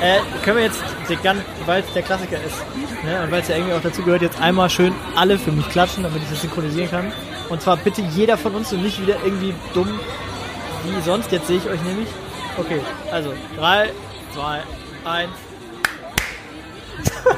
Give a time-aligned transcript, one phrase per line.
[0.00, 0.80] Äh, können wir jetzt,
[1.66, 2.56] weil es der Klassiker ist,
[3.04, 5.68] ne, und weil es ja irgendwie auch dazu gehört, jetzt einmal schön alle für mich
[5.70, 7.12] klatschen, damit ich das synchronisieren kann.
[7.48, 9.98] Und zwar bitte jeder von uns und nicht wieder irgendwie dumm
[10.84, 11.32] wie sonst.
[11.32, 12.08] Jetzt sehe ich euch nämlich.
[12.56, 12.80] Okay,
[13.10, 13.90] also 3,
[14.34, 14.62] 2,
[15.04, 15.30] 1.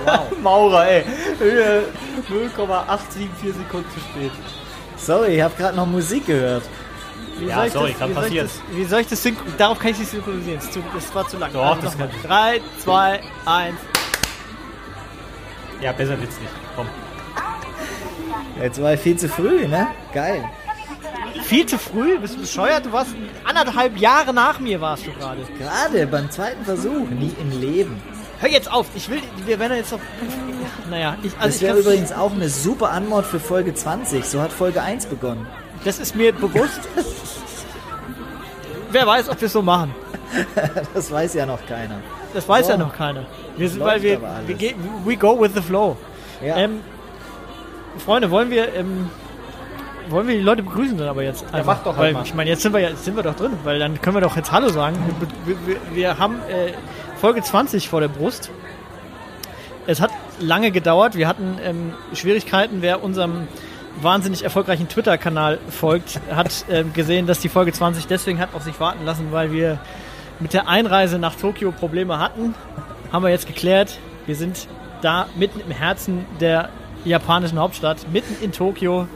[0.05, 0.38] Wow.
[0.42, 1.05] Maurer, ey.
[2.29, 4.33] 0,874 Sekunden zu spät.
[4.97, 6.65] Sorry, ich habe gerade noch Musik gehört.
[7.38, 8.47] Wie Ja, soll ich sorry, das, kann wie soll ich passieren.
[8.69, 9.59] das, wie soll ich das synchronisieren?
[9.59, 10.56] Darauf kann ich nicht synchronisieren.
[10.59, 11.52] Das, ist zu, das war zu lang.
[11.52, 12.23] Doch, also das kann ich.
[12.23, 13.74] 3, 2, 1.
[15.80, 16.52] Ja, besser wird's nicht.
[16.77, 16.87] Komm.
[18.60, 19.87] Jetzt war ich viel zu früh, ne?
[20.12, 20.45] Geil.
[21.45, 22.19] Viel zu früh?
[22.19, 22.84] Bist du bescheuert?
[22.84, 23.10] Du warst
[23.45, 25.41] anderthalb Jahre nach mir, warst du gerade.
[25.59, 28.01] Gerade beim zweiten Versuch, nie im Leben.
[28.41, 28.87] Hör jetzt auf.
[28.95, 30.01] Ich will, wir werden jetzt auf.
[30.91, 34.24] Naja, ich, also Das ich wäre übrigens auch eine super Anmod für Folge 20.
[34.24, 35.46] So hat Folge 1 begonnen.
[35.84, 36.80] Das ist mir bewusst.
[38.91, 39.95] Wer weiß, ob wir es so machen.
[40.95, 41.96] Das weiß ja noch keiner.
[42.35, 42.73] Das weiß So.
[42.73, 43.24] ja noch keiner.
[43.57, 45.96] Wir sind, Läuft weil wir, wir gehen, we go with the flow.
[46.45, 46.57] Ja.
[46.57, 46.80] Ähm,
[47.99, 49.10] Freunde, wollen wir, ähm,
[50.09, 51.45] wollen wir die Leute begrüßen dann aber jetzt?
[51.52, 52.23] Einfach, mach doch halt weil, mal.
[52.24, 54.21] Ich meine, jetzt sind wir ja, jetzt sind wir doch drin, weil dann können wir
[54.21, 54.97] doch jetzt Hallo sagen.
[55.45, 56.73] Wir, wir, wir haben äh,
[57.21, 58.51] Folge 20 vor der Brust.
[59.88, 61.16] Es hat lange gedauert.
[61.16, 62.82] Wir hatten ähm, Schwierigkeiten.
[62.82, 63.49] Wer unserem
[64.00, 68.78] wahnsinnig erfolgreichen Twitter-Kanal folgt, hat ähm, gesehen, dass die Folge 20 deswegen hat auf sich
[68.81, 69.78] warten lassen, weil wir
[70.38, 72.55] mit der Einreise nach Tokio Probleme hatten.
[73.12, 73.99] Haben wir jetzt geklärt.
[74.27, 74.69] Wir sind
[75.03, 76.71] da mitten im Herzen der
[77.05, 79.06] japanischen Hauptstadt, mitten in Tokio.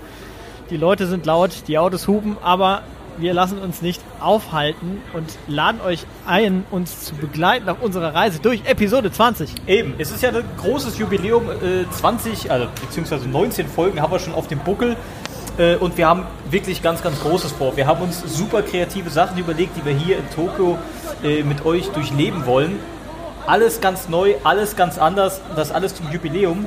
[0.70, 2.82] Die Leute sind laut, die Autos hupen, aber
[3.18, 8.40] wir lassen uns nicht aufhalten und laden euch ein, uns zu begleiten auf unserer Reise
[8.40, 9.50] durch Episode 20.
[9.66, 14.18] Eben, es ist ja ein großes Jubiläum, äh, 20, also beziehungsweise 19 Folgen haben wir
[14.18, 14.96] schon auf dem Buckel.
[15.56, 17.76] Äh, und wir haben wirklich ganz, ganz Großes vor.
[17.76, 20.78] Wir haben uns super kreative Sachen überlegt, die wir hier in Tokio
[21.22, 22.78] äh, mit euch durchleben wollen.
[23.46, 26.66] Alles ganz neu, alles ganz anders, das alles zum Jubiläum.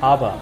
[0.00, 0.38] Aber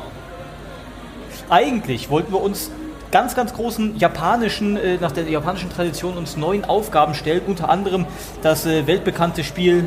[1.50, 2.70] eigentlich wollten wir uns
[3.10, 8.06] ganz, ganz großen japanischen, äh, nach der japanischen Tradition uns neuen Aufgaben stellen, unter anderem
[8.42, 9.84] das äh, weltbekannte Spiel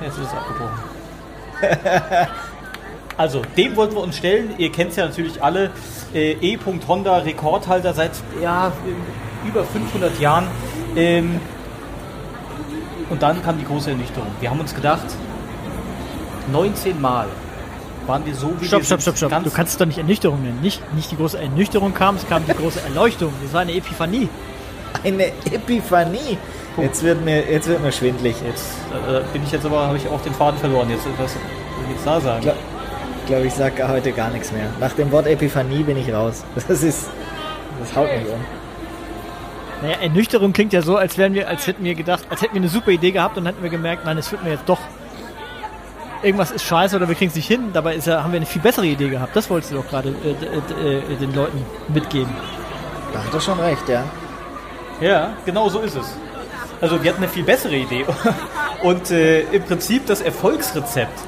[0.00, 0.78] Jetzt ist es abgebrochen.
[3.16, 4.54] Also, dem wollten wir uns stellen.
[4.58, 5.70] Ihr kennt es ja natürlich alle.
[6.12, 6.58] Äh, E.
[6.88, 8.10] Honda, Rekordhalter seit
[8.42, 8.72] ja,
[9.46, 10.48] über 500 Jahren.
[10.96, 11.40] Ähm,
[13.10, 14.26] und dann kam die große Ernüchterung.
[14.40, 15.06] Wir haben uns gedacht,
[16.50, 17.28] 19 Mal
[18.06, 19.44] waren wir so wie Stopp, stopp, stopp, stopp.
[19.44, 20.60] Du kannst es doch nicht Ernüchterung nennen.
[20.60, 23.32] Nicht, nicht die große Ernüchterung kam, es kam die große Erleuchtung.
[23.42, 24.28] Das war eine Epiphanie.
[25.02, 26.38] Eine Epiphanie.
[26.76, 28.36] Jetzt wird mir, jetzt wird mir schwindlig.
[28.44, 28.72] Jetzt
[29.08, 30.90] äh, bin ich jetzt aber, habe ich auch den Faden verloren.
[30.90, 31.42] Jetzt, was soll
[31.84, 32.38] ich jetzt da sagen?
[32.38, 32.58] Ich glaube,
[33.26, 34.66] glaub, ich sage heute gar nichts mehr.
[34.80, 36.44] Nach dem Wort Epiphanie bin ich raus.
[36.68, 37.08] Das ist,
[37.80, 38.40] das haut mich um.
[39.82, 42.60] Naja, Ernüchterung klingt ja so, als wären wir, als hätten wir gedacht, als hätten wir
[42.60, 44.80] eine super Idee gehabt und hätten wir gemerkt, nein, es wird mir jetzt doch.
[46.24, 47.70] Irgendwas ist scheiße oder wir kriegen es nicht hin.
[47.72, 49.36] Dabei ist ja, haben wir eine viel bessere Idee gehabt.
[49.36, 52.32] Das wolltest du doch gerade äh, d- äh, den Leuten mitgeben.
[53.12, 54.04] Da hat er schon recht, ja.
[55.00, 56.06] Ja, genau so ist es.
[56.80, 58.04] Also wir hatten eine viel bessere Idee.
[58.82, 61.18] Und äh, im Prinzip das Erfolgsrezept,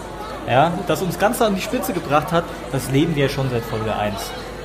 [0.49, 3.63] ja, das uns ganz an die Spitze gebracht hat, das leben wir ja schon seit
[3.65, 4.15] Folge 1.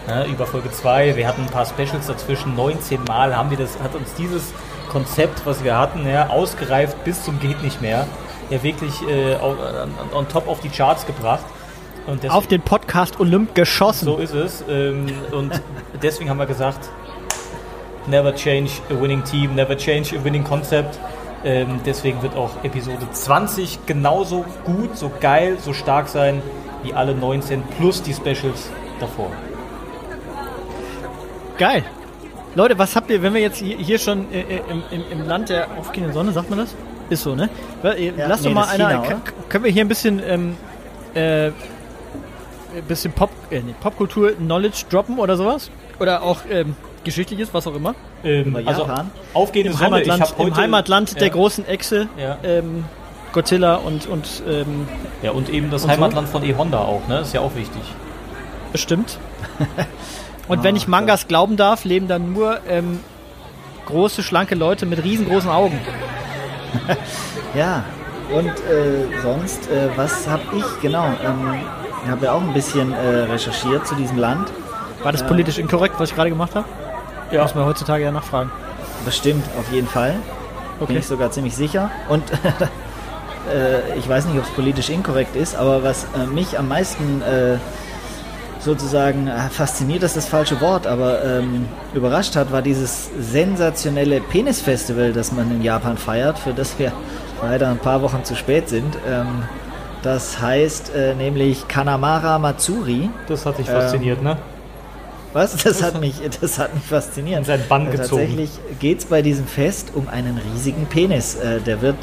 [0.08, 3.80] Ja, über Folge 2, wir hatten ein paar Specials dazwischen, 19 Mal haben wir das,
[3.84, 4.44] hat uns dieses
[4.90, 8.08] Konzept, was wir hatten, ja, ausgereift bis zum geht nicht mehr,
[8.52, 9.58] ja wirklich äh, on,
[10.14, 11.44] on top auf die Charts gebracht.
[12.08, 14.06] Und deswegen- Auf den Podcast Olymp geschossen.
[14.06, 14.64] so ist es.
[14.70, 15.62] Ähm, und
[16.02, 16.90] deswegen haben wir gesagt,
[18.08, 21.00] never change a winning team, never change a winning concept.
[21.44, 26.42] Ähm, deswegen wird auch Episode 20 genauso gut, so geil, so stark sein
[26.84, 28.70] wie alle 19 plus die Specials
[29.00, 29.32] davor.
[31.58, 31.84] Geil.
[32.56, 35.50] Leute, was habt ihr, wenn wir jetzt hier, schon äh, äh, im, im, im Land
[35.50, 36.76] der aufgehenden Sonne, sagt man das?
[37.12, 37.50] Ist so, ne?
[37.84, 39.04] Äh, Ja, Lass nee, doch mal einer.
[39.04, 40.58] China, können wir hier ein bisschen, ähm,
[41.14, 41.54] äh, ein
[42.88, 45.70] bisschen Pop, äh, nee, Popkultur, Knowledge droppen oder sowas?
[46.00, 47.94] Oder auch ähm, geschichtliches, was auch immer?
[48.24, 49.12] Ähm, also Japan?
[49.34, 49.96] aufgehende Im Sonne.
[49.98, 52.38] Heimatland, ich heute, im Heimatland der ja, großen Echse, Ja.
[52.44, 52.86] ähm,
[53.34, 54.88] Godzilla und, und ähm,
[55.22, 55.94] Ja, und eben das Und so?
[55.94, 57.20] Heimatland von E Honda auch, ne?
[57.20, 57.82] Ist ja auch wichtig.
[58.72, 59.18] bestimmt.
[60.48, 63.00] und wenn Ah, ich Mangas glauben darf, leben da nur ähm,
[63.86, 65.78] große, schlanke Leute mit riesengroßen Augen.
[67.56, 67.84] Ja,
[68.34, 71.56] und äh, sonst, äh, was habe ich, genau, ähm,
[72.06, 74.50] ich habe ja auch ein bisschen äh, recherchiert zu diesem Land.
[75.04, 76.66] War das politisch inkorrekt, was ich gerade gemacht habe?
[77.32, 77.42] Ja.
[77.44, 78.52] Muss man heutzutage ja nachfragen.
[79.06, 80.12] Bestimmt, auf jeden Fall.
[80.12, 80.98] Bin Okay.
[80.98, 81.92] ich sogar ziemlich sicher.
[82.10, 82.24] Und
[83.54, 87.22] äh, ich weiß nicht, ob es politisch inkorrekt ist, aber was äh, mich am meisten
[87.22, 87.58] äh,
[88.64, 95.14] sozusagen äh, fasziniert, ist das falsche Wort, aber ähm, überrascht hat, war dieses sensationelle Penis-Festival,
[95.14, 96.92] das man in Japan feiert, für das wir
[97.42, 98.96] leider ein paar Wochen zu spät sind.
[99.08, 99.44] Ähm,
[100.04, 103.10] das heißt äh, nämlich Kanamara Matsuri.
[103.28, 104.38] Das hat dich fasziniert, ne?
[105.34, 105.56] Was?
[105.58, 107.40] Das hat mich, das hat mich fasziniert.
[107.40, 108.22] In seinen Bann Äh, gezogen.
[108.22, 108.50] Tatsächlich
[108.80, 111.36] geht es bei diesem Fest um einen riesigen Penis.
[111.36, 111.96] Äh, der wird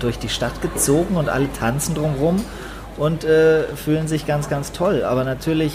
[0.00, 2.44] durch die Stadt gezogen und alle tanzen drumrum
[2.98, 5.02] und äh, fühlen sich ganz, ganz toll.
[5.04, 5.72] Aber natürlich,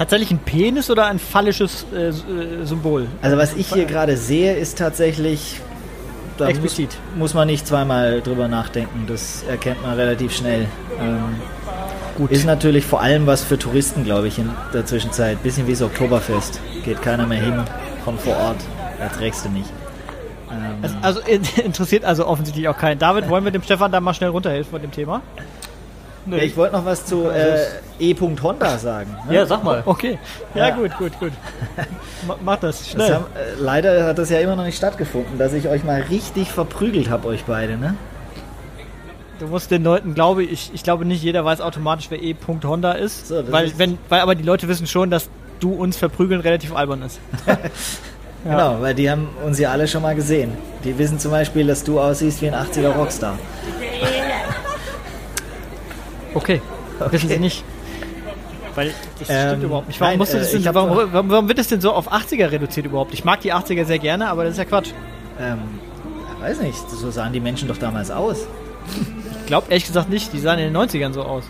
[0.00, 2.12] Tatsächlich ein Penis oder ein phallisches äh, äh,
[2.64, 3.06] Symbol?
[3.20, 5.60] also was ich hier gerade sehe, ist tatsächlich.
[6.38, 6.96] Da muss, Explizit.
[7.16, 9.04] muss man nicht zweimal drüber nachdenken.
[9.06, 10.66] Das erkennt man relativ schnell.
[10.98, 11.18] Ähm,
[12.16, 12.30] Gut.
[12.30, 15.42] Ist natürlich vor allem was für Touristen, glaube ich, in der Zwischenzeit.
[15.42, 16.60] Bisschen wie das Oktoberfest.
[16.82, 17.62] Geht keiner mehr hin
[18.02, 18.56] von vor Ort.
[18.98, 19.68] Erträgst du nicht.
[20.50, 22.98] Ähm, Also in- interessiert also offensichtlich auch keinen.
[22.98, 25.20] David, wollen wir dem Stefan da mal schnell runterhelfen von dem Thema?
[26.26, 26.36] Nö.
[26.36, 27.58] ja, ich wollte noch was zu äh,
[27.98, 28.14] E.
[28.42, 29.16] Honda sagen.
[29.28, 29.34] Ne?
[29.36, 29.82] ja, sag mal.
[29.86, 30.18] Okay.
[30.54, 30.74] Ja, Ja.
[30.76, 31.32] gut, gut, gut.
[32.26, 33.14] Ma- Mach das Das schnell.
[33.14, 36.50] haben, äh, leider hat das ja immer noch nicht stattgefunden, dass ich euch mal richtig
[36.50, 37.76] verprügelt habe, euch beide.
[37.78, 37.94] Ne?
[39.38, 42.36] Du musst den Leuten, glaube ich, ich glaube nicht jeder weiß automatisch, wer E.
[42.64, 45.30] Honda ist, So, das weil ist- wenn, weil aber die Leute wissen schon, dass
[45.60, 47.18] du uns verprügeln relativ albern ist.
[48.42, 50.52] Genau, weil die haben uns ja alle schon mal gesehen.
[50.82, 53.38] Die wissen zum Beispiel, dass du aussiehst wie ein 80er Rockstar.
[56.34, 56.60] Okay,
[57.10, 57.64] wissen sie nicht.
[58.74, 60.00] Weil das Ähm, stimmt überhaupt nicht.
[60.00, 61.80] Warum, nein, musst du das äh, denn, ich hab warum, warum, warum wird das denn
[61.80, 63.12] so auf 80er reduziert überhaupt?
[63.12, 64.90] Ich mag die 80er sehr gerne, aber das ist ja Quatsch.
[65.40, 65.58] Ähm,
[66.40, 68.46] weiß nicht, so sahen die Menschen doch damals aus.
[69.40, 71.44] Ich glaube ehrlich gesagt nicht, die sahen in den 90ern so aus.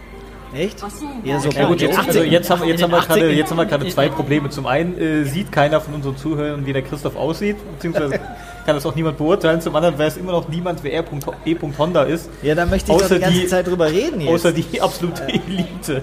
[0.54, 0.82] Echt?
[1.24, 3.50] Eher so Ja, gut, jetzt, also jetzt, haben, jetzt, haben wir den gerade, 80ern jetzt
[3.50, 4.50] haben wir gerade zwei Probleme.
[4.50, 8.18] Zum einen äh, sieht keiner von unseren Zuhörern, wie der Christoph aussieht, beziehungsweise
[8.66, 9.60] kann das auch niemand beurteilen.
[9.60, 10.92] Zum anderen weiß immer noch niemand, wer
[11.44, 11.56] E.
[11.78, 14.30] Honda ist, Ja, da möchte ich doch Außer die ganze die- Zeit drüber reden jetzt.
[14.30, 16.02] außer die absolute Elite.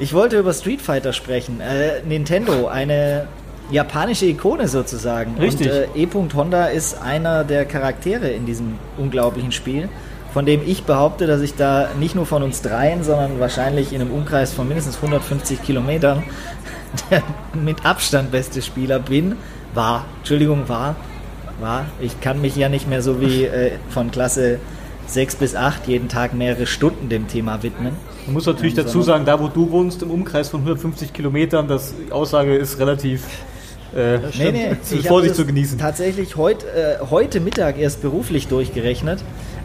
[0.00, 1.60] Ich wollte über Street Fighter sprechen.
[1.60, 3.26] Äh, Nintendo, eine
[3.70, 5.36] japanische Ikone sozusagen.
[5.38, 5.68] Richtig.
[5.68, 6.08] Und äh, E.
[6.34, 9.88] Honda ist einer der Charaktere in diesem unglaublichen Spiel,
[10.32, 14.00] von dem ich behaupte, dass ich da nicht nur von uns dreien, sondern wahrscheinlich in
[14.00, 16.24] einem Umkreis von mindestens 150 Kilometern
[17.10, 17.22] der
[17.54, 19.36] mit Abstand beste Spieler bin.
[19.74, 20.96] War, Entschuldigung, war,
[21.60, 21.86] war.
[22.00, 24.58] Ich kann mich ja nicht mehr so wie äh, von Klasse
[25.06, 27.92] 6 bis 8 jeden Tag mehrere Stunden dem Thema widmen.
[28.26, 31.68] Man muss natürlich Ja, dazu sagen, da wo du wohnst, im Umkreis von 150 Kilometern,
[31.68, 33.22] das die Aussage ist relativ
[33.94, 35.78] äh, Nee, nee, zu Vorsicht zu genießen.
[35.78, 39.22] Tatsächlich heut, äh, heute Mittag erst beruflich durchgerechnet.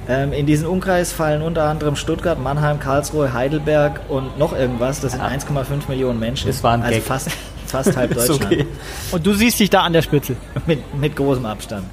[0.08, 5.00] Ähm, in diesen Umkreis fallen unter anderem Stuttgart, Mannheim, Karlsruhe, Heidelberg und noch irgendwas.
[5.00, 6.48] Das sind 1,5 Millionen Menschen.
[6.48, 7.04] Das war ein also Gag.
[7.04, 7.30] fast,
[7.70, 8.54] fast halb Ist Deutschland.
[8.54, 8.68] okay.
[9.12, 10.36] Und du siehst dich da an der Spitze.
[10.66, 11.86] Mit, mit großem Abstand.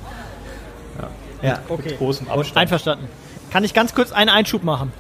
[1.43, 1.95] Ja, Okay.
[1.99, 2.57] Großem Abstand.
[2.57, 3.09] Einverstanden.
[3.51, 4.93] Kann ich ganz kurz einen Einschub machen?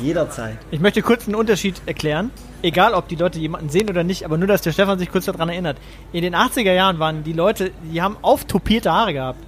[0.00, 0.56] jederzeit.
[0.70, 2.30] Ich möchte kurz einen Unterschied erklären.
[2.62, 5.26] Egal, ob die Leute jemanden sehen oder nicht, aber nur, dass der Stefan sich kurz
[5.26, 5.76] daran erinnert.
[6.12, 9.38] In den 80er Jahren waren die Leute, die haben auftopierte Haare gehabt.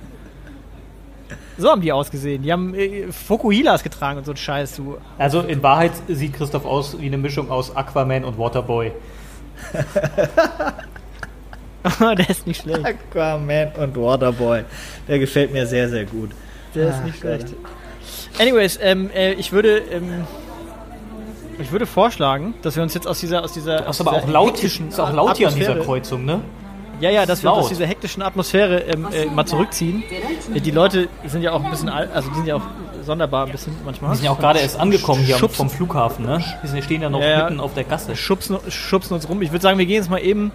[1.57, 2.43] So haben die ausgesehen.
[2.43, 4.99] Die haben äh, Fokuhilas getragen und so ein Scheiß, du.
[5.17, 8.93] Also in Wahrheit sieht Christoph aus wie eine Mischung aus Aquaman und Waterboy.
[12.17, 12.85] der ist nicht schlecht.
[12.85, 14.63] Aquaman und Waterboy.
[15.09, 16.31] Der gefällt mir sehr, sehr gut.
[16.75, 17.41] Der ist Ach nicht Gott.
[17.41, 17.55] schlecht.
[18.39, 20.25] Anyways, ähm, äh, ich würde, ähm,
[21.59, 24.17] ich würde vorschlagen, dass wir uns jetzt aus dieser, aus dieser, Das aus ist aber
[24.17, 26.41] dieser auch laut, hektischen ist auch laut hier an dieser Atmosphäre- Kreuzung, ne?
[27.01, 27.61] Ja, ja, dass wir laut.
[27.61, 30.03] aus dieser hektischen Atmosphäre ähm, äh, mal zurückziehen.
[30.55, 32.63] Äh, Die Leute sind ja auch ein bisschen, al- also die sind ja auch
[33.03, 34.11] sonderbar ein bisschen manchmal.
[34.13, 35.57] Wir sind ja auch gerade erst angekommen hier Schubsen.
[35.57, 36.43] vom Flughafen, ne?
[36.61, 38.17] Wir sind- stehen ja noch Ja, mitten auf der Gasse.
[38.17, 39.41] schubsen, schubsen uns rum.
[39.43, 40.53] Ich würde sagen, wir gehen jetzt mal eben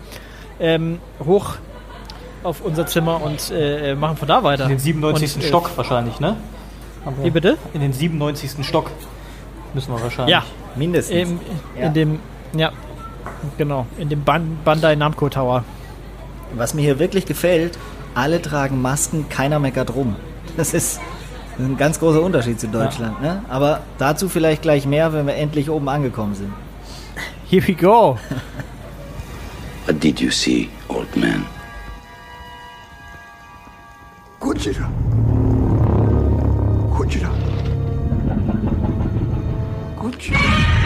[0.60, 1.56] ähm, hoch
[2.44, 4.64] auf unser Zimmer und äh, machen von da weiter.
[4.64, 5.36] In den 97.
[5.36, 6.36] Und, äh, Stock wahrscheinlich, ne?
[7.24, 7.58] Wie bitte?
[7.74, 8.66] In den 97.
[8.66, 8.92] Stock
[9.74, 10.32] müssen wir wahrscheinlich.
[10.34, 10.44] Ja,
[10.76, 11.30] Mindestens.
[11.30, 11.40] im,
[11.80, 11.86] Ja.
[11.88, 12.20] in dem,
[12.54, 12.72] ja,
[13.58, 15.64] genau, in dem Ban Bandai Namco Tower.
[16.56, 17.78] Was mir hier wirklich gefällt,
[18.16, 20.16] alle tragen Masken, keiner meckert rum.
[20.58, 21.00] Das ist
[21.60, 23.22] ein ganz großer Unterschied zu Deutschland.
[23.22, 23.44] Ne?
[23.50, 26.54] Aber dazu vielleicht gleich mehr, wenn wir endlich oben angekommen sind.
[27.50, 28.18] Here we go.
[29.86, 31.46] What did you see, old man?
[34.40, 34.90] Gojira.
[36.96, 37.32] Gojira.
[39.96, 40.77] Gojira.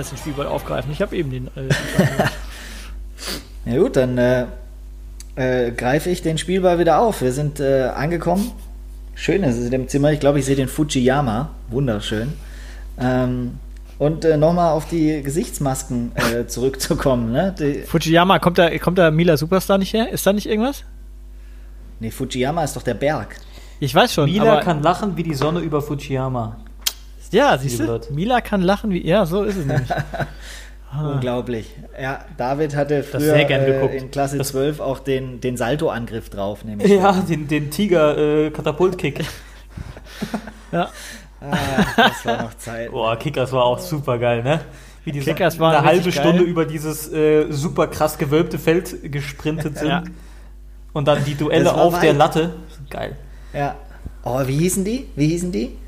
[0.00, 0.90] Anders den Spielball aufgreifen.
[0.92, 1.46] Ich habe eben den.
[1.48, 1.68] Äh,
[3.66, 4.46] Ja gut, dann äh,
[5.36, 7.20] äh, greife ich den Spielball wieder auf.
[7.20, 8.50] Wir sind äh, angekommen.
[9.14, 10.12] Schön ist es in dem Zimmer.
[10.12, 11.50] Ich glaube, ich sehe den Fujiyama.
[11.68, 12.32] Wunderschön.
[12.98, 13.58] Ähm,
[13.98, 17.32] Und äh, nochmal auf die Gesichtsmasken äh, zurückzukommen.
[17.32, 17.54] Ne?
[17.58, 20.10] Die, Fujiyama, kommt da, kommt da Mila Superstar nicht her?
[20.10, 20.84] Ist da nicht irgendwas?
[21.98, 23.36] nee, Fujiyama ist doch der Berg.
[23.78, 24.30] Ich weiß schon.
[24.30, 26.56] Mila aber, kann lachen wie die Sonne über Fujiyama.
[27.30, 28.00] Ja, siehst du?
[28.10, 29.06] Mila kann lachen wie.
[29.06, 29.88] Ja, so ist es nämlich.
[30.98, 31.70] Unglaublich.
[32.00, 36.64] Ja, David hatte früher äh, in Klasse Das- 12 auch den, den Salto-Angriff drauf.
[36.64, 36.90] Nämlich.
[36.90, 39.20] Ja, den, den Tiger-Katapult-Kick.
[40.72, 40.88] ja.
[41.40, 41.56] Ah,
[41.96, 42.90] das war noch Zeit.
[42.90, 44.60] Boah, Kickers war auch super geil, ne?
[45.04, 46.48] Wie die Kickers waren eine halbe Stunde geil.
[46.48, 49.88] über dieses äh, super krass gewölbte Feld gesprintet sind.
[49.88, 50.02] Ja.
[50.92, 52.18] Und dann die Duelle auf der weit.
[52.18, 52.54] Latte.
[52.90, 53.16] Geil.
[53.54, 53.76] Ja.
[54.24, 55.06] Oh, wie hießen die?
[55.16, 55.78] Wie hießen die?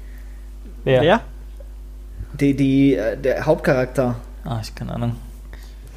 [0.85, 1.03] Wer?
[1.03, 1.21] Ja?
[2.35, 4.17] Die, die äh, der Hauptcharakter.
[4.45, 5.17] Ah, ich keine Ahnung.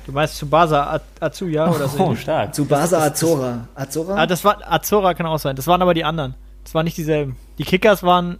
[0.05, 1.99] Du meinst Tsubasa Azuya oder so?
[2.05, 2.53] Oh, stark.
[2.53, 3.67] Tsubasa Azora.
[3.73, 4.15] Azora?
[4.15, 5.55] ah, das war Azora kann auch sein.
[5.55, 6.35] Das waren aber die anderen.
[6.63, 7.37] Das waren nicht dieselben.
[7.57, 8.37] Die Kickers waren.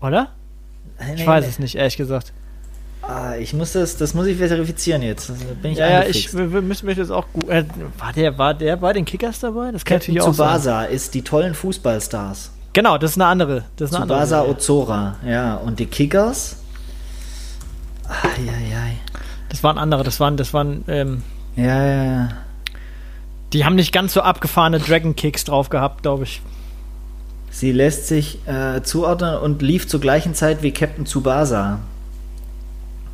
[0.00, 0.28] Oder?
[0.98, 1.50] Nee, Ich weiß nee.
[1.50, 2.32] es nicht, ehrlich gesagt.
[3.02, 5.28] Ah, ich muss das, das muss ich verifizieren jetzt.
[5.28, 7.48] Da bin ich Ja, ja, ich müssen mich jetzt auch gut.
[7.48, 7.64] Äh,
[7.98, 9.70] war der, war der bei den Kickers dabei?
[9.72, 10.32] Das kann Captain natürlich auch.
[10.32, 12.50] Tsubasa ist die tollen Fußballstars.
[12.74, 13.64] Genau, das ist eine andere.
[13.76, 14.56] Das ist eine Tsubasa andere.
[14.56, 15.54] Ozora, ja.
[15.56, 16.56] Und die Kickers?
[18.08, 18.96] Eieiei.
[19.48, 20.04] Das waren andere.
[20.04, 20.84] Das waren, das waren.
[20.88, 21.22] Ähm,
[21.56, 22.28] Ja, ja, ja.
[23.52, 26.42] die haben nicht ganz so abgefahrene Dragon Kicks drauf gehabt, glaube ich.
[27.50, 31.78] Sie lässt sich äh, zuordnen und lief zur gleichen Zeit wie Captain Tsubasa.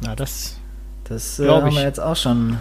[0.00, 0.56] Na, das.
[1.04, 2.56] Das äh, haben wir jetzt auch schon.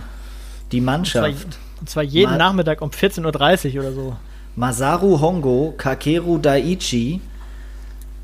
[0.73, 1.57] Die Und zwar, Mannschaft.
[1.79, 4.15] und zwar jeden Mal- Nachmittag um 14.30 Uhr oder so.
[4.59, 7.21] Masaru Hongo, Kakeru Daiichi.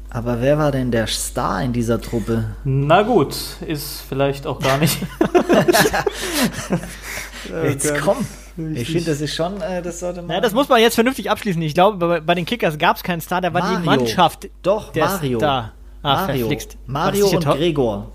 [0.10, 2.56] Aber wer war denn der Star in dieser Truppe?
[2.66, 3.34] Na gut,
[3.66, 4.98] ist vielleicht auch gar nicht.
[7.64, 8.18] Jetzt komm.
[8.74, 10.32] Ich finde, das ist schon, äh, das sollte man.
[10.32, 11.62] Ja, das muss man jetzt vernünftig abschließen.
[11.62, 13.86] Ich glaube, bei, bei den Kickers gab es keinen Star, da war die Mario.
[13.86, 15.40] Mannschaft Doch, der Mario.
[15.40, 15.72] Star.
[16.04, 16.48] Ah, Mario.
[16.48, 16.78] verflixt.
[16.86, 17.58] Mario und top?
[17.58, 18.12] Gregor.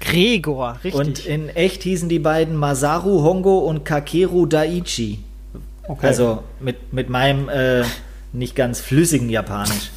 [0.00, 0.94] Gregor, richtig.
[0.94, 5.18] Und in echt hießen die beiden Masaru Hongo und Kakeru Daiichi.
[5.88, 6.06] Okay.
[6.06, 7.82] Also mit, mit meinem äh,
[8.32, 9.90] nicht ganz flüssigen Japanisch.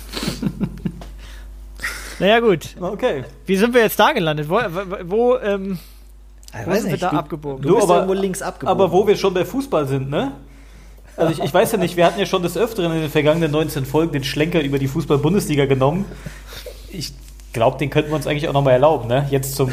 [2.19, 2.69] naja, gut.
[2.79, 3.23] okay.
[3.45, 4.49] Wie sind wir jetzt da gelandet?
[4.49, 4.59] Wo,
[5.03, 5.77] wo, ähm,
[6.59, 7.61] Ich Wo sind wir da abgebogen?
[7.61, 8.69] Du, Du, bist aber- irgendwo links abgebogen.
[8.69, 10.31] Aber wo wir schon bei Fußball sind, ne?
[11.17, 13.49] Also ich, ich weiß ja nicht, wir hatten ja schon des Öfteren in den vergangenen
[13.51, 16.03] 19 Folgen den Schlenker über die Fußball-Bundesliga genommen.
[16.89, 17.13] Ich
[17.53, 19.25] glaube, den könnten wir uns eigentlich auch nochmal erlauben, ne?
[19.31, 19.71] Jetzt zum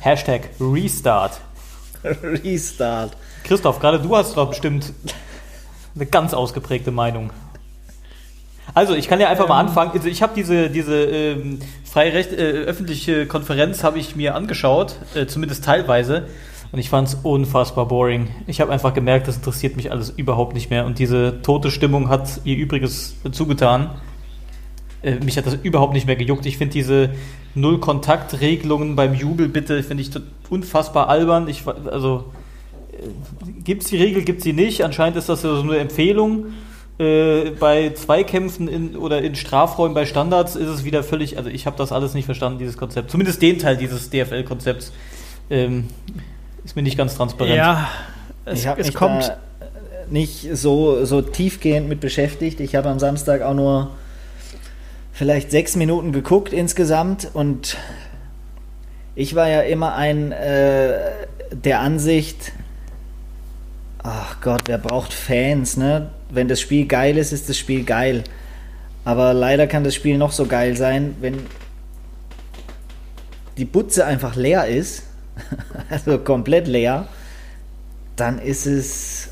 [0.00, 1.40] Hashtag Restart.
[2.04, 3.16] Restart.
[3.44, 4.92] Christoph, gerade du hast doch bestimmt
[5.94, 7.30] eine ganz ausgeprägte Meinung.
[8.74, 9.90] Also, ich kann ja einfach mal anfangen.
[9.92, 14.96] Also, ich habe diese, diese ähm, freie Recht, äh, öffentliche Konferenz habe ich mir angeschaut,
[15.14, 16.28] äh, zumindest teilweise.
[16.70, 18.28] Und ich fand es unfassbar boring.
[18.46, 20.86] Ich habe einfach gemerkt, das interessiert mich alles überhaupt nicht mehr.
[20.86, 23.90] Und diese tote Stimmung hat ihr Übriges zugetan.
[25.02, 26.46] Äh, mich hat das überhaupt nicht mehr gejuckt.
[26.46, 27.10] Ich finde diese
[27.54, 30.10] Null-Kontakt-Regelungen beim Jubel, bitte, finde ich
[30.48, 31.46] unfassbar albern.
[31.46, 32.32] Ich, also,
[33.64, 34.84] Gibt es die Regel, gibt sie nicht.
[34.84, 36.46] Anscheinend ist das ja so eine Empfehlung.
[36.98, 41.66] Äh, bei Zweikämpfen in, oder in Strafräumen bei Standards ist es wieder völlig, also ich
[41.66, 43.10] habe das alles nicht verstanden, dieses Konzept.
[43.10, 44.92] Zumindest den Teil dieses DFL-Konzepts
[45.50, 45.88] ähm,
[46.64, 47.56] ist mir nicht ganz transparent.
[47.56, 47.88] ja,
[48.44, 49.28] es, ich habe es mich kommt.
[49.28, 49.38] da
[50.10, 52.60] nicht so, so tiefgehend mit beschäftigt.
[52.60, 53.90] Ich habe am Samstag auch nur
[55.12, 57.76] vielleicht sechs Minuten geguckt insgesamt und
[59.14, 60.98] ich war ja immer ein äh,
[61.52, 62.52] der Ansicht,
[64.02, 66.10] ach Gott, wer braucht Fans, ne?
[66.30, 68.24] Wenn das Spiel geil ist, ist das Spiel geil.
[69.04, 71.38] Aber leider kann das Spiel noch so geil sein, wenn
[73.58, 75.04] die Butze einfach leer ist,
[75.90, 77.08] also komplett leer,
[78.16, 79.28] dann ist es,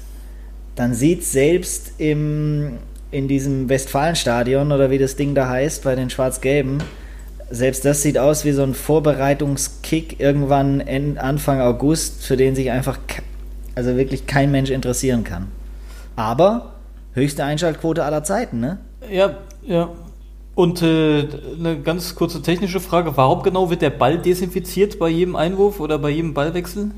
[0.75, 2.79] dann sieht selbst im,
[3.11, 6.79] in diesem Westfalenstadion oder wie das Ding da heißt, bei den Schwarz-Gelben,
[7.51, 10.81] selbst das sieht aus wie so ein Vorbereitungskick irgendwann
[11.19, 12.99] Anfang August, für den sich einfach,
[13.75, 15.49] also wirklich kein Mensch interessieren kann.
[16.17, 16.75] Aber
[17.13, 18.79] höchste Einschaltquote aller Zeiten, ne?
[19.11, 19.91] Ja, ja.
[20.55, 21.27] Und äh,
[21.59, 25.99] eine ganz kurze technische Frage: Warum genau wird der Ball desinfiziert bei jedem Einwurf oder
[25.99, 26.91] bei jedem Ballwechsel?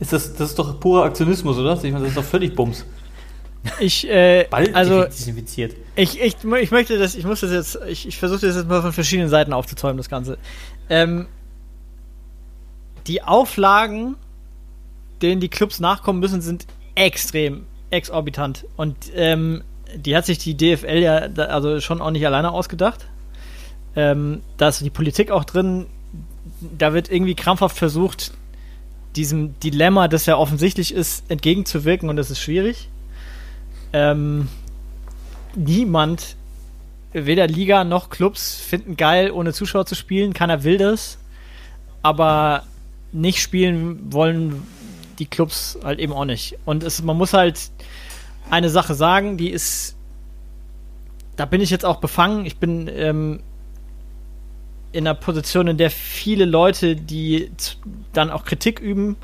[0.00, 1.74] Ist das, das ist doch purer Aktionismus, oder?
[1.74, 2.84] Ich meine, das ist doch völlig Bums.
[3.80, 5.74] Ich, äh, Ball also desinfiziert.
[5.96, 8.82] ich, ich, ich möchte das, ich muss das jetzt, ich, ich versuche das jetzt mal
[8.82, 10.36] von verschiedenen Seiten aufzuzäumen, das Ganze.
[10.90, 11.26] Ähm,
[13.06, 14.16] die Auflagen,
[15.22, 18.66] denen die Clubs nachkommen müssen, sind extrem exorbitant.
[18.76, 19.62] Und ähm,
[19.94, 21.16] die hat sich die DFL ja
[21.46, 23.06] also schon auch nicht alleine ausgedacht.
[23.96, 25.86] Ähm, da ist die Politik auch drin.
[26.76, 28.32] Da wird irgendwie krampfhaft versucht,
[29.16, 32.88] diesem Dilemma, das ja offensichtlich ist, entgegenzuwirken und das ist schwierig.
[33.92, 34.48] Ähm,
[35.54, 36.36] niemand,
[37.12, 40.32] weder Liga noch Clubs, finden geil, ohne Zuschauer zu spielen.
[40.32, 41.18] Keiner will das.
[42.02, 42.64] aber
[43.12, 44.62] nicht spielen wollen
[45.18, 46.58] die Clubs halt eben auch nicht.
[46.64, 47.70] Und es, man muss halt
[48.50, 49.96] eine Sache sagen, die ist,
[51.36, 52.46] da bin ich jetzt auch befangen.
[52.46, 53.40] Ich bin ähm,
[54.92, 57.50] in einer Position, in der viele Leute, die
[58.12, 59.16] dann auch Kritik üben,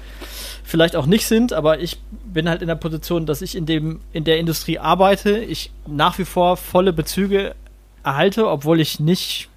[0.65, 4.01] vielleicht auch nicht sind, aber ich bin halt in der Position, dass ich in dem
[4.13, 7.55] in der Industrie arbeite, ich nach wie vor volle Bezüge
[8.03, 9.49] erhalte, obwohl ich nicht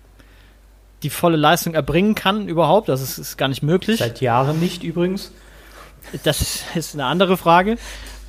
[1.01, 3.99] die volle Leistung erbringen kann überhaupt, das ist, ist gar nicht möglich.
[3.99, 5.31] Seit Jahren nicht übrigens.
[6.23, 7.77] Das ist eine andere Frage.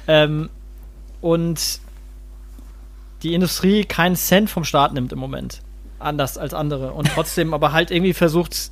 [0.07, 0.49] Ähm,
[1.21, 1.81] und
[3.23, 5.61] die Industrie keinen Cent vom Staat nimmt im Moment.
[5.99, 6.93] Anders als andere.
[6.93, 8.71] Und trotzdem aber halt irgendwie versucht,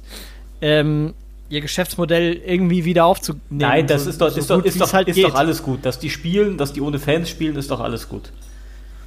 [0.60, 1.14] ähm,
[1.48, 3.44] ihr Geschäftsmodell irgendwie wieder aufzunehmen.
[3.50, 5.84] Nein, das So- ist doch, so ist doch, ist doch, halt ist doch alles gut.
[5.84, 8.30] Dass die spielen, dass die ohne Fans spielen, ist doch alles gut.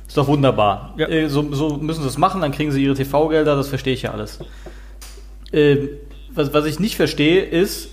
[0.08, 0.94] Ist doch wunderbar.
[0.98, 1.08] Ja.
[1.08, 4.04] Äh, so, so müssen sie es machen, dann kriegen sie ihre TV-Gelder, das verstehe ich
[4.04, 4.40] ja alles.
[5.52, 5.90] Ähm,
[6.30, 7.90] was, was ich nicht verstehe, ist,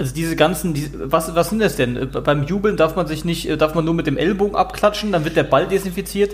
[0.00, 1.94] also diese ganzen, die, was, was sind das denn?
[1.94, 5.12] Äh, Beim Jubeln darf man sich nicht, äh, darf man nur mit dem Ellbogen abklatschen,
[5.12, 6.32] dann wird der Ball desinfiziert.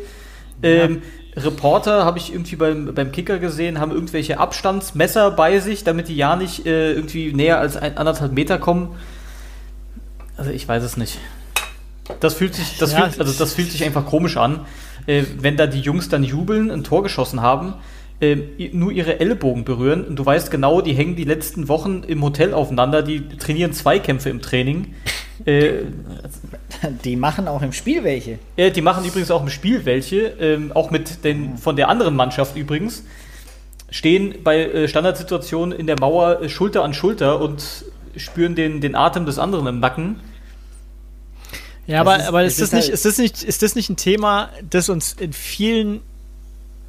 [0.63, 1.03] Ähm,
[1.37, 6.17] Reporter habe ich irgendwie beim, beim Kicker gesehen, haben irgendwelche Abstandsmesser bei sich, damit die
[6.17, 8.95] ja nicht äh, irgendwie näher als ein, anderthalb Meter kommen.
[10.37, 11.19] Also ich weiß es nicht.
[12.21, 14.65] Das fühlt sich, das Ja, fühlt, also das fühlt sich einfach komisch an,
[15.07, 17.75] äh, wenn da die Jungs dann jubeln, ein Tor geschossen haben,
[18.73, 22.55] nur ihre Ellbogen berühren und du weißt genau, die hängen die letzten Wochen im Hotel
[22.55, 24.95] aufeinander, die trainieren Zweikämpfe im Training.
[25.45, 25.83] Äh,
[27.05, 28.39] Die machen auch im Spiel welche.
[28.57, 32.17] äh, die machen übrigens auch im Spiel welche, ähm, auch mit den von der anderen
[32.17, 33.05] Mannschaft übrigens,
[33.91, 37.85] stehen bei äh, Standardsituationen in der Mauer äh, Schulter an Schulter und
[38.17, 40.21] spüren den, den Atem des anderen im Nacken.
[41.87, 43.75] Ja, aber, Es ist- aber ist, das ist nicht, halt- ist, das nicht, ist das
[43.77, 46.01] nicht ein Thema, das uns in vielen,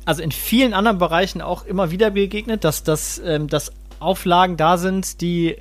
[0.08, 4.78] also in vielen anderen Bereichen auch immer wieder begegnet, dass, dass, ähm, dass Auflagen da
[4.78, 5.58] sind, die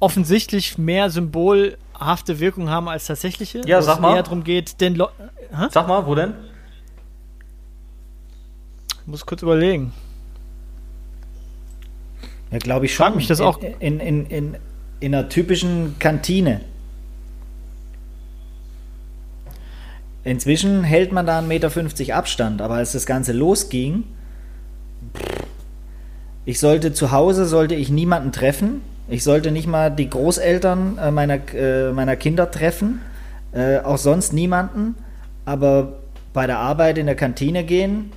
[0.00, 3.62] offensichtlich mehr symbolhafte Wirkung haben als tatsächliche?
[3.64, 4.16] Ja, sag es mal.
[4.16, 5.30] eher darum geht, den Leuten.
[5.70, 6.34] Sag mal, wo denn?
[9.06, 9.94] muss kurz überlegen.
[12.50, 13.06] Ja, glaube ich schon.
[13.06, 13.58] Frag mich das in, auch.
[13.62, 14.56] In, in, in,
[15.00, 16.60] in einer typischen Kantine.
[20.24, 24.04] Inzwischen hält man da 1,50 Meter Abstand, aber als das Ganze losging,
[26.44, 28.80] ich sollte zu Hause, sollte ich niemanden treffen.
[29.08, 33.00] Ich sollte nicht mal die Großeltern äh, meiner, äh, meiner Kinder treffen.
[33.52, 34.94] Äh, auch sonst niemanden.
[35.44, 35.94] Aber
[36.32, 38.12] bei der Arbeit in der Kantine gehen,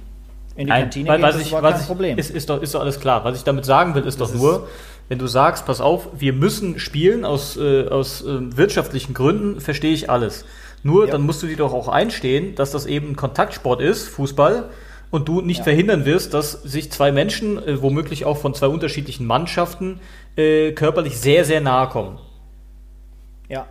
[0.56, 2.18] in die Nein, Kantine weil, gehen, was das ich, war was kein ich, Problem.
[2.18, 3.24] Ist, ist, doch, ist doch alles klar.
[3.24, 4.68] Was ich damit sagen will, ist doch nur,
[5.08, 9.94] wenn du sagst, pass auf, wir müssen spielen aus, äh, aus äh, wirtschaftlichen Gründen, verstehe
[9.94, 10.46] ich alles.
[10.84, 11.12] Nur, Ja.
[11.12, 14.70] dann musst du dir doch auch einstehen, dass das eben ein Kontaktsport ist, Fußball,
[15.12, 15.64] und du nicht Ja.
[15.66, 20.00] verhindern wirst, dass sich zwei Menschen, äh, womöglich auch von zwei unterschiedlichen Mannschaften,
[20.38, 22.18] äh, körperlich sehr, sehr nahe kommen.
[23.50, 23.68] ja.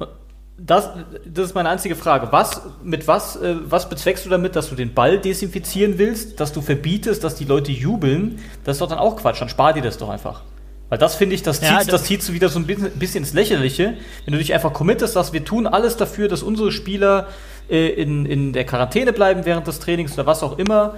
[0.62, 0.90] Das,
[1.24, 2.28] das ist meine einzige Frage.
[2.32, 6.52] Was, mit was, äh, was bezweckst du damit, dass du den Ball desinfizieren willst, dass
[6.52, 8.40] du verbietest, dass die Leute jubeln?
[8.64, 9.40] Das ist doch dann auch Quatsch.
[9.40, 10.42] Dann spar dir das doch einfach.
[10.90, 13.22] Weil das finde ich, das Ja, zieht, das- zieht so wieder so ein bisschen, bisschen
[13.24, 17.28] ins Lächerliche, wenn du dich einfach committest, dass wir tun alles dafür, dass unsere Spieler
[17.70, 20.96] äh, in, in der Quarantäne bleiben während des Trainings oder was auch immer.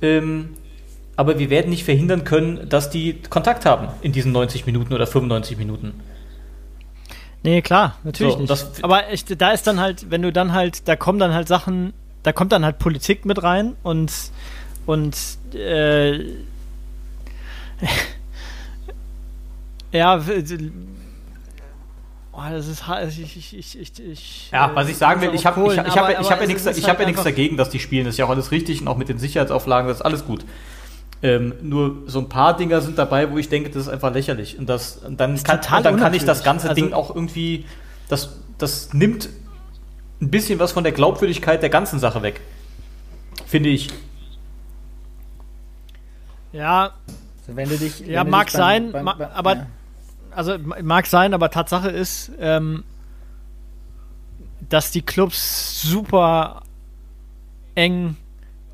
[0.00, 0.50] Ähm,
[1.16, 5.06] aber wir werden nicht verhindern können, dass die Kontakt haben in diesen 90 Minuten oder
[5.06, 5.94] 95 Minuten.
[7.42, 8.84] Nee, klar, natürlich So, nicht.
[8.84, 11.92] Aber ich, da ist dann halt, wenn du dann halt, da kommen dann halt Sachen,
[12.22, 14.12] da kommt dann halt Politik mit rein und
[14.84, 15.16] und
[15.54, 16.18] äh,
[19.92, 20.20] ja,
[22.32, 22.82] oh, das ist
[23.18, 25.78] ich, ich, ich, ich, ich Ja, äh, was ich sagen will, ich habe ich, ich
[25.96, 28.04] hab, ich hab ja nichts ich hab halt ja nichts dagegen, dass die spielen.
[28.04, 30.44] Das ist ja auch alles richtig und auch mit den Sicherheitsauflagen, das ist alles gut.
[31.22, 34.58] Ähm, nur so ein paar Dinger sind dabei, wo ich denke, das ist einfach lächerlich.
[34.58, 37.14] Und, das, und dann, kann, total und dann kann ich das ganze Also- Ding auch
[37.14, 37.64] irgendwie,
[38.08, 39.30] das, das nimmt
[40.20, 42.40] ein bisschen was von der Glaubwürdigkeit der ganzen Sache weg.
[43.46, 43.88] Finde ich.
[46.52, 46.92] Ja,
[47.54, 49.66] wenn du dich, Ja, wenn du mag dich beim- sein, beim- ma- beim- aber- ja.
[50.32, 52.84] also mag sein, aber Tatsache ist, ähm,
[54.68, 56.62] dass die Clubs super
[57.74, 58.16] eng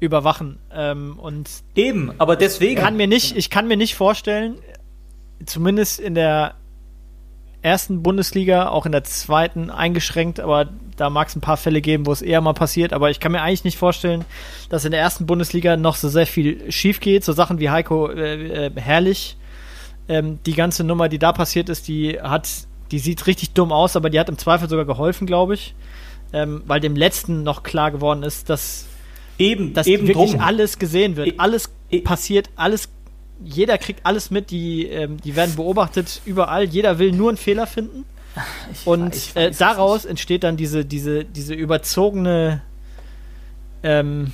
[0.00, 2.80] überwachen ähm, und Eben, aber deswegen.
[2.80, 4.56] kann mir nicht, ich kann mir nicht vorstellen,
[5.44, 6.54] zumindest in der
[7.62, 12.06] ersten Bundesliga, auch in der zweiten eingeschränkt, aber da mag es ein paar Fälle geben,
[12.06, 14.24] wo es eher mal passiert, aber ich kann mir eigentlich nicht vorstellen,
[14.68, 18.10] dass in der ersten Bundesliga noch so sehr viel schief geht, so Sachen wie Heiko
[18.10, 19.36] äh, äh, Herrlich,
[20.08, 22.48] ähm, die ganze Nummer, die da passiert ist, die hat,
[22.90, 25.74] die sieht richtig dumm aus, aber die hat im Zweifel sogar geholfen, glaube ich,
[26.32, 28.86] ähm, weil dem letzten noch klar geworden ist, dass
[29.38, 30.40] eben, dass eben wirklich drum.
[30.40, 31.28] alles gesehen wird.
[31.28, 32.88] E- alles e- passiert, alles
[33.44, 37.66] jeder kriegt alles mit, die, ähm, die werden beobachtet überall, jeder will nur einen Fehler
[37.66, 38.04] finden.
[38.84, 42.62] und weiß- ich äh, weiß daraus entsteht dann diese, diese, diese überzogene
[43.82, 44.32] ähm,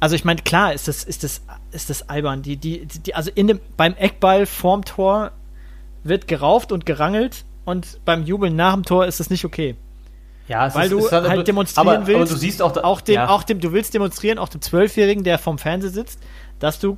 [0.00, 2.40] also ich meine, klar ist das, ist das, ist das albern.
[2.42, 5.32] Die, die, die, also in dem, beim Eckball vorm Tor
[6.02, 9.76] wird gerauft und gerangelt und beim Jubeln nach dem Tor ist das nicht okay.
[10.48, 13.02] Ja, Weil ist, du ist halt demonstrieren aber, willst, Aber du siehst auch, da, Auch
[13.02, 13.28] dem, ja.
[13.28, 16.18] auch dem, du willst demonstrieren, auch dem Zwölfjährigen, der vorm Fernseher sitzt,
[16.58, 16.96] dass du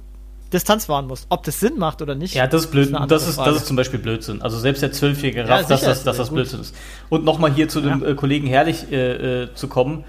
[0.52, 1.26] Distanz wahren musst.
[1.30, 2.34] Ob das Sinn macht oder nicht.
[2.34, 2.94] Ja, das ist blöd.
[2.94, 4.42] eine Das ist, das ist zum Beispiel Blödsinn.
[4.42, 6.36] Also selbst der Zwölfjährige Ja, rafft, dass sicher das, ist dass das gut.
[6.36, 6.74] Blödsinn ist.
[7.08, 8.08] Und nochmal hier zu dem Ja.
[8.10, 10.04] äh, Kollegen Herrlich äh, äh, zu kommen.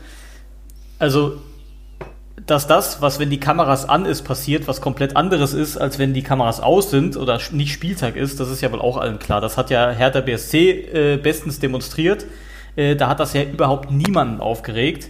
[1.00, 1.38] Also,
[2.46, 6.14] dass das, was wenn die Kameras an ist, passiert, was komplett anderes ist, als wenn
[6.14, 9.40] die Kameras aus sind oder nicht Spieltag ist, das ist ja wohl auch allen klar.
[9.40, 12.26] Das hat ja Hertha BSC äh, bestens demonstriert.
[12.76, 15.08] Äh, da hat das ja überhaupt niemanden aufgeregt.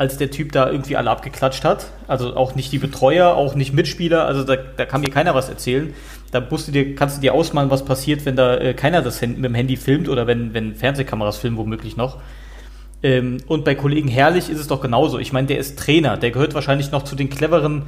[0.00, 1.88] Als der Typ da irgendwie alle abgeklatscht hat.
[2.08, 4.24] Also auch nicht die Betreuer, auch nicht Mitspieler.
[4.24, 5.92] Also da, da kann mir keiner was erzählen.
[6.30, 9.20] Da musst du dir, kannst du dir ausmalen, was passiert, wenn da äh, keiner das
[9.20, 12.16] mit dem Handy filmt oder wenn, wenn Fernsehkameras filmen, womöglich noch.
[13.02, 15.18] Ähm, und bei Kollegen Herrlich ist es doch genauso.
[15.18, 16.16] Ich meine, der ist Trainer.
[16.16, 17.82] Der gehört wahrscheinlich noch zu den cleveren,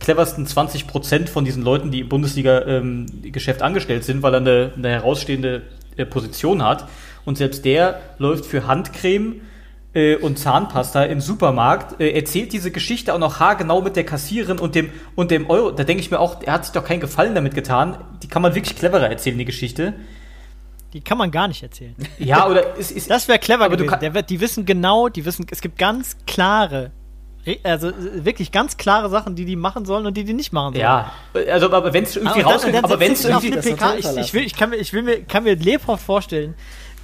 [0.00, 4.88] cleversten 20 Prozent von diesen Leuten, die im Bundesliga-Geschäft angestellt sind, weil er eine, eine
[4.88, 5.64] herausstehende
[5.98, 6.88] äh, Position hat.
[7.26, 9.42] Und selbst der läuft für Handcreme
[9.98, 14.58] äh, und Zahnpasta im Supermarkt, äh, erzählt diese Geschichte auch noch haargenau mit der Kassiererin
[14.58, 15.70] und dem, und dem Euro.
[15.72, 17.98] Da denke ich mir auch, er hat sich doch keinen Gefallen damit getan.
[18.22, 19.94] Die kann man wirklich cleverer erzählen, die Geschichte.
[20.94, 21.94] Die kann man gar nicht erzählen.
[22.18, 24.00] Ja, oder ist, ist, Das wäre clever Aber du gewesen.
[24.00, 26.92] kann- Der die wissen genau, die wissen, es gibt ganz klare,
[27.46, 30.72] re- also wirklich ganz klare Sachen, die die machen sollen und die die nicht machen
[30.72, 30.82] sollen.
[30.82, 31.12] Ja,
[31.52, 34.42] also aber wenn es Ah, irgendwie rauskommt, aber wenn es irgendwie PK, ich, ich, will,
[34.44, 36.54] ich, kann mir, ich will mir, kann mir lebhaft vorstellen,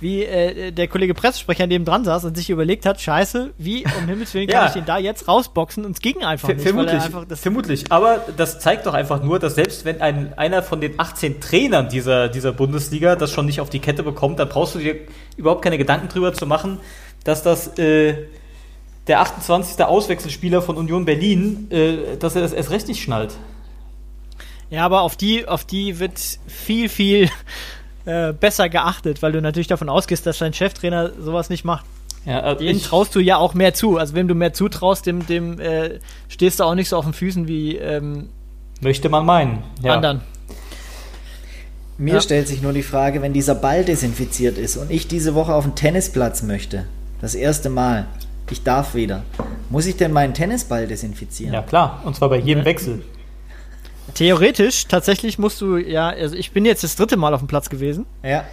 [0.05, 4.07] wie äh, der Kollege Pressesprecher neben dran saß und sich überlegt hat, scheiße, wie um
[4.07, 4.67] Himmels Willen kann Ja.
[4.67, 6.59] ich den da jetzt rausboxen und es ging einfach nicht.
[6.59, 7.90] er vermutlich, einfach vermutlich.
[7.90, 11.88] Aber das zeigt doch einfach nur, dass selbst wenn ein, einer von den 18 Trainern
[11.88, 14.97] dieser, dieser Bundesliga das schon nicht auf die Kette bekommt, dann brauchst du dir
[15.38, 16.81] überhaupt keine Gedanken drüber zu machen,
[17.25, 18.14] dass das äh,
[19.07, 19.83] der 28.
[19.83, 23.35] Auswechselspieler von Union Berlin, äh, dass er das erst recht nicht schnallt.
[24.69, 27.31] ja, aber auf die, auf die wird viel, viel
[28.07, 31.85] äh, besser geachtet, weil du natürlich davon ausgehst, dass dein Cheftrainer sowas nicht macht.
[32.27, 33.99] Ja, also Denen traust du ja auch mehr zu.
[33.99, 37.12] Also wem du mehr zutraust, dem, dem äh, stehst du auch nicht so auf den
[37.14, 38.29] Füßen wie ähm,
[38.81, 39.62] möchte man meinen.
[39.83, 39.95] Ja.
[39.95, 40.23] anderen.
[41.97, 42.21] Mir Ja.
[42.21, 45.64] stellt sich nur die Frage, wenn dieser Ball desinfiziert ist und ich diese Woche auf
[45.64, 46.87] den Tennisplatz möchte,
[47.21, 48.07] das erste Mal,
[48.51, 49.23] ich darf wieder,
[49.71, 51.55] muss ich denn meinen Tennisball desinfizieren?
[51.55, 52.03] Ja, klar.
[52.05, 53.03] Und zwar bei jedem Wechsel.
[54.14, 57.68] Theoretisch, tatsächlich musst du, ja, also ich bin jetzt das dritte Mal auf dem Platz
[57.68, 58.44] gewesen Ja.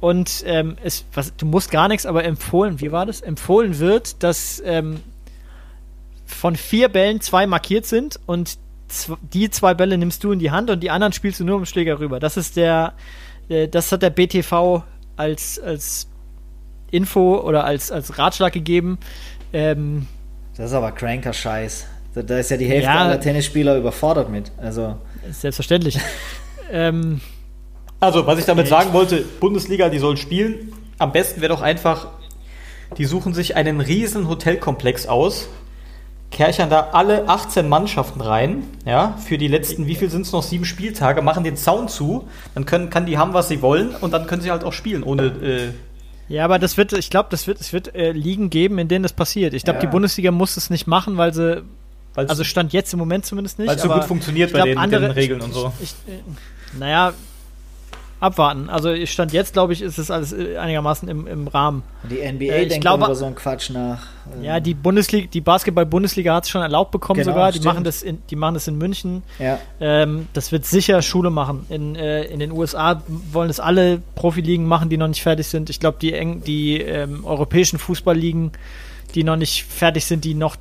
[0.00, 3.20] und ähm, es, was, du musst gar nichts, aber empfohlen, wie war das?
[3.22, 5.00] Empfohlen wird, dass ähm,
[6.26, 8.58] von vier Bällen zwei markiert sind und
[9.32, 11.66] die zwei Bälle nimmst du in die Hand und die anderen spielst du nur im
[11.66, 12.20] Schläger rüber.
[12.20, 12.92] Das ist der,
[13.48, 14.82] äh, das hat der BTV
[15.16, 16.08] als, als
[16.90, 18.98] Info oder als, als Ratschlag gegeben.
[19.52, 20.06] Ähm,
[20.56, 21.86] Das ist aber kranker Scheiß.
[22.16, 23.00] Da, da ist ja die Hälfte Ja.
[23.04, 24.50] aller Tennisspieler überfordert mit.
[24.56, 24.96] Also,
[25.30, 25.98] selbstverständlich.
[26.72, 27.20] ähm,
[28.00, 30.72] Also, was ich damit sagen wollte, Bundesliga, die soll spielen.
[30.98, 32.08] Am besten wäre doch einfach,
[32.96, 35.48] die suchen sich einen riesen Hotelkomplex aus,
[36.30, 40.42] kerchern da alle 18 Mannschaften rein, ja, für die letzten, wie viel sind es noch,
[40.42, 44.12] sieben Spieltage, machen den Zaun zu, dann können, kann die haben, was sie wollen und
[44.12, 45.68] dann können sie halt auch spielen, ohne, äh,
[46.32, 49.02] Ja, aber das wird, ich glaube, das wird, es wird äh, Ligen geben, in denen
[49.02, 49.52] das passiert.
[49.54, 49.80] Ich glaube, Ja.
[49.82, 51.62] die Bundesliga muss es nicht machen, weil sie,
[52.16, 53.68] weil also stand jetzt im Moment zumindest nicht.
[53.68, 55.72] Weil's so aber gut funktioniert bei glaub, den- mit andere, den Regeln und so.
[55.80, 57.12] Ich, ich, naja,
[58.18, 58.70] abwarten.
[58.70, 61.82] Also ich stand jetzt, glaube ich, ist es alles äh, einigermaßen im, im Rahmen.
[62.10, 64.06] die NBA Äh, ich denkt glaube- über so einen Quatsch nach.
[64.42, 67.52] Ja, die Bundesliga, die Basketball-Bundesliga hat es schon erlaubt bekommen Genau, sogar.
[67.52, 67.74] Die stimmt.
[67.74, 69.22] machen das in, die machen das in München.
[69.38, 69.58] Ja.
[69.80, 71.66] Ähm, das wird sicher Schule machen.
[71.68, 75.68] In, äh, in den USA wollen es alle Profiligen machen, die noch nicht fertig sind.
[75.68, 78.52] Ich glaube, die, eng, die ähm, europäischen Fußballligen,
[79.14, 80.56] die noch nicht fertig sind, die noch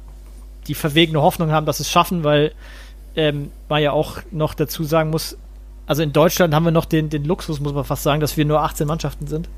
[0.67, 2.53] die verwegene Hoffnung haben, dass sie es schaffen, weil
[3.15, 5.37] ähm, man ja auch noch dazu sagen muss,
[5.87, 8.45] also in Deutschland haben wir noch den, den Luxus, muss man fast sagen, dass wir
[8.45, 9.49] nur 18 Mannschaften sind.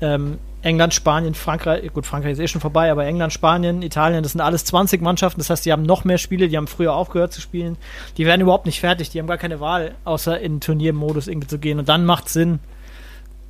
[0.00, 4.32] Ähm, England, Spanien, Frankreich, gut, Frankreich ist eh schon vorbei, aber England, Spanien, Italien, das
[4.32, 5.40] sind alles 20 Mannschaften.
[5.40, 7.76] Das heißt, die haben noch mehr Spiele, die haben früher aufgehört zu spielen.
[8.16, 11.58] Die werden überhaupt nicht fertig, die haben gar keine Wahl, außer in Turniermodus irgendwie zu
[11.58, 11.78] gehen.
[11.78, 12.58] Und dann macht Sinn,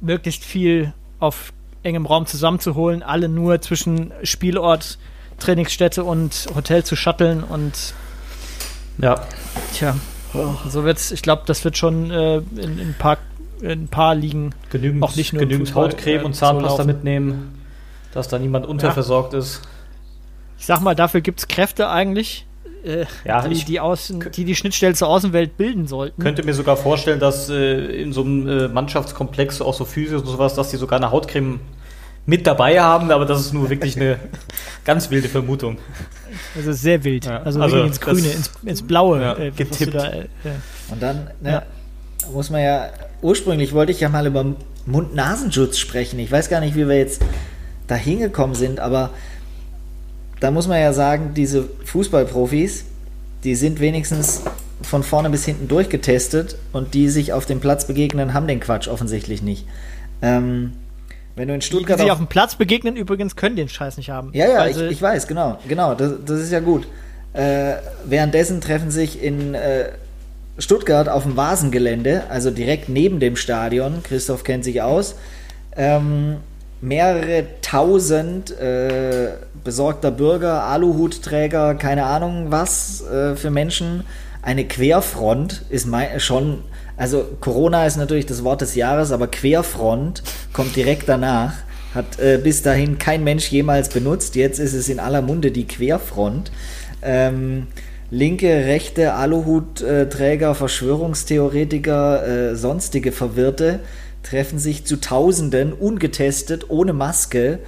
[0.01, 4.99] möglichst viel auf engem Raum zusammenzuholen, alle nur zwischen Spielort,
[5.39, 7.95] Trainingsstätte und Hotel zu shutteln und
[8.99, 9.21] ja.
[9.75, 9.97] tja,
[10.69, 13.19] so wird's, ich glaube, das wird schon äh, in, in, ein paar,
[13.61, 16.79] in ein paar Ligen genügend, Auch nicht nur genügend Fußball, Hautcreme äh, und so Zahnpasta
[16.79, 16.87] laufen.
[16.87, 17.63] mitnehmen,
[18.13, 19.63] dass da niemand unterversorgt ist.
[20.59, 22.47] Ich sag mal, dafür gibt es Kräfte eigentlich
[22.85, 26.23] äh, Ja, die, ich- die, Außen, die die Schnittstelle zur Außenwelt bilden sollten.
[26.23, 30.29] Könnte mir sogar vorstellen, dass äh, in so einem äh, Mannschaftskomplex auch so Physios und
[30.29, 31.61] sowas, dass die sogar eine Hautcreme
[32.27, 34.19] mit dabei haben, aber das ist nur wirklich eine
[34.85, 35.79] ganz wilde Vermutung.
[36.57, 37.25] Also sehr wild.
[37.25, 39.21] Ja, Also, also ins Grüne, ins, ins Blaue.
[39.23, 39.95] Ja, äh, getippt.
[39.95, 40.27] Da, äh,
[40.91, 41.63] Und dann ne, Ja.
[42.33, 42.89] muss man ja,
[43.23, 44.45] ursprünglich wollte ich ja mal über
[44.87, 46.19] Mund-Nasenschutz sprechen.
[46.19, 47.23] Ich weiß gar nicht, wie wir jetzt
[47.87, 49.11] da hingekommen sind, aber
[50.41, 52.85] da muss man ja sagen, diese Fußballprofis,
[53.45, 54.43] die sind wenigstens
[54.83, 58.89] von vorne bis hinten durchgetestet und die sich auf dem Platz begegnen, haben den Quatsch
[58.89, 59.67] offensichtlich nicht.
[60.21, 60.73] Ähm,
[61.37, 63.97] wenn du in die, die Stuttgart sich auf- dem Platz begegnen, übrigens können den Scheiß
[63.97, 64.31] nicht haben.
[64.35, 66.87] ja, ja, ich, ich weiß, genau, genau, das, das ist ja gut.
[67.35, 69.91] Äh, währenddessen treffen sich in äh,
[70.59, 75.15] Stuttgart auf dem Vasengelände, also direkt neben dem Stadion, Christoph kennt sich aus,
[75.77, 76.39] ähm,
[76.81, 79.29] mehrere tausend äh,
[79.65, 84.05] besorgter Bürger, Aluhutträger, keine Ahnung was äh, für Menschen.
[84.43, 86.63] Eine Querfront ist mei- schon,
[86.97, 91.55] also Corona ist natürlich das Wort des Jahres, aber Querfront kommt direkt danach.
[91.95, 94.35] Hat äh, bis dahin kein Mensch jemals benutzt.
[94.37, 96.51] Jetzt ist es in aller Munde die Querfront.
[97.03, 97.69] Ähm,
[98.11, 103.81] linke, rechte, Aluhutträger, Verschwörungstheoretiker, äh, sonstige Verwirrte
[104.23, 107.61] treffen sich zu Tausenden, ungetestet, ohne Maske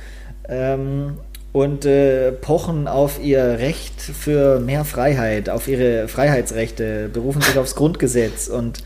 [0.49, 1.19] ähm,
[1.53, 7.75] und äh, pochen auf ihr Recht für mehr Freiheit, auf ihre Freiheitsrechte, berufen sich aufs
[7.75, 8.83] Grundgesetz und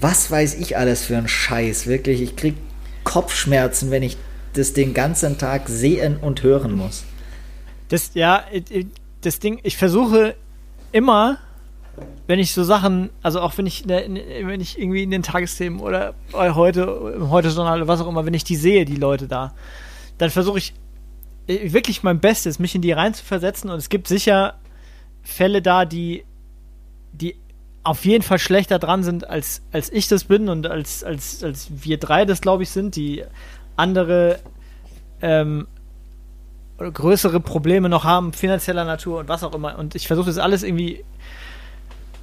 [0.00, 1.86] was weiß ich alles für ein Scheiß.
[1.86, 2.54] Wirklich, ich krieg
[3.04, 4.16] Kopfschmerzen, wenn ich
[4.54, 7.04] das den ganzen Tag sehen und hören muss.
[7.88, 8.44] Das, ja,
[9.20, 10.34] das Ding, ich versuche
[10.92, 11.38] immer,
[12.26, 16.14] wenn ich so Sachen, also auch wenn ich, wenn ich irgendwie in den Tagesthemen oder
[16.32, 19.54] heute, im Heute-Journal oder was auch immer, wenn ich die sehe, die Leute da,
[20.18, 20.74] dann versuche ich
[21.46, 24.58] äh, wirklich mein Bestes, mich in die rein zu versetzen und es gibt sicher
[25.22, 26.24] Fälle da, die,
[27.12, 27.36] die
[27.84, 31.68] auf jeden Fall schlechter dran sind, als, als ich das bin und als, als, als
[31.70, 33.22] wir drei das, glaube ich, sind, die
[33.76, 34.40] andere
[35.20, 35.68] ähm,
[36.78, 39.78] größere Probleme noch haben, finanzieller Natur und was auch immer.
[39.78, 41.04] Und ich versuche das alles irgendwie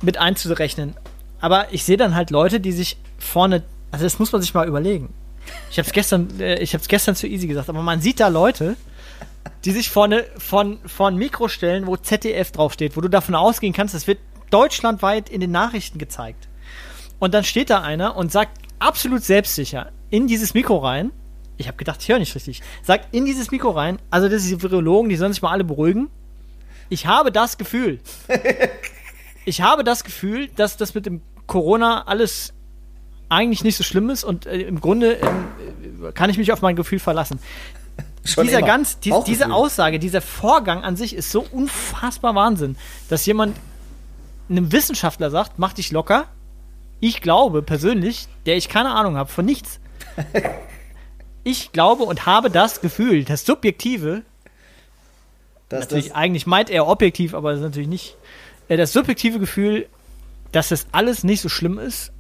[0.02, 0.96] mit einzurechnen.
[1.40, 4.68] Aber ich sehe dann halt Leute, die sich vorne, also das muss man sich mal
[4.68, 5.14] überlegen.
[5.70, 8.78] Ich habe es gestern, äh, gestern zu easy gesagt, aber man sieht da Leute,
[9.64, 13.94] die sich vorne von von Mikro stellen, wo ZDF draufsteht, wo du davon ausgehen kannst,
[13.94, 14.20] das wird
[14.52, 16.48] deutschlandweit in den Nachrichten gezeigt.
[17.20, 21.12] Und dann steht da einer und sagt absolut selbstsicher in dieses Mikro rein.
[21.58, 22.62] Ich habe gedacht, ich höre nicht richtig.
[22.84, 24.00] Sagt in dieses Mikro rein.
[24.10, 26.10] Also das ist die Virologen, die sollen sich mal alle beruhigen.
[26.90, 28.00] Ich habe das Gefühl.
[29.46, 32.54] ich habe das Gefühl, dass das mit dem Corona alles
[33.30, 36.62] eigentlich nicht so schlimm ist und äh, im Grunde ähm, äh, kann ich mich auf
[36.62, 37.40] mein Gefühl verlassen.
[38.26, 38.68] Schon dieser immer.
[38.68, 42.76] ganz, die, diese Aussage, dieser Vorgang an sich ist so unfassbar Wahnsinn,
[43.10, 43.56] dass jemand
[44.50, 46.26] einem Wissenschaftler sagt, mach dich locker.
[47.00, 49.80] Ich glaube persönlich, der ich keine Ahnung habe von nichts.
[51.44, 54.24] ich glaube und habe das Gefühl, das Subjektive,
[55.70, 58.18] Dass natürlich das, eigentlich meint er objektiv, aber das ist natürlich nicht,
[58.68, 59.88] äh, das subjektive Gefühl,
[60.52, 62.12] dass das alles nicht so schlimm ist,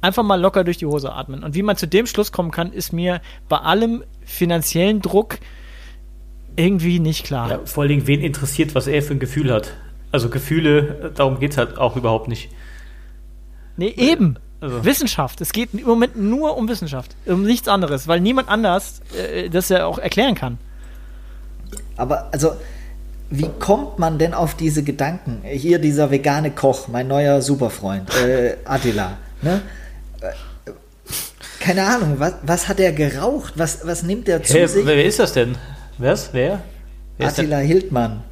[0.00, 1.42] einfach mal locker durch die Hose atmen.
[1.42, 5.38] Und wie man zu dem Schluss kommen kann, ist mir bei allem finanziellen Druck
[6.56, 7.50] irgendwie nicht klar.
[7.50, 9.72] Ja, vor allen Dingen, wen interessiert, was er für ein Gefühl hat.
[10.16, 12.48] Also Gefühle, darum geht es halt auch überhaupt nicht.
[13.76, 14.38] Nee, eben.
[14.62, 15.42] Also- Wissenschaft.
[15.42, 17.14] Es geht im Moment nur um Wissenschaft.
[17.26, 20.56] Um nichts anderes, weil niemand anders äh, das ja auch erklären kann.
[21.98, 22.52] aber also,
[23.28, 25.42] wie kommt man denn auf diese Gedanken?
[25.44, 29.18] Hier dieser vegane Koch, mein neuer Superfreund, äh, Attila.
[29.42, 29.60] Ne?
[30.22, 30.30] Äh,
[31.60, 33.52] Keine Ahnung, was, was hat er geraucht?
[33.56, 34.86] Was, was nimmt er zu Hä, sich?
[34.86, 35.56] wer, ist das denn?
[35.98, 36.30] Wer ist?
[36.32, 36.62] Wer?
[37.18, 38.24] wer ist Attila Hildmann,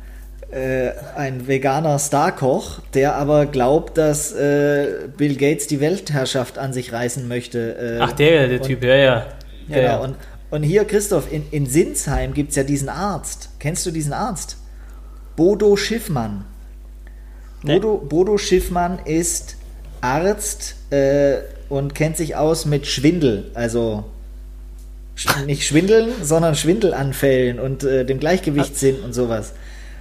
[0.55, 6.93] äh, ein veganer Starkoch, der aber glaubt, dass äh, Bill Gates die Weltherrschaft an sich
[6.93, 7.99] reißen möchte.
[7.99, 9.05] Äh, Ach, der, der und- Typ, ja, ja.
[9.05, 9.27] ja,
[9.69, 9.97] Genau, ja.
[9.99, 10.17] und,
[10.51, 13.51] und hier, Christoph, in, in Sinsheim gibt es ja diesen Arzt.
[13.59, 14.57] Kennst du diesen Arzt?
[15.37, 16.45] Bodo Schiffmann.
[17.62, 17.75] Nee.
[17.75, 19.57] Bodo, Bodo Schiffmann ist
[20.01, 21.38] Arzt äh,
[21.69, 23.51] und kennt sich aus mit Schwindel.
[23.55, 24.05] Also
[25.47, 29.53] nicht Schwindeln, sondern Schwindelanfällen und äh, dem Gleichgewichtssinn und sowas.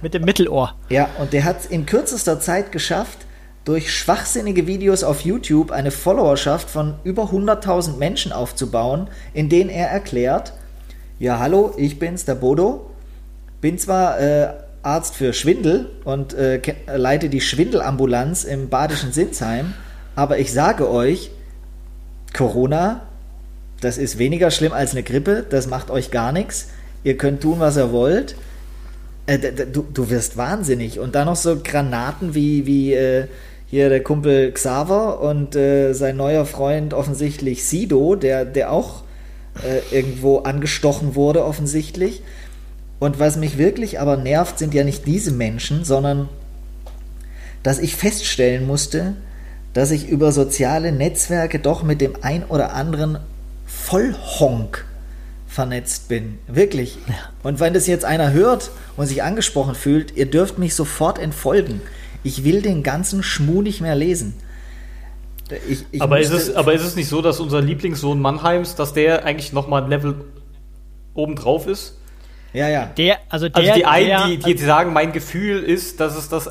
[0.04, 0.74] Mit dem Mittelohr.
[0.90, 3.20] Ja, und der hat es in kürzester Zeit geschafft,
[3.64, 9.88] durch schwachsinnige Videos auf YouTube eine Followerschaft von über 100.000 Menschen aufzubauen, in denen er
[9.88, 10.52] erklärt,
[11.18, 12.90] ja hallo, ich bin's, der Bodo,
[13.62, 14.48] bin zwar äh,
[14.82, 16.60] Arzt für Schwindel und äh,
[16.94, 19.72] leite die Schwindelambulanz im badischen Sinsheim,
[20.16, 21.30] aber ich sage euch,
[22.34, 23.04] Corona,
[23.80, 26.68] das ist weniger schlimm als eine Grippe, das macht euch gar nichts,
[27.04, 28.36] ihr könnt tun, was ihr wollt,
[29.26, 30.98] Äh, du, du wirst wahnsinnig.
[30.98, 33.26] Und dann noch so Granaten wie, wie äh,
[33.66, 39.02] hier der Kumpel Xaver und äh, sein neuer Freund offensichtlich Sido, der, der auch
[39.62, 42.22] äh, irgendwo angestochen wurde offensichtlich.
[43.00, 46.28] Und was mich wirklich aber nervt, sind ja nicht diese Menschen, sondern
[47.62, 49.14] dass ich feststellen musste,
[49.72, 53.18] dass ich über soziale Netzwerke doch mit dem ein oder anderen
[53.66, 54.84] Vollhonk
[55.54, 56.40] vernetzt bin.
[56.48, 56.98] Wirklich.
[57.44, 61.80] Und wenn das jetzt einer hört und sich angesprochen fühlt, ihr dürft mich sofort entfolgen.
[62.24, 64.34] Ich will den ganzen Schmuh nicht mehr lesen.
[65.68, 68.94] Ich, ich aber, ist es, aber ist es nicht so, dass unser Lieblingssohn Mannheims, dass
[68.94, 70.24] der eigentlich nochmal ein Level
[71.14, 71.98] obendrauf ist?
[72.52, 72.86] ja, ja.
[72.86, 76.28] Der, also der, Also die einen, der, die, die sagen, mein Gefühl ist, dass es
[76.28, 76.50] das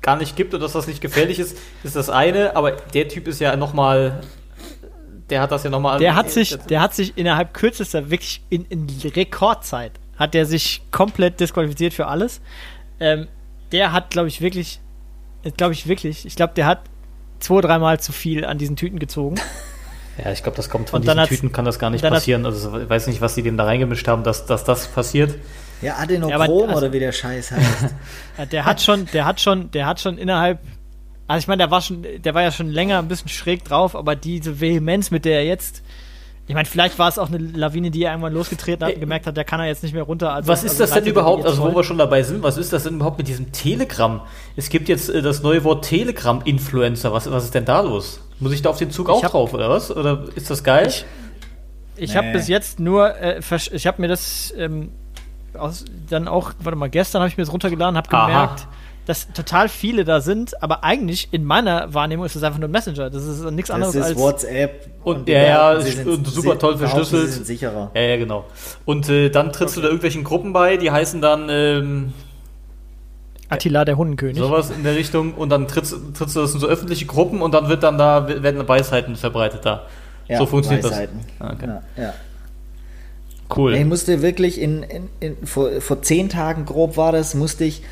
[0.00, 3.28] gar nicht gibt und dass das nicht gefährlich ist, ist das eine, aber der Typ
[3.28, 4.22] ist ja nochmal,
[5.32, 5.98] der hat das ja nochmal...
[5.98, 10.82] Der hat sich, der hat sich innerhalb kürzester, wirklich in, in Rekordzeit, hat der sich
[10.90, 12.42] komplett disqualifiziert für alles.
[13.00, 13.28] Ähm,
[13.72, 14.78] der hat, glaube ich, wirklich,
[15.56, 16.82] glaube ich wirklich, ich glaube, der hat
[17.40, 19.36] zwei, dreimal zu viel an diesen Tüten gezogen.
[20.22, 22.44] Ja, ich glaube, das kommt von Und dann diesen Tüten, kann das gar nicht passieren.
[22.44, 25.34] Also ich weiß nicht, was die dem da reingemischt haben, dass, dass das passiert.
[25.80, 27.94] Ja, Adenochrom Ja, aber also- oder wie der Scheiß heißt.
[28.36, 30.58] Äh, Der hat schon, der hat schon, der hat schon innerhalb,
[31.32, 33.94] also ich meine, der war schon, der war ja schon länger ein bisschen schräg drauf,
[33.96, 35.82] aber diese Vehemenz, mit der er jetzt,
[36.48, 39.26] ich meine, vielleicht war es auch eine Lawine, die er irgendwann losgetreten hat und gemerkt
[39.26, 40.32] hat, der kann er jetzt nicht mehr runter.
[40.34, 42.56] Also, Was ist also das denn er überhaupt, also wo wir schon dabei sind, was
[42.58, 44.20] ist das denn überhaupt mit diesem Telegram?
[44.56, 47.12] Es gibt jetzt äh, das neue Wort Telegram-Influencer.
[47.12, 48.20] Was, was ist denn da los?
[48.40, 49.90] Muss ich da auf den Zug auch hab- drauf, oder was?
[49.94, 50.88] Oder ist das geil?
[50.88, 51.04] Ich-
[51.96, 52.32] Ich habe Nee.
[52.32, 53.40] bis jetzt nur, äh,
[53.72, 54.90] ich habe mir das ähm,
[55.54, 58.56] aus, dann auch, warte mal, gestern habe ich mir das runtergeladen, habe Aha.
[59.06, 62.72] Dass total viele da sind, aber eigentlich in meiner Wahrnehmung ist das einfach nur ein
[62.72, 63.10] Messenger.
[63.10, 64.16] Das ist nichts Das anderes ist als.
[64.16, 64.86] WhatsApp.
[65.02, 67.26] Und- die ja, ja, sind- und super toll verschlüsselt.
[67.26, 67.90] Sie sind sicherer.
[67.94, 68.44] Ja, ja, genau.
[68.84, 72.12] Und äh, dann trittst du da irgendwelchen Gruppen bei, die heißen dann ähm,
[73.48, 74.38] Attila, der Hundenkönig.
[74.38, 77.52] sowas in der Richtung und dann trittst, trittst du das in so öffentliche Gruppen und
[77.52, 79.86] dann wird dann da werden Weisheiten verbreitet da.
[80.28, 81.20] Ja, so funktioniert Weisheiten.
[81.38, 81.48] das.
[81.48, 81.66] Ah, Okay.
[81.66, 82.14] Ja, ja.
[83.54, 83.74] Cool.
[83.74, 87.82] Ich musste wirklich in, in, in vor, vor zehn Tagen grob war das, musste ich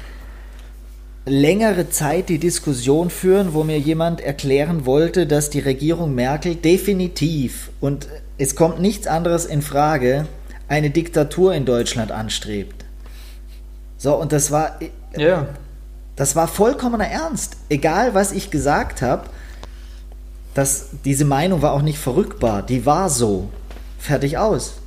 [1.26, 7.70] längere Zeit die Diskussion führen, wo mir jemand erklären wollte, dass die Regierung Merkel definitiv
[7.80, 10.26] und es kommt nichts anderes in Frage,
[10.66, 12.84] eine Diktatur in Deutschland anstrebt.
[13.98, 14.78] So, und das war,
[15.14, 15.48] Ja.
[16.16, 17.56] das war vollkommener Ernst.
[17.68, 19.24] Egal, was ich gesagt habe,
[20.54, 22.62] das, diese Meinung war auch nicht verrückbar.
[22.62, 23.50] Die war so.
[23.98, 24.79] Fertig aus.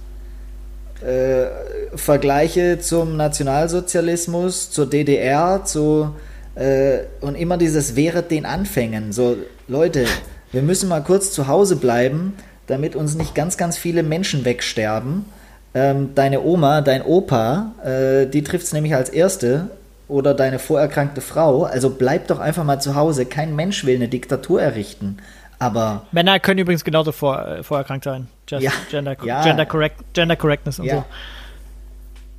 [1.04, 6.16] Äh, Vergleiche zum Nationalsozialismus, zur DDR, zu
[6.56, 9.12] äh, und immer dieses während den Anfängen.
[9.12, 9.38] So,
[9.68, 10.06] Leute,
[10.52, 12.34] wir müssen mal kurz zu Hause bleiben,
[12.68, 15.26] damit uns nicht ganz, ganz viele Menschen wegsterben.
[15.74, 19.70] Ähm, deine Oma, dein Opa, äh, die trifft es nämlich als erste
[20.08, 21.64] oder deine vorerkrankte Frau.
[21.64, 23.26] Also bleib doch einfach mal zu Hause.
[23.26, 25.18] Kein Mensch will eine Diktatur errichten.
[25.66, 28.28] Aber Männer können übrigens genauso vor, äh, vorerkrankt sein.
[28.50, 29.44] Just Ja, Gender, ja.
[29.44, 30.96] Gender, correct, Gender Correctness und ja.
[30.98, 31.06] so.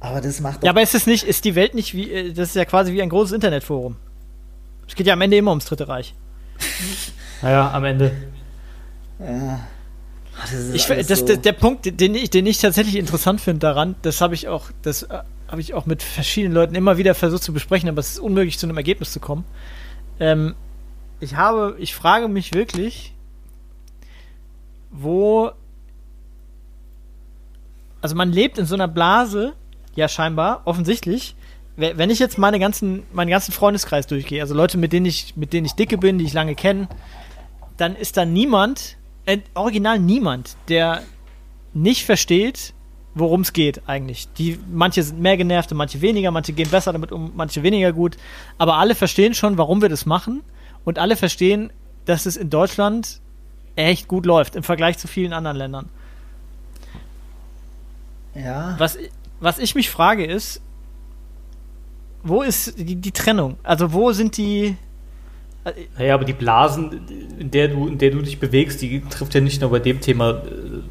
[0.01, 2.33] Aber das macht doch Ja, aber ist es nicht, ist die Welt nicht wie, äh,
[2.33, 3.97] das ist ja quasi wie ein großes Internetforum.
[4.87, 6.15] Es geht ja am Ende immer ums Dritte Reich.
[7.43, 8.13] Naja, am Ende.
[9.19, 13.41] das ist Ich, alles das, so- das, der Punkt, den ich, den ich tatsächlich interessant
[13.41, 16.97] finde daran, das habe ich auch, das äh, habe ich auch mit verschiedenen Leuten immer
[16.99, 19.45] wieder versucht zu besprechen, aber es ist unmöglich, zu einem Ergebnis zu kommen.
[20.21, 20.55] Ähm,
[21.21, 23.14] ich habe, ich frage mich wirklich,
[24.97, 25.51] wo,
[28.01, 29.55] also man lebt in so einer Blase,
[29.95, 31.35] ja scheinbar, offensichtlich.
[31.77, 35.37] We- Wenn ich jetzt meine ganzen, meinen ganzen Freundeskreis durchgehe, also Leute, mit denen ich,
[35.37, 36.89] mit denen ich dicke bin, die ich lange kenne,
[37.77, 41.03] dann ist da niemand, äh, original niemand, der
[41.73, 42.73] nicht versteht,
[43.17, 44.29] worum es geht eigentlich.
[44.39, 47.93] Die, manche sind mehr genervt und manche weniger, manche gehen besser damit um, manche weniger
[47.93, 48.17] gut.
[48.59, 50.43] Aber alle verstehen schon, warum wir das machen
[50.85, 51.73] und alle verstehen,
[52.05, 53.21] dass es in Deutschland
[53.77, 55.89] echt gut läuft im Vergleich zu vielen anderen Ländern.
[58.35, 58.75] ja.
[58.79, 58.99] Was,
[59.41, 60.61] was ich mich frage ist,
[62.23, 63.57] wo ist die, die Trennung?
[63.63, 64.77] Also wo sind die...
[65.99, 67.01] Naja, aber die Blasen,
[67.39, 70.01] in der du, in der du dich bewegst, die trifft ja nicht nur bei dem
[70.01, 70.83] Thema äh,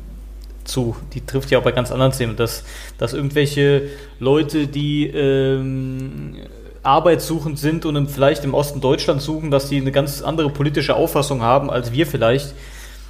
[0.64, 2.64] zu, die trifft ja auch bei ganz anderen Themen, dass,
[2.98, 3.90] dass irgendwelche
[4.20, 6.38] Leute, die ähm,
[6.82, 10.96] arbeitssuchend sind und im, vielleicht im Osten Deutschlands suchen, dass die eine ganz andere politische
[10.96, 12.54] Auffassung haben als wir vielleicht,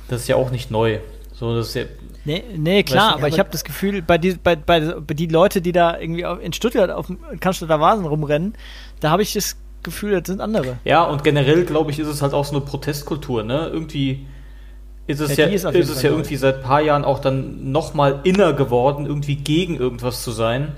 [0.07, 0.99] das ist ja auch nicht neu.
[1.33, 1.83] So, das ist ja,
[2.25, 5.61] Nee, nee klar, aber ich habe das Gefühl, bei die, bei, bei, bei die Leute,
[5.61, 8.53] die da irgendwie in Stuttgart auf dem Cannstatter Vasen rumrennen,
[9.01, 10.77] da habe ich das Gefühl, das sind andere.
[10.85, 13.69] Ja, und generell, glaube ich, ist es halt auch so eine Protestkultur, ne?
[13.71, 14.25] Irgendwie
[15.05, 17.19] ist es Ja, ja, ist ist es Fall ja irgendwie seit ein paar Jahren auch
[17.19, 20.71] dann nochmal inner geworden, irgendwie gegen irgendwas zu sein.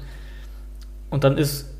[1.12, 1.75] Und dann ist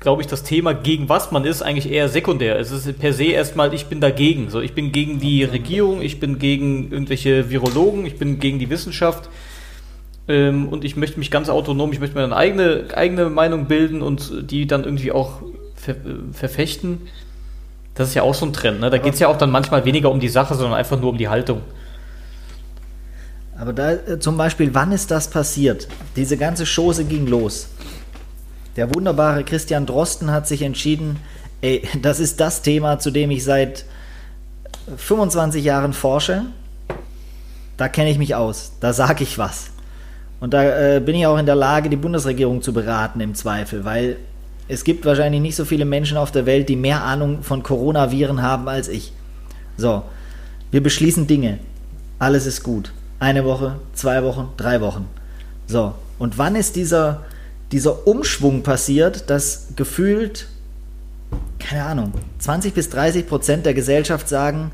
[0.00, 2.58] glaube ich, das Thema, gegen was man ist, eigentlich eher sekundär.
[2.58, 4.50] Es ist per se erstmal, ich bin dagegen.
[4.50, 8.70] So, ich bin gegen die Regierung, ich bin gegen irgendwelche Virologen, ich bin gegen die
[8.70, 9.28] Wissenschaft.
[10.28, 14.02] Ähm, und ich möchte mich ganz autonom, ich möchte mir eine eigene, eigene Meinung bilden
[14.02, 15.42] und die dann irgendwie auch
[15.74, 17.08] ver, äh, verfechten.
[17.94, 18.80] Das ist ja auch so ein Trend.
[18.80, 18.90] Ne?
[18.90, 21.18] Da geht es ja auch dann manchmal weniger um die Sache, sondern einfach nur um
[21.18, 21.62] die Haltung.
[23.58, 25.88] Aber da äh, zum Beispiel, wann ist das passiert?
[26.14, 27.70] Diese ganze Chose ging los.
[28.76, 31.18] Der wunderbare Christian Drosten hat sich entschieden,
[31.60, 33.84] ey, das ist das Thema, zu dem ich seit
[34.96, 36.42] 25 Jahren forsche.
[37.76, 39.70] Da kenne ich mich aus, da sage ich was.
[40.40, 43.84] Und da äh, bin ich auch in der Lage, die Bundesregierung zu beraten im Zweifel,
[43.84, 44.16] weil
[44.68, 48.42] es gibt wahrscheinlich nicht so viele Menschen auf der Welt, die mehr Ahnung von Coronaviren
[48.42, 49.12] haben als ich.
[49.76, 50.02] So,
[50.70, 51.58] wir beschließen Dinge.
[52.18, 52.92] Alles ist gut.
[53.18, 55.08] Eine Woche, zwei Wochen, drei Wochen.
[55.66, 57.22] So, und wann ist dieser,
[57.72, 60.48] dieser Umschwung passiert, dass gefühlt,
[61.58, 64.72] keine Ahnung, 20 bis 30 Prozent der Gesellschaft sagen,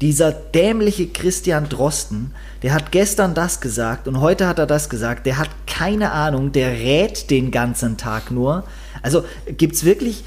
[0.00, 2.32] dieser dämliche Christian Drosten,
[2.62, 6.52] der hat gestern das gesagt und heute hat er das gesagt, der hat keine Ahnung,
[6.52, 8.64] der rät den ganzen Tag nur.
[9.02, 9.24] Also
[9.58, 10.24] gibt es wirklich,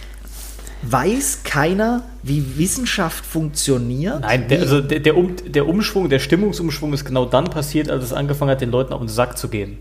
[0.84, 4.22] weiß keiner, wie Wissenschaft funktioniert?
[4.22, 8.04] Nein, der, also der, der, um, der Umschwung, der Stimmungsumschwung ist genau dann passiert, als
[8.04, 9.80] es angefangen hat, den Leuten auf den Sack zu gehen.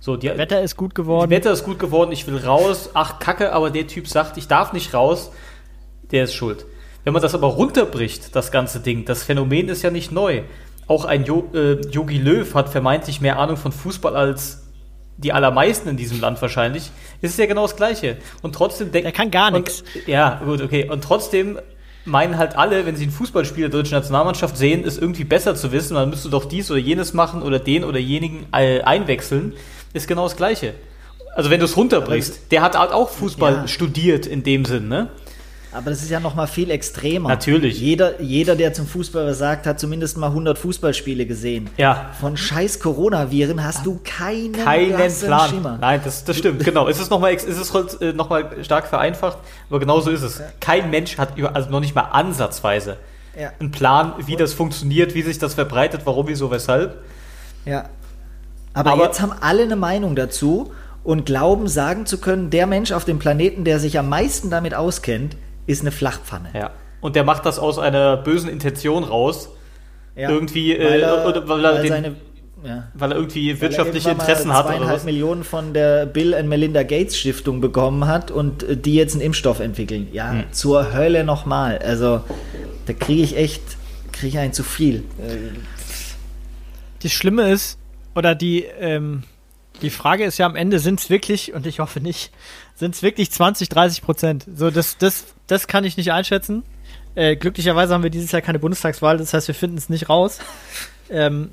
[0.00, 1.30] So, die, Wetter ist gut geworden.
[1.30, 2.90] Wetter ist gut geworden, ich will raus.
[2.94, 5.30] Ach, Kacke, aber der Typ sagt, ich darf nicht raus.
[6.10, 6.64] Der ist schuld.
[7.04, 10.42] Wenn man das aber runterbricht, das ganze Ding, das Phänomen ist ja nicht neu.
[10.86, 14.66] Auch ein Yogi äh, Löw hat vermeintlich mehr Ahnung von Fußball als
[15.18, 16.90] die allermeisten in diesem Land wahrscheinlich.
[17.20, 18.16] Ist es ja genau das Gleiche.
[18.40, 19.04] Und trotzdem denkt.
[19.04, 19.84] Er kann gar nichts.
[20.06, 20.88] Ja, gut, okay.
[20.88, 21.58] Und trotzdem
[22.06, 25.72] meinen halt alle, wenn sie ein Fußballspiel der deutschen Nationalmannschaft sehen, ist irgendwie besser zu
[25.72, 29.54] wissen, man müsste doch dies oder jenes machen oder den oder jenigen äh, einwechseln,
[29.92, 30.74] ist genau das Gleiche.
[31.34, 33.68] Also wenn du es runterbrichst, der hat halt auch Fußball ja.
[33.68, 35.08] studiert in dem Sinn, ne?
[35.72, 37.28] Aber das ist ja noch mal viel extremer.
[37.28, 37.80] Natürlich.
[37.80, 41.70] Jeder, jeder, der zum Fußball sagt, hat zumindest mal 100 Fußballspiele gesehen.
[41.76, 42.10] Ja.
[42.20, 45.48] Von scheiß Coronaviren hast du keinen, keinen Plan.
[45.48, 45.78] Schimmer.
[45.80, 46.64] Nein, das, das stimmt.
[46.64, 46.88] genau.
[46.88, 49.38] Es ist noch mal, es ist äh, noch mal stark vereinfacht,
[49.68, 50.42] aber genau so ist es.
[50.58, 52.96] Kein Mensch hat über, also noch nicht mal ansatzweise
[53.38, 53.52] ja.
[53.60, 56.98] einen Plan, wie das funktioniert, wie sich das verbreitet, warum, wieso, weshalb.
[57.64, 57.88] Ja.
[58.72, 62.92] Aber, aber jetzt haben alle eine Meinung dazu und glauben, sagen zu können, der Mensch
[62.92, 66.50] auf dem Planeten, der sich am meisten damit auskennt, ist eine Flachpfanne.
[66.54, 66.70] Ja.
[67.00, 69.50] Und der macht das aus einer bösen Intention raus.
[70.16, 72.16] Ja, irgendwie, weil er, äh, oder weil er, weil den, seine,
[72.64, 72.88] ja.
[72.94, 74.66] weil er irgendwie weil wirtschaftliche er Interessen hat.
[74.66, 75.04] Oder was?
[75.04, 79.22] Millionen von der Bill and Melinda Gates Stiftung bekommen hat und äh, die jetzt einen
[79.22, 80.08] Impfstoff entwickeln.
[80.12, 80.44] Ja, hm.
[80.52, 81.78] zur Hölle nochmal.
[81.78, 82.20] Also,
[82.86, 83.62] da kriege ich echt,
[84.12, 85.04] kriege ich einen zu viel.
[87.02, 87.78] Das Schlimme ist,
[88.14, 89.24] oder die, ähm,
[89.82, 92.32] die Frage ist ja am Ende, sind es wirklich, und ich hoffe nicht,
[92.74, 94.46] sind es wirklich 20, 30 Prozent?
[94.54, 96.62] So, das, das, das kann ich nicht einschätzen.
[97.14, 100.38] Äh, glücklicherweise haben wir dieses Jahr keine Bundestagswahl, das heißt, wir finden es nicht raus.
[101.08, 101.50] Ähm,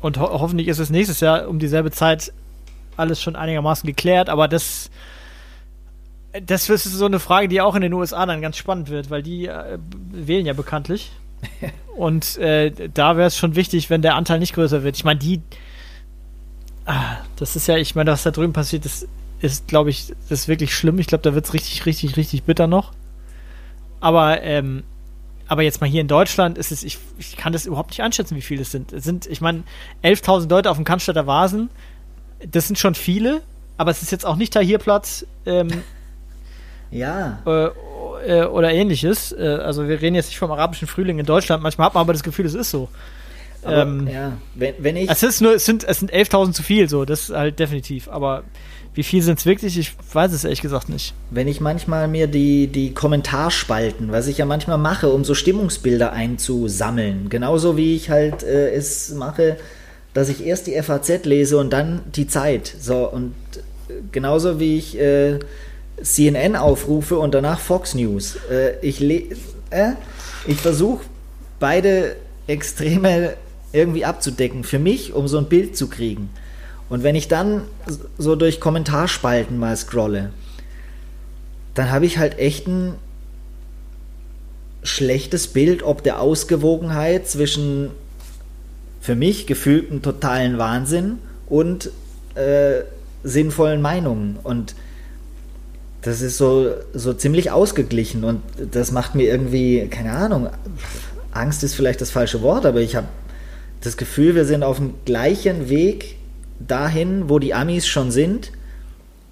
[0.00, 2.32] und ho hoffentlich ist es nächstes Jahr um dieselbe Zeit
[2.96, 4.90] alles schon einigermaßen geklärt, aber das,
[6.44, 9.22] das ist so eine Frage, die auch in den USA dann ganz spannend wird, weil
[9.22, 9.78] die äh,
[10.10, 11.12] wählen ja bekanntlich.
[11.96, 14.96] Und äh, da wäre es schon wichtig, wenn der Anteil nicht größer wird.
[14.96, 15.40] Ich meine, die,
[16.86, 19.06] ah, das ist ja, ich meine, was da drüben passiert, das
[19.40, 20.98] ist, glaube ich, das ist wirklich schlimm.
[20.98, 22.92] Ich glaube, da wird es richtig, richtig, richtig bitter noch.
[24.00, 24.84] Aber, ähm,
[25.46, 28.36] aber jetzt mal hier in Deutschland ist es, ich, ich kann das überhaupt nicht einschätzen,
[28.36, 28.92] wie viele es sind.
[28.92, 29.62] Es sind, ich meine,
[30.02, 31.68] 11.000 Leute auf dem Cannstatter Vasen,
[32.50, 33.42] das sind schon viele,
[33.76, 35.26] aber es ist jetzt auch nicht Tahirplatz.
[35.46, 35.68] Ähm,
[36.90, 37.40] ja.
[37.46, 37.70] Äh,
[38.26, 39.32] äh, oder ähnliches.
[39.32, 41.62] Äh, also wir reden jetzt nicht vom arabischen Frühling in Deutschland.
[41.62, 42.88] Manchmal hat man aber das Gefühl, es ist so.
[43.64, 45.10] Aber, ähm, ja, wenn, wenn ich.
[45.10, 48.08] Es ist nur, es sind, es sind 11.000 zu viel, so, das ist halt definitiv.
[48.08, 48.44] Aber
[48.94, 49.76] wie viel sind es wirklich?
[49.76, 51.14] Ich weiß es ehrlich gesagt nicht.
[51.30, 56.12] Wenn ich manchmal mir die, die Kommentarspalten, was ich ja manchmal mache, um so Stimmungsbilder
[56.12, 59.56] einzusammeln, genauso wie ich halt äh, es mache,
[60.12, 62.72] dass ich erst die FAZ lese und dann die Zeit.
[62.80, 63.34] So, und
[64.12, 65.40] genauso wie ich äh,
[66.00, 68.36] CNN aufrufe und danach Fox News.
[68.50, 69.92] Äh, ich äh,
[70.46, 71.04] ich versuche
[71.58, 73.34] beide Extreme
[73.74, 76.30] irgendwie abzudecken, für mich, um so ein Bild zu kriegen.
[76.88, 77.62] Und wenn ich dann
[78.18, 80.30] so durch Kommentarspalten mal scrolle,
[81.74, 82.94] dann habe ich halt echt ein
[84.84, 87.90] schlechtes Bild ob der Ausgewogenheit zwischen
[89.00, 91.18] für mich gefühltem totalen Wahnsinn
[91.48, 91.90] und
[92.34, 92.82] äh,
[93.22, 94.38] sinnvollen Meinungen.
[94.42, 94.74] Und
[96.02, 100.50] das ist so, so ziemlich ausgeglichen und das macht mir irgendwie, keine Ahnung,
[101.32, 103.08] Angst ist vielleicht das falsche Wort, aber ich habe
[103.84, 106.16] das Gefühl, wir sind auf dem gleichen Weg
[106.58, 108.52] dahin, wo die Amis schon sind.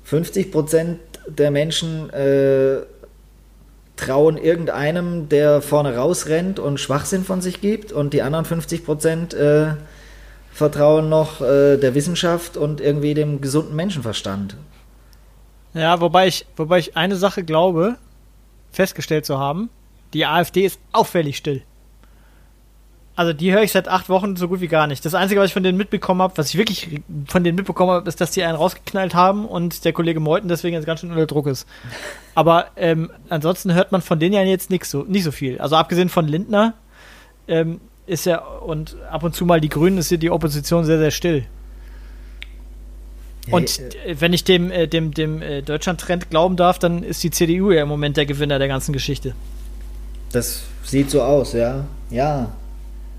[0.09, 0.97] 50%
[1.27, 2.83] der Menschen äh,
[3.97, 9.35] trauen irgendeinem, der vorne rausrennt und Schwachsinn von sich gibt und die anderen 50 Prozent
[9.35, 9.75] äh,
[10.53, 14.57] vertrauen noch äh, der Wissenschaft und irgendwie dem gesunden Menschenverstand.
[15.75, 17.97] Ja, wobei ich, wobei ich eine Sache glaube,
[18.71, 19.71] festgestellt zu haben,
[20.13, 21.63] die AfD ist auffällig still.
[23.15, 25.05] Also die höre ich seit acht Wochen so gut wie gar nicht.
[25.05, 28.09] Das Einzige, was ich von denen mitbekommen habe, was ich wirklich von denen mitbekommen habe,
[28.09, 31.27] ist, dass die einen rausgeknallt haben und der Kollege Meuthen deswegen jetzt ganz schön unter
[31.27, 31.67] Druck ist.
[32.35, 35.59] Aber ähm, ansonsten hört man von denen ja jetzt nix so, nicht so viel.
[35.59, 36.73] Also abgesehen von Lindner
[37.49, 40.99] ähm, ist ja und ab und zu mal die Grünen ist hier die Opposition sehr,
[40.99, 41.45] sehr still.
[43.51, 47.31] Und äh, wenn ich dem, äh, dem, dem äh, Deutschland-Trend glauben darf, dann ist die
[47.31, 49.35] CDU ja im Moment der Gewinner der ganzen Geschichte.
[50.31, 51.85] Das sieht so aus, ja.
[52.11, 52.53] Ja.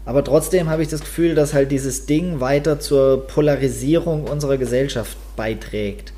[0.06, 5.16] Aber trotzdem habe ich das Gefühl, dass halt dieses Ding weiter zur Polarisierung unserer Gesellschaft
[5.36, 6.12] beiträgt.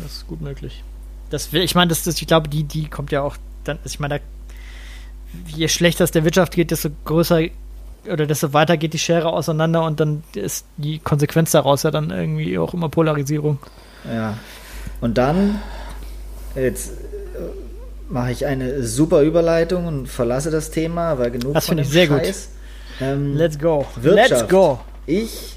[0.00, 0.84] Das ist gut möglich.
[1.30, 3.98] Das, will- ich meine, das, das, ich glaube, die, die kommt ja auch dann, ich
[3.98, 4.24] meine, da,
[5.48, 7.40] je schlechter es der Wirtschaft geht, desto größer
[8.10, 12.10] oder desto weiter geht die Schere auseinander und dann ist die Konsequenz daraus ja dann
[12.10, 13.58] irgendwie auch immer Polarisierung.
[14.08, 14.38] Ja.
[15.00, 15.60] Und dann,
[16.54, 16.94] jetzt äh,
[18.08, 21.90] mache ich eine super Überleitung und verlasse das Thema, weil genug Das von dem ich
[21.90, 22.22] sehr gut.
[23.00, 23.86] Ähm, Let's go.
[23.96, 24.30] Wirtschaft.
[24.30, 24.80] Let's go.
[25.06, 25.56] Ich,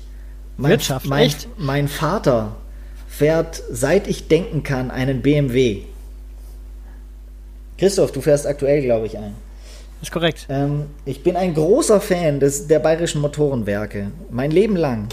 [0.58, 1.48] mein, Wirtschaft, mein, echt?
[1.58, 2.56] mein Vater
[3.08, 5.84] fährt, seit ich denken kann, einen BMW.
[7.78, 9.36] Christoph, du fährst aktuell, glaube ich, ein.
[10.02, 10.48] Ist korrekt.
[10.50, 15.08] Ähm, ich bin ein großer Fan des, der bayerischen Motorenwerke, mein Leben lang.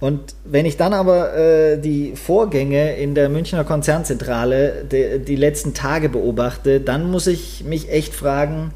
[0.00, 5.72] Und wenn ich dann aber äh, die Vorgänge in der Münchner Konzernzentrale de, die letzten
[5.74, 8.72] Tage beobachte, dann muss ich mich echt fragen,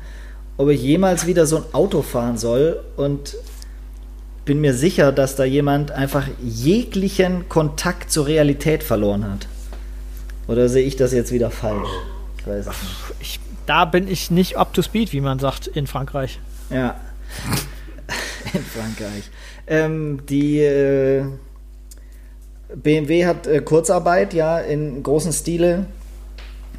[0.59, 3.37] ob ich jemals wieder so ein Auto fahren soll und
[4.45, 9.47] bin mir sicher, dass da jemand einfach jeglichen Kontakt zur Realität verloren hat.
[10.49, 11.89] Oder sehe ich das jetzt wieder falsch?
[12.39, 12.95] Ich weiß es nicht.
[13.21, 16.41] Ich, da bin ich nicht up to speed, wie man sagt in Frankreich.
[16.71, 16.97] Ja.
[18.55, 19.25] In Frankreich.
[19.67, 21.25] Ähm, die äh,
[22.75, 25.85] BMW hat äh, Kurzarbeit ja in großem Stile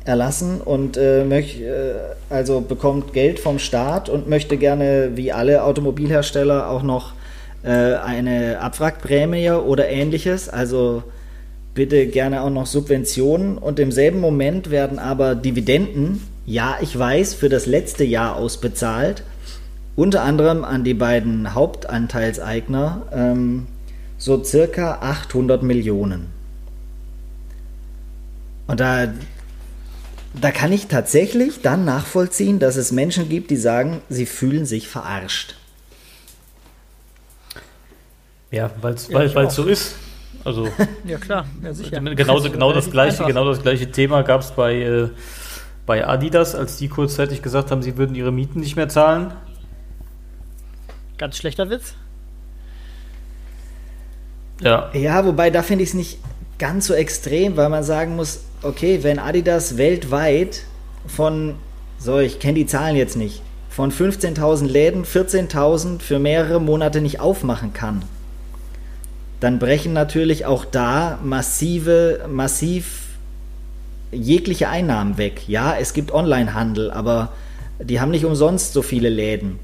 [0.10, 1.94] erlassen und äh, möch, äh,
[2.32, 7.14] also bekommt Geld vom Staat und möchte gerne wie alle Automobilhersteller auch noch
[7.64, 10.50] äh, eine Abwrackprämie oder ähnliches.
[10.50, 11.04] Also
[11.76, 17.36] bitte gerne auch noch Subventionen und im selben Moment werden aber Dividenden, ja, ich weiß,
[17.36, 19.24] für das letzte Jahr ausbezahlt,
[19.96, 23.68] unter anderem an die beiden Hauptanteilseigner, ähm,
[24.18, 26.28] so circa 800 Millionen.
[28.66, 29.08] Und da,
[30.34, 34.88] da kann ich tatsächlich dann nachvollziehen, dass es Menschen gibt, die sagen, sie fühlen sich
[34.88, 35.56] verarscht.
[38.52, 39.96] Ja, weil's, Ja, weil es so ist.
[40.44, 40.68] Also
[41.06, 41.46] Ja, klar.
[41.64, 42.00] Ja, sicher.
[42.00, 45.10] genauso, genau, das gleiche, genau das gleiche Thema gab es bei, äh,
[45.86, 49.34] bei Adidas, als die kurzzeitig gesagt haben, sie würden ihre Mieten nicht mehr zahlen.
[51.18, 51.96] Ganz schlechter Witz.
[54.62, 54.90] Ja.
[54.94, 56.20] Ja, wobei da finde ich es nicht
[56.60, 60.62] ganz so extrem, weil man sagen muss, okay, wenn Adidas weltweit
[61.08, 61.56] von,
[61.98, 67.20] so, ich kenne die Zahlen jetzt nicht, von 15.000 Läden 14.000 für mehrere Monate nicht
[67.20, 68.04] aufmachen kann,
[69.40, 73.08] dann brechen natürlich auch da massive, massiv
[74.12, 75.48] jegliche Einnahmen weg.
[75.48, 77.32] Ja, es gibt Onlinehandel, aber
[77.80, 79.60] die haben nicht umsonst so viele Läden.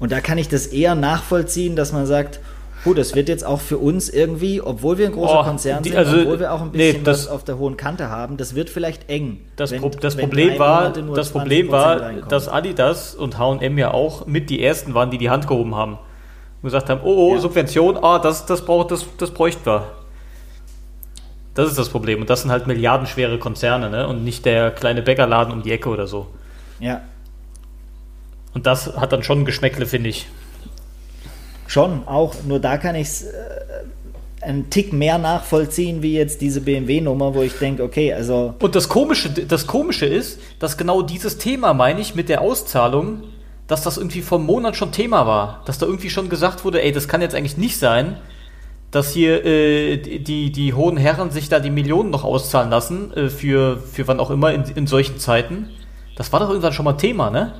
[0.00, 2.40] Und da kann ich das eher nachvollziehen, dass man sagt,
[2.84, 5.90] Gut, das wird jetzt auch für uns irgendwie, obwohl wir ein großer Oh, Konzern die-
[5.90, 8.36] sind, also, obwohl wir auch ein nee, bisschen das- was auf der hohen Kante haben,
[8.36, 9.38] das wird vielleicht eng.
[9.56, 12.28] Das, wenn- Pro das Problem war, das 20% Problem war, reinkommen.
[12.28, 15.92] dass Adidas und H&M ja auch mit die ersten waren, die die Hand gehoben haben
[15.94, 17.40] und gesagt haben, oh, oh Ja.
[17.40, 19.84] Subvention, ah, das, das braucht, das, das bräuchten wir.
[21.54, 24.08] Das ist das Problem und das sind halt milliardenschwere Konzerne, ne?
[24.08, 26.28] Und nicht der kleine Bäckerladen um die Ecke oder so.
[26.80, 27.02] Ja,
[28.54, 30.26] Und das hat dann schon Geschmäckle, finde ich.
[31.72, 32.34] Schon, auch.
[32.46, 33.28] Nur da kann ich es äh,
[34.42, 38.88] einen Tick mehr nachvollziehen, wie jetzt diese BMW-Nummer, wo ich denke, okay, also Und das
[38.88, 43.22] Komische, das Komische ist, dass genau dieses Thema, meine ich, mit der Auszahlung,
[43.66, 45.62] dass das irgendwie vor einem Monat schon Thema war.
[45.64, 48.16] Dass da irgendwie schon gesagt wurde, ey, das kann jetzt eigentlich nicht sein,
[48.90, 53.30] dass hier äh, die, die hohen Herren sich da die Millionen noch auszahlen lassen, äh,
[53.30, 55.70] für, für wann auch immer in, in solchen Zeiten.
[56.16, 57.54] Das war doch irgendwann schon mal Thema, ne?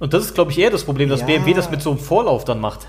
[0.00, 1.26] Und das ist, glaube ich, eher das Problem, dass Ja.
[1.26, 2.86] BMW das mit so einem Vorlauf dann macht.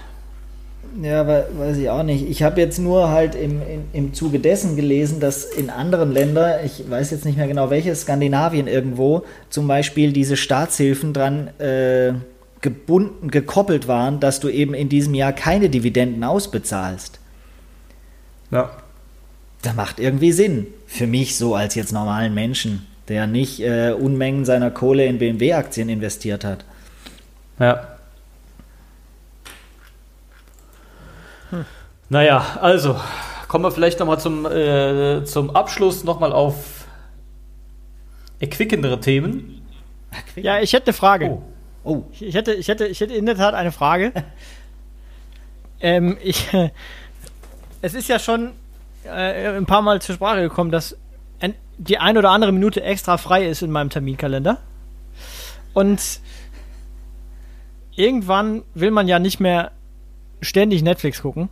[1.01, 2.27] Ja, we- weiß ich auch nicht.
[2.29, 6.65] Ich habe jetzt nur halt im, im, im Zuge dessen gelesen, dass in anderen Ländern,
[6.65, 12.13] ich weiß jetzt nicht mehr genau welches, Skandinavien irgendwo, zum Beispiel diese Staatshilfen dran äh,
[12.61, 17.19] gebunden, gekoppelt waren, dass du eben in diesem Jahr keine Dividenden ausbezahlst.
[18.51, 18.71] Ja.
[19.61, 20.67] Das macht irgendwie Sinn.
[20.87, 25.89] für mich so als jetzt normalen Menschen, der nicht äh, Unmengen seiner Kohle in BMW-Aktien
[25.89, 26.63] investiert hat.
[27.59, 27.87] Ja.
[32.09, 32.99] Naja, also
[33.47, 36.85] kommen wir vielleicht nochmal zum, äh, zum Abschluss nochmal auf
[38.39, 39.65] erquickendere Themen.
[40.35, 41.29] Ja, ich hätte eine Frage.
[41.29, 41.41] Oh.
[41.85, 44.11] Oh, Ich, ich, hätte, ich, hätte, ich hätte in der Tat eine Frage.
[45.79, 46.71] ähm, ich, äh,
[47.81, 48.53] es ist ja schon
[49.03, 50.97] äh, ein paar Mal zur Sprache gekommen, dass
[51.39, 54.57] ein, die ein oder andere Minute extra frei ist in meinem Terminkalender.
[55.73, 56.01] Und
[57.95, 59.71] irgendwann will man ja nicht mehr
[60.41, 61.49] ständig Netflix gucken.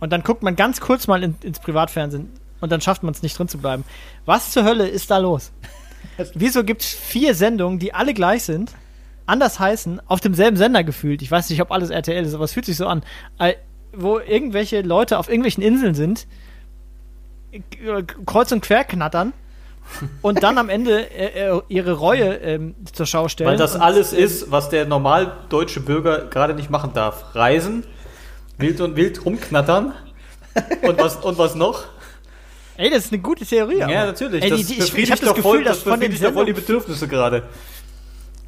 [0.00, 2.28] Und dann guckt man ganz kurz mal in, ins Privatfernsehen
[2.60, 3.84] und dann schafft man es nicht drin zu bleiben.
[4.24, 5.52] Was zur Hölle ist da los?
[6.34, 8.72] Wieso gibt es vier Sendungen, die alle gleich sind,
[9.24, 11.22] anders heißen, auf demselben Sender gefühlt?
[11.22, 13.02] Ich weiß nicht, ob alles RTL ist, aber es fühlt sich so an,
[13.38, 13.54] äh,
[13.92, 16.26] wo irgendwelche Leute auf irgendwelchen Inseln sind,
[17.52, 19.32] äh, kreuz und quer knattern
[20.22, 23.50] und dann am Ende äh, äh, ihre Reue ähm, zur Schau stellen.
[23.50, 27.34] Weil das und, alles äh, ist, was der normal deutsche Bürger gerade nicht machen darf.
[27.34, 27.84] Reisen,
[28.58, 29.92] wild und wild rumknattern.
[30.82, 31.84] und, was, und was noch?
[32.78, 33.78] Ey, das ist eine gute Theorie.
[33.78, 34.06] Ja, aber.
[34.06, 34.42] natürlich.
[34.42, 36.00] Ey, die, das die, ich ich befriedigt habe das doch Gefühl, voll, dass das von
[36.00, 37.42] den voll die Bedürfnisse gerade.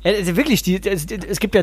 [0.03, 1.63] Ey, also wirklich, die, es, gibt ja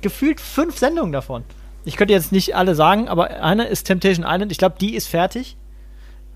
[0.00, 1.44] gefühlt fünf Sendungen davon.
[1.84, 4.52] Ich könnte jetzt nicht alle sagen, aber eine ist Temptation Island.
[4.52, 5.56] Ich glaube, die ist fertig.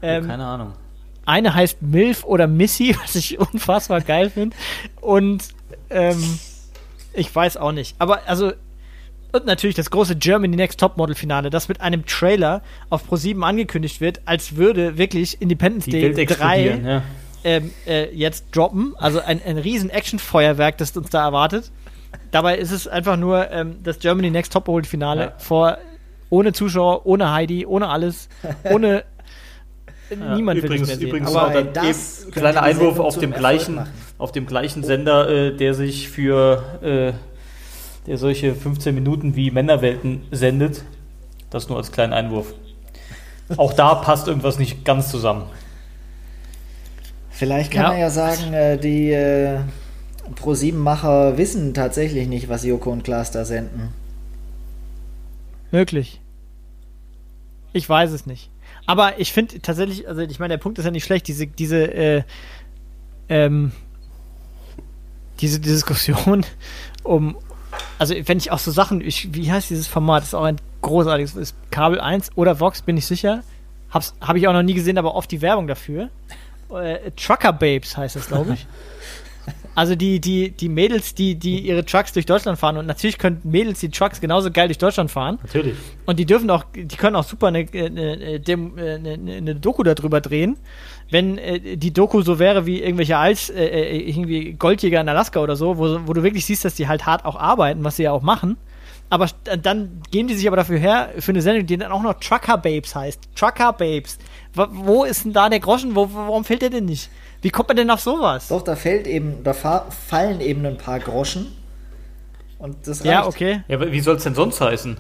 [0.03, 0.75] Ähm, Keine Ahnung.
[1.29, 4.57] Eine heißt Milf oder Missy, was ich unfassbar geil finde.
[5.01, 5.45] Und
[5.91, 6.39] ähm,
[7.13, 7.97] ich weiß auch nicht.
[7.99, 8.53] Aber also,
[9.33, 14.01] und natürlich das große Germany Next Topmodel Finale, das mit einem Trailer auf Pro7 angekündigt
[14.01, 17.03] wird, als würde wirklich Independence Die Day Welt 3 explodieren, ja.
[17.45, 18.95] ähm, äh, jetzt droppen.
[18.97, 21.71] Also ein, ein riesen Action-Feuerwerk, das uns da erwartet.
[22.31, 25.33] Dabei ist es einfach nur ähm, das Germany Next Topmodel Finale Ja.
[25.39, 25.79] vor
[26.31, 28.29] ohne Zuschauer, ohne Heidi, ohne alles,
[28.65, 29.05] ohne
[30.11, 31.01] niemand will übrigens, sehen.
[31.01, 33.91] übrigens Aber dann das eben kleiner Einwurf auf dem gleichen, machen.
[34.19, 40.23] auf dem gleichen Sender, äh, der sich für äh, der solche 15 Minuten wie Männerwelten
[40.31, 40.83] sendet.
[41.51, 42.55] Das nur als kleinen Einwurf.
[43.57, 45.45] Auch da passt irgendwas nicht ganz zusammen.
[47.31, 47.89] Vielleicht kann Ja.
[47.91, 49.59] man ja sagen, äh, die äh,
[50.37, 53.91] Pro-7-Macher wissen tatsächlich nicht, was Joko und Klaas da senden.
[55.71, 56.21] Möglich.
[57.73, 58.51] Ich weiß es nicht.
[58.89, 61.93] Aber ich finde tatsächlich, also ich meine, der Punkt ist ja nicht schlecht, diese, diese,
[61.93, 62.23] äh,
[63.29, 63.73] ähm,
[65.41, 66.47] diese Diskussion
[67.03, 67.37] um,
[67.99, 70.57] also wenn ich auch so Sachen, ich, wie heißt dieses Format, das ist auch ein
[70.81, 73.43] großartiges, ist Kabel 1 oder Vox, bin ich sicher.
[73.91, 76.09] Habe ich auch noch nie gesehen, aber oft die Werbung dafür.
[76.71, 78.67] Äh, Trucker Babes heißt das, glaube ich.
[79.79, 83.41] Also die, die, die Mädels, die, die ihre Trucks durch Deutschland fahren und natürlich können
[83.45, 85.39] Mädels die Trucks genauso geil durch Deutschland fahren.
[85.41, 85.77] Natürlich.
[86.05, 89.55] Und die dürfen auch, die können auch super eine, eine, eine, Dem- äh, eine, eine
[89.55, 90.57] Doku darüber drehen.
[91.11, 95.39] Wenn äh, die Doku so wäre wie irgendwelche Als, äh, äh, irgendwie Goldjäger in Alaska
[95.39, 98.03] oder so, wo, wo du wirklich siehst, dass die halt hart auch arbeiten, was sie
[98.03, 98.57] ja auch machen.
[99.11, 99.29] Aber
[99.63, 102.59] dann geben die sich aber dafür her, für eine Sendung, die dann auch noch Trucker
[102.59, 103.29] Babes heißt.
[103.37, 104.19] Trucker Babes.
[104.55, 105.95] Wo, ist denn da der Groschen?
[105.95, 107.11] Wo, warum fällt der denn nicht?
[107.43, 108.49] Wie kommt man denn auf sowas?
[108.49, 111.47] Doch, da fällt eben, da fa fallen eben ein paar Groschen.
[112.59, 113.07] Und das reicht.
[113.07, 113.63] Ja, okay.
[113.69, 114.97] Ja, aber wie soll es denn sonst heißen?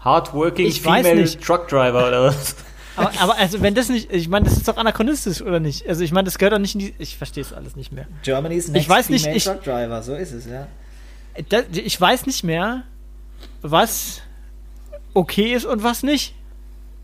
[0.00, 1.42] Hardworking Ich weiß Female nicht.
[1.42, 2.54] Truck Driver oder was?
[2.96, 5.88] Aber, aber also wenn das nicht, ich meine, das ist doch anachronistisch, oder nicht?
[5.88, 8.06] Also ich meine, das gehört doch nicht in die, ich verstehe es alles nicht mehr.
[8.22, 10.66] Germany's Next weiß nicht, Female ich- Truck Driver, so ist es, ja.
[11.48, 12.82] Da, ich weiß nicht mehr,
[13.62, 14.20] was
[15.14, 16.34] okay ist und was nicht.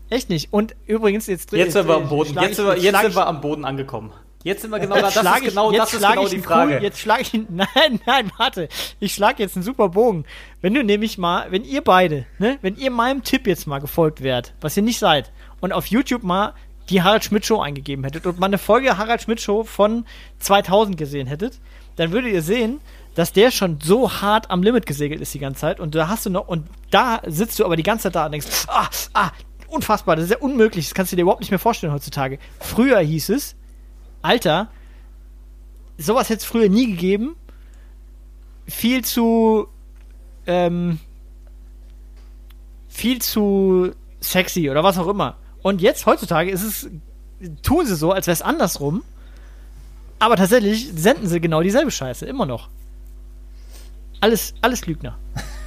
[0.09, 0.53] Echt nicht.
[0.53, 2.33] Und übrigens, jetzt Jetzt sind wir am Boden.
[2.39, 4.11] Jetzt ich- sind jetzt ich- wir am Boden angekommen.
[4.45, 5.01] Jetzt sind wir genau da.
[5.01, 6.75] Das ist ich- genau, jetzt das ist genau ich die Frage.
[6.75, 7.47] Cool, jetzt schlage ich ihn.
[7.49, 8.69] Nein, nein, warte.
[8.99, 10.23] Ich schlage jetzt einen super Bogen.
[10.61, 14.21] Wenn du nämlich mal, wenn ihr beide, ne, wenn ihr meinem Tipp jetzt mal gefolgt
[14.21, 15.31] wärt, was ihr nicht seid,
[15.61, 16.53] und auf YouTube mal
[16.91, 20.05] die Harald Schmidt Show eingegeben hättet und mal eine Folge Harald Schmidt Show von
[20.37, 21.59] 2000 gesehen hättet,
[21.95, 22.79] dann würdet ihr sehen,
[23.15, 26.27] dass der schon so hart am Limit gesegelt ist die ganze Zeit und da hast
[26.27, 29.31] du noch und da sitzt du aber die ganze Zeit da und denkst, ah, ah,
[29.69, 32.37] unfassbar, das ist ja unmöglich, das kannst du dir überhaupt nicht mehr vorstellen heutzutage.
[32.59, 33.55] Früher hieß es,
[34.25, 34.69] Alter,
[35.97, 37.35] sowas hätte es früher nie gegeben.
[38.67, 39.67] Viel zu
[40.47, 40.99] ähm,
[42.87, 45.37] viel zu sexy oder was auch immer.
[45.61, 46.89] Und jetzt heutzutage ist es
[47.61, 49.03] tun sie so, als wäre es andersrum.
[50.19, 52.69] Aber tatsächlich senden sie genau dieselbe Scheiße immer noch.
[54.21, 55.17] Alles alles Lügner.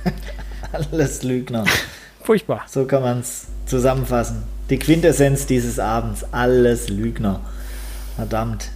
[0.93, 1.65] Alles Lügner.
[2.23, 2.65] Furchtbar.
[2.69, 4.43] So kann man es zusammenfassen.
[4.69, 6.25] Die Quintessenz dieses Abends.
[6.33, 7.41] Alles Lügner.
[8.19, 8.71] Verdammt.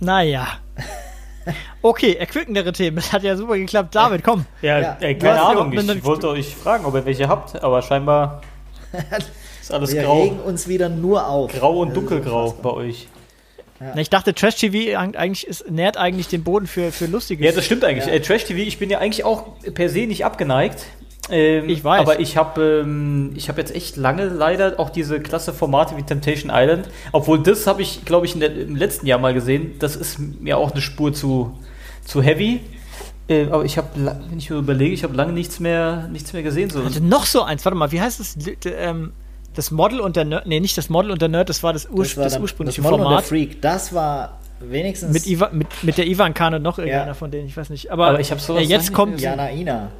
[0.00, 0.46] Naja.
[1.80, 2.96] Okay, erquickendere Themen.
[2.96, 3.94] Das hat ja super geklappt.
[3.94, 4.44] David, komm.
[4.60, 5.72] Ja, Ja, ey, keine Ahnung.
[5.72, 8.42] Ich wollte euch fragen, ob ihr welche habt, aber scheinbar
[9.62, 11.50] ist alles Wir grau, regen uns wieder nur auf.
[11.52, 13.08] grau und dunkelgrau bei euch.
[13.80, 17.46] Na, Ich dachte, Trash TV eig- eigentlich ist, nährt eigentlich den Boden für, für lustiges.
[17.46, 18.06] Ja, das stimmt eigentlich.
[18.06, 18.12] Ja.
[18.12, 20.84] Äh, Trash TV, ich bin ja eigentlich auch per se nicht abgeneigt.
[21.30, 22.00] Ähm, Ich weiß.
[22.00, 26.02] Aber ich habe ähm, ich hab jetzt echt lange leider auch diese klasse Formate wie
[26.02, 26.88] Temptation Island.
[27.12, 29.72] Obwohl das habe ich, glaube ich, in der, im letzten Jahr mal gesehen.
[29.78, 31.58] Das ist mir auch eine Spur zu,
[32.04, 32.60] zu heavy.
[33.28, 36.42] Äh, aber ich habe, wenn ich mir überlege, ich habe lange nichts mehr, nichts mehr
[36.42, 36.70] gesehen.
[36.70, 36.82] So.
[36.84, 37.64] hatte noch so eins.
[37.64, 38.36] Warte mal, wie heißt das?
[38.64, 39.12] Ähm,
[39.54, 40.46] Das Model und der Nerd.
[40.46, 42.42] Nee, nicht das Model und der Nerd, das war das, Ur Das war das dann-
[42.42, 43.24] ursprüngliche das Model und Format.
[43.24, 47.08] Der Freak, das war wenigstens Mit, Iva, mit, mit der Ivan Kahn und noch irgendeiner
[47.08, 47.14] Ja.
[47.14, 47.90] von denen, ich weiß nicht.
[47.90, 49.20] Aber, Aber ich hab sowas äh, jetzt kommt.
[49.20, 49.90] Jana Ina.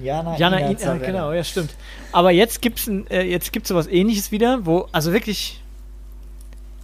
[0.00, 1.06] Jana, Jana, Ina I- ja, Zarella.
[1.06, 1.74] genau, ja, stimmt.
[2.12, 5.62] Aber jetzt gibt's ein, äh, jetzt gibt's sowas ähnliches wieder, wo, also wirklich,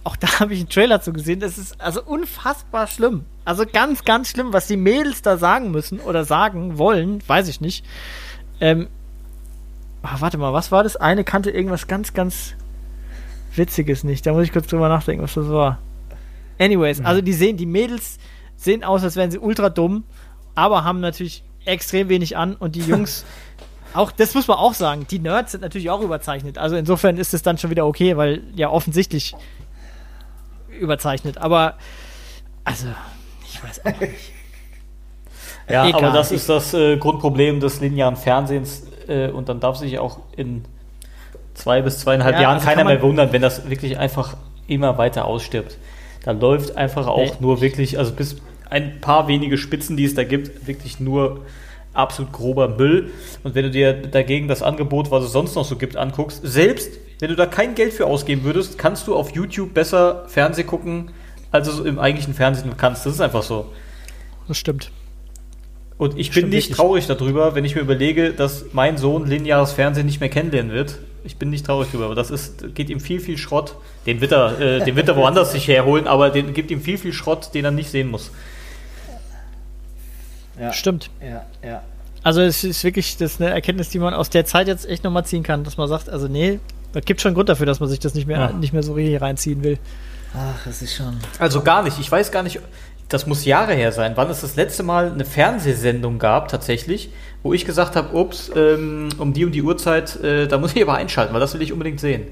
[0.03, 3.25] auch da habe ich einen Trailer zu gesehen, das ist also unfassbar schlimm.
[3.45, 7.61] Also ganz, ganz schlimm, was die Mädels da sagen müssen oder sagen wollen, weiß ich
[7.61, 7.85] nicht.
[8.61, 8.87] Ähm,
[10.01, 10.95] ah, warte mal, was war das?
[10.95, 12.53] Eine kannte irgendwas ganz, ganz
[13.55, 14.25] Witziges nicht.
[14.25, 15.77] Da muss ich kurz drüber nachdenken, was das war.
[16.59, 18.17] Anyways, also die sehen, die Mädels
[18.55, 20.03] sehen aus, als wären sie ultra dumm,
[20.55, 23.25] aber haben natürlich extrem wenig an und die Jungs
[23.93, 26.57] auch, das muss man auch sagen, die Nerds sind natürlich auch überzeichnet.
[26.57, 29.35] Also insofern ist es dann schon wieder okay, weil ja offensichtlich
[30.79, 31.37] überzeichnet.
[31.37, 31.75] Aber
[32.63, 32.87] also,
[33.45, 34.13] ich weiß auch nicht.
[35.69, 36.03] Ja, Egal.
[36.03, 40.19] aber das ist das äh, Grundproblem des linearen Fernsehens äh, und dann darf sich auch
[40.35, 40.65] in
[41.53, 44.35] zwei bis zweieinhalb Ja, Jahren also keiner mehr wundern, wenn das wirklich einfach
[44.67, 45.77] immer weiter ausstirbt.
[46.25, 47.31] Da läuft einfach auch Nee.
[47.39, 48.35] nur wirklich, also bis
[48.73, 51.45] ein paar wenige Spitzen, die es da gibt, wirklich nur
[51.93, 53.11] absolut grober Müll.
[53.43, 56.91] Und wenn du dir dagegen das Angebot, was es sonst noch so gibt, anguckst, selbst
[57.19, 61.11] wenn du da kein Geld für ausgeben würdest, kannst du auf YouTube besser Fernsehen gucken,
[61.51, 63.05] als du im eigentlichen Fernsehen kannst.
[63.05, 63.71] Das ist einfach so.
[64.47, 64.91] Das stimmt.
[65.97, 66.77] Und ich bin Stimmt nicht wirklich.
[66.77, 70.97] traurig darüber, wenn ich mir überlege, dass mein Sohn lineares Fernsehen nicht mehr kennenlernen wird.
[71.23, 73.75] Ich bin nicht traurig darüber, aber das ist, geht ihm viel, viel Schrott.
[74.05, 76.97] Den wird er, äh, den wird er woanders sich herholen, aber den gibt ihm viel,
[76.97, 78.31] viel Schrott, den er nicht sehen muss.
[80.59, 81.09] Ja, Stimmt.
[81.21, 81.81] ja, ja.
[82.21, 85.03] Also es ist wirklich das ist eine Erkenntnis, die man aus der Zeit jetzt echt
[85.03, 86.59] nochmal ziehen kann, dass man sagt, also nee,
[86.93, 88.51] da gibt schon einen Grund dafür, dass man sich das nicht mehr, Ja.
[88.53, 89.77] nicht mehr so richtig reinziehen will.
[90.35, 91.17] Ach, das ist schon.
[91.39, 91.99] Also gar nicht.
[91.99, 92.59] Ich weiß gar nicht,
[93.09, 97.09] das muss Jahre her sein, wann es das letzte Mal eine Fernsehsendung gab, tatsächlich,
[97.43, 100.81] wo ich gesagt habe, ups, ähm, um die und die Uhrzeit, äh, da muss ich
[100.81, 102.27] aber einschalten, weil das will ich unbedingt sehen.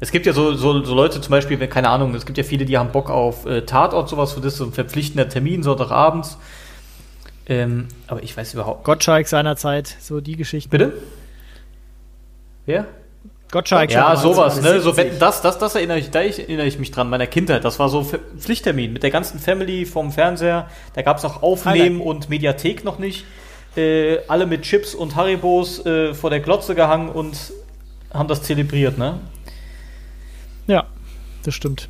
[0.00, 2.44] Es gibt ja so, so, so Leute zum Beispiel, wenn, keine Ahnung, es gibt ja
[2.44, 6.38] viele, die haben Bock auf äh, Tatort, sowas, für das so ein verpflichtender Termin, Sonntagabends.
[7.50, 8.84] Ähm, aber ich weiß überhaupt.
[8.84, 10.70] Gottschalk seinerzeit, so die Geschichten.
[10.70, 10.92] Bitte?
[12.64, 12.86] Wer?
[13.50, 14.80] Gottschalk Ja, sowas, ne?
[14.80, 14.96] So, 70.
[14.96, 17.64] wenn, das, das, das erinnere ich, da erinnere ich mich dran, meiner Kindheit.
[17.64, 20.68] Das war so Pflichttermin mit der ganzen Family vom Fernseher.
[20.94, 23.24] Da gab es noch Aufnehmen und Mediathek noch nicht.
[23.76, 27.52] Äh, alle mit Chips und Haribos äh, vor der Glotze gehangen und
[28.14, 29.18] haben das zelebriert, ne?
[30.68, 30.86] Ja,
[31.42, 31.88] das stimmt.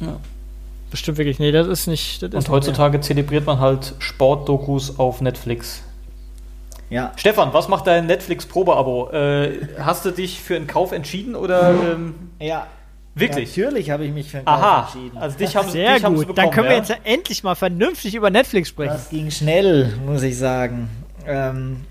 [0.00, 0.18] Ja.
[0.90, 1.38] Das stimmt wirklich.
[1.38, 2.22] Nee, das ist nicht.
[2.22, 5.82] Das ist Und nicht heutzutage zelebriert man halt Sportdokus auf Netflix.
[6.88, 9.10] Ja, Stefan, was macht dein Netflix-Probeabo?
[9.10, 12.68] Äh, hast du dich für einen Kauf entschieden oder ähm, ja.
[13.16, 13.48] wirklich?
[13.48, 15.18] Natürlich habe ich mich für einen Kauf Aha, entschieden.
[15.18, 16.18] also dich haben, Sehr dich gut.
[16.18, 16.70] bekommen, Dann können ja?
[16.70, 18.92] wir jetzt endlich mal vernünftig über Netflix sprechen.
[18.92, 20.88] Das ging schnell, muss ich sagen.
[21.26, 21.84] Ähm,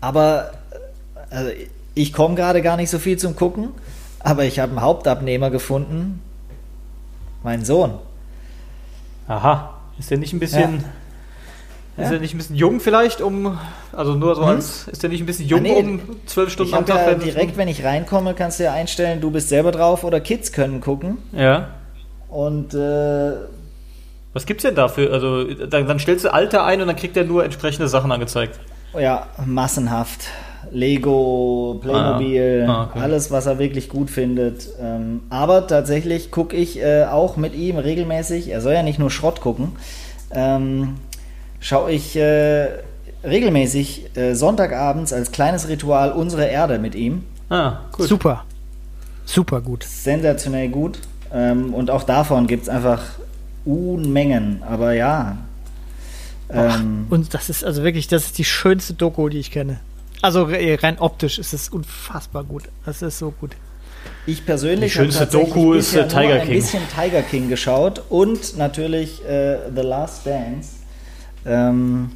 [0.00, 1.50] aber äh, also
[1.94, 3.68] ich komme gerade gar nicht so viel zum Gucken,
[4.20, 6.22] aber ich habe einen Hauptabnehmer gefunden.
[7.42, 7.94] Mein Sohn.
[9.28, 9.74] Aha.
[9.98, 10.84] Ist der nicht ein bisschen.
[11.96, 12.12] Ist Ja.
[12.14, 13.58] er nicht ein bisschen jung vielleicht, um.
[13.92, 14.48] Also nur so Hm?
[14.48, 14.88] als.
[14.88, 17.56] Ist der nicht ein bisschen jung, Ah, nee, um zwölf Stunden am Tag ja direkt,
[17.56, 21.18] wenn ich reinkomme, kannst du ja einstellen, du bist selber drauf oder Kids können gucken.
[21.30, 21.38] gucken?
[21.40, 21.68] Ja.
[22.28, 23.32] Und äh,
[24.32, 25.12] Was gibt's denn dafür?
[25.12, 28.60] Also, dann, dann stellst du Alter ein und dann kriegt er nur entsprechende Sachen angezeigt.
[28.98, 30.20] ja, massenhaft.
[30.72, 33.00] Lego, Playmobil, Ah, okay.
[33.00, 34.68] alles, was er wirklich gut findet.
[34.80, 39.10] Ähm, aber tatsächlich gucke ich äh, auch mit ihm regelmäßig, er soll ja nicht nur
[39.10, 39.72] Schrott gucken,
[40.32, 40.96] ähm,
[41.60, 42.68] schaue ich äh,
[43.24, 47.24] regelmäßig äh, Sonntagabends als kleines Ritual unsere Erde mit ihm.
[47.48, 48.06] Ah, gut.
[48.08, 48.44] Super.
[49.24, 49.84] Super gut.
[49.84, 50.98] Sensationell gut.
[51.32, 53.02] Ähm, und auch davon gibt es einfach
[53.64, 54.62] Unmengen.
[54.68, 55.36] Aber ja.
[56.52, 59.78] Ähm, Und das ist also wirklich, das ist die schönste Doku, die ich kenne.
[60.22, 62.64] Also re- rein optisch ist es unfassbar gut.
[62.84, 63.52] Das ist so gut.
[64.26, 66.54] Ich persönlich habe tatsächlich Doku ist, äh, Tiger nur ein King.
[66.54, 70.70] bisschen Tiger King geschaut und natürlich äh, The Last Dance.
[71.46, 72.10] Ähm,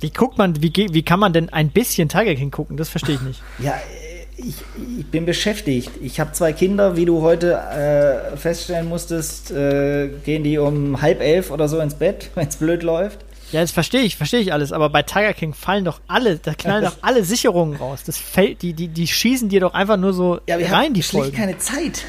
[0.00, 2.76] Wie guckt man, wie, wie kann man denn ein bisschen Tiger King gucken?
[2.76, 3.42] Das verstehe ich nicht.
[3.58, 4.56] ja, äh, ich,
[4.98, 5.90] ich bin beschäftigt.
[6.02, 11.20] Ich habe zwei Kinder, wie du heute äh, feststellen musstest, äh, gehen die um halb
[11.20, 13.18] elf oder so ins Bett, wenn es blöd läuft.
[13.52, 16.54] Ja, das verstehe ich, verstehe ich alles, aber bei Tiger King fallen doch alle, da
[16.54, 18.02] knallen doch alle Sicherungen raus.
[18.04, 20.94] Das fällt, die, die, die schießen dir doch einfach nur so Ja, wir rein, haben
[20.94, 21.36] die schlicht Folgen.
[21.36, 22.04] keine Zeit.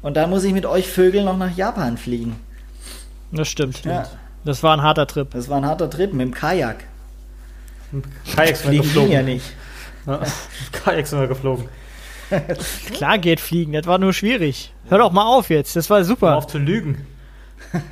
[0.00, 2.36] Und dann muss ich mit euch Vögeln noch nach Japan fliegen.
[3.30, 3.84] Das stimmt.
[3.84, 4.08] Ja.
[4.44, 5.30] Das war ein harter Trip.
[5.30, 6.84] Das war ein harter Trip mit dem Kajak.
[8.34, 9.12] Kajaks sind wir geflogen.
[9.12, 9.44] ja nicht.
[10.06, 10.20] Ja.
[10.72, 11.68] Kajaks sind wir geflogen.
[12.94, 14.72] Klar geht fliegen, das war nur schwierig.
[14.88, 16.36] Hör doch mal auf jetzt, das war Hör super.
[16.36, 17.06] auf zu lügen.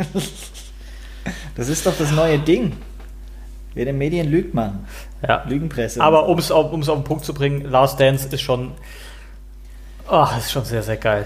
[1.57, 2.73] Das ist doch das neue Ding.
[3.75, 4.87] Wer den Medien lügt, man.
[5.27, 5.45] Ja.
[5.47, 6.01] Lügenpresse.
[6.01, 8.73] Aber um es auf, um's auf den Punkt zu bringen, Last Dance ist schon.
[10.09, 11.25] Ach, ist schon sehr, sehr geil.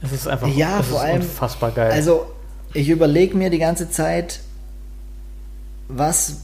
[0.00, 1.90] Es ist einfach Ja, es vor allem- unfassbar geil.
[1.92, 2.26] Also,
[2.72, 4.40] ich überlege mir die ganze Zeit,
[5.88, 6.42] was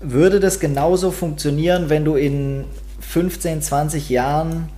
[0.00, 2.64] würde das genauso funktionieren, wenn du in
[3.00, 4.68] 15, 20 Jahren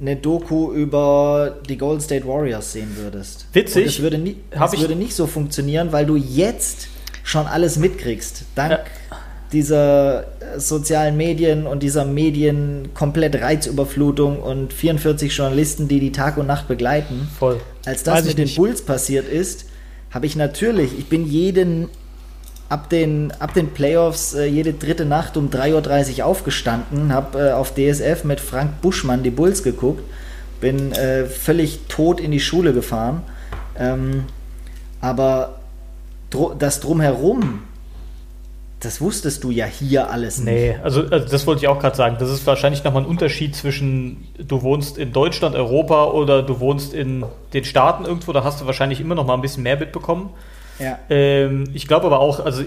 [0.00, 3.46] eine Doku über die Golden State Warriors sehen würdest.
[3.52, 3.82] Witzig.
[3.82, 6.88] Und es würde, nie, es ich- würde nicht so funktionieren, weil du jetzt
[7.24, 8.44] schon alles mitkriegst.
[8.54, 8.78] Dank Ja.
[9.52, 16.36] dieser äh, sozialen Medien und dieser Medien komplett Reizüberflutung und 44 Journalisten, die die Tag
[16.38, 17.28] und Nacht begleiten.
[17.38, 17.60] Voll.
[17.86, 18.54] Als das Weiß mit den.
[18.54, 19.66] Bulls passiert ist,
[20.10, 21.88] habe ich natürlich, ich bin jeden
[22.68, 27.52] ab den, ab den Playoffs äh, jede dritte Nacht um 3.30 Uhr aufgestanden, habe äh,
[27.52, 30.02] auf DSF mit Frank Buschmann die Bulls geguckt,
[30.60, 33.22] bin äh, völlig tot in die Schule gefahren.
[33.78, 34.24] Ähm,
[35.00, 35.60] aber
[36.30, 37.62] dro das drumherum,
[38.80, 40.54] das wusstest du ja hier alles nicht.
[40.54, 42.16] Nee, also, also das wollte ich auch gerade sagen.
[42.20, 46.94] Das ist wahrscheinlich nochmal ein Unterschied zwischen du wohnst in Deutschland, Europa oder du wohnst
[46.94, 48.32] in den Staaten irgendwo.
[48.32, 50.30] Da hast du wahrscheinlich immer noch mal ein bisschen mehr mitbekommen.
[50.78, 50.98] Ja.
[51.08, 52.62] Ähm, ich glaube aber auch, also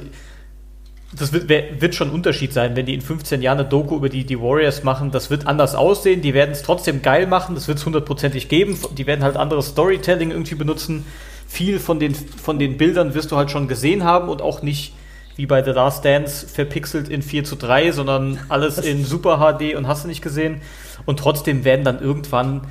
[1.14, 4.08] das wird, wird schon ein Unterschied sein, wenn die in 15 Jahren eine Doku über
[4.08, 5.12] die, die Warriors machen.
[5.12, 6.22] Das wird anders aussehen.
[6.22, 7.56] Die werden es trotzdem geil machen.
[7.56, 8.78] Das wird es hundertprozentig geben.
[8.98, 11.06] Die werden halt anderes Storytelling irgendwie benutzen.
[11.48, 14.94] Viel von den, von den Bildern wirst du halt schon gesehen haben und auch nicht
[15.36, 19.76] wie bei The Last Dance verpixelt in 4 zu 3, sondern alles in Super HD
[19.76, 20.62] und hast du nicht gesehen.
[21.06, 22.62] Und trotzdem werden dann irgendwann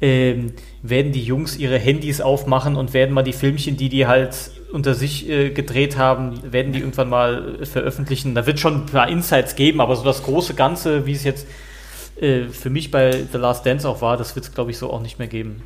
[0.00, 4.52] ähm, werden die Jungs ihre Handys aufmachen und werden mal die Filmchen, die die halt
[4.72, 8.34] unter sich äh, gedreht haben, werden die irgendwann mal äh, veröffentlichen.
[8.34, 11.46] Da wird schon ein paar Insights geben, aber so das große Ganze, wie es jetzt
[12.20, 14.90] äh, für mich bei The Last Dance auch war, das wird es, glaube ich, so
[14.90, 15.62] auch nicht mehr geben.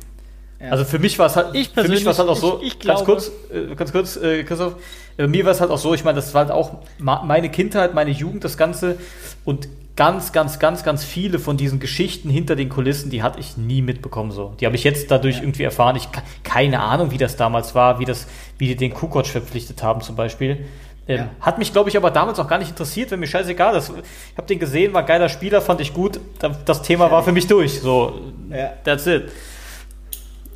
[0.61, 0.69] Ja.
[0.69, 2.73] Also für mich war es halt, Ich für mich war es halt auch so, ich-
[2.75, 4.75] ich ganz glaube- kurz, äh, ganz kurz, äh, Christoph,
[5.17, 7.93] äh, mir war es halt auch so, ich meine, das war halt auch meine Kindheit,
[7.93, 8.97] meine Jugend, das Ganze
[9.43, 13.57] und ganz, ganz, ganz, ganz viele von diesen Geschichten hinter den Kulissen, die hatte ich
[13.57, 14.53] nie mitbekommen so.
[14.59, 15.95] Die habe ich jetzt dadurch irgendwie erfahren.
[15.95, 18.27] Ich ke- keine Ahnung, wie das damals war, wie das,
[18.57, 20.65] wie die den Kukoc verpflichtet haben zum Beispiel.
[21.07, 21.29] Ähm, Ja.
[21.41, 23.73] Hat mich, glaube ich, aber damals auch gar nicht interessiert, wenn mir scheißegal.
[23.73, 26.19] Das, ich habe den gesehen, war geiler Spieler, fand ich gut.
[26.39, 27.79] Da- Das Thema war für mich durch.
[27.81, 28.19] So,
[28.49, 28.71] Ja.
[28.83, 29.29] that's it.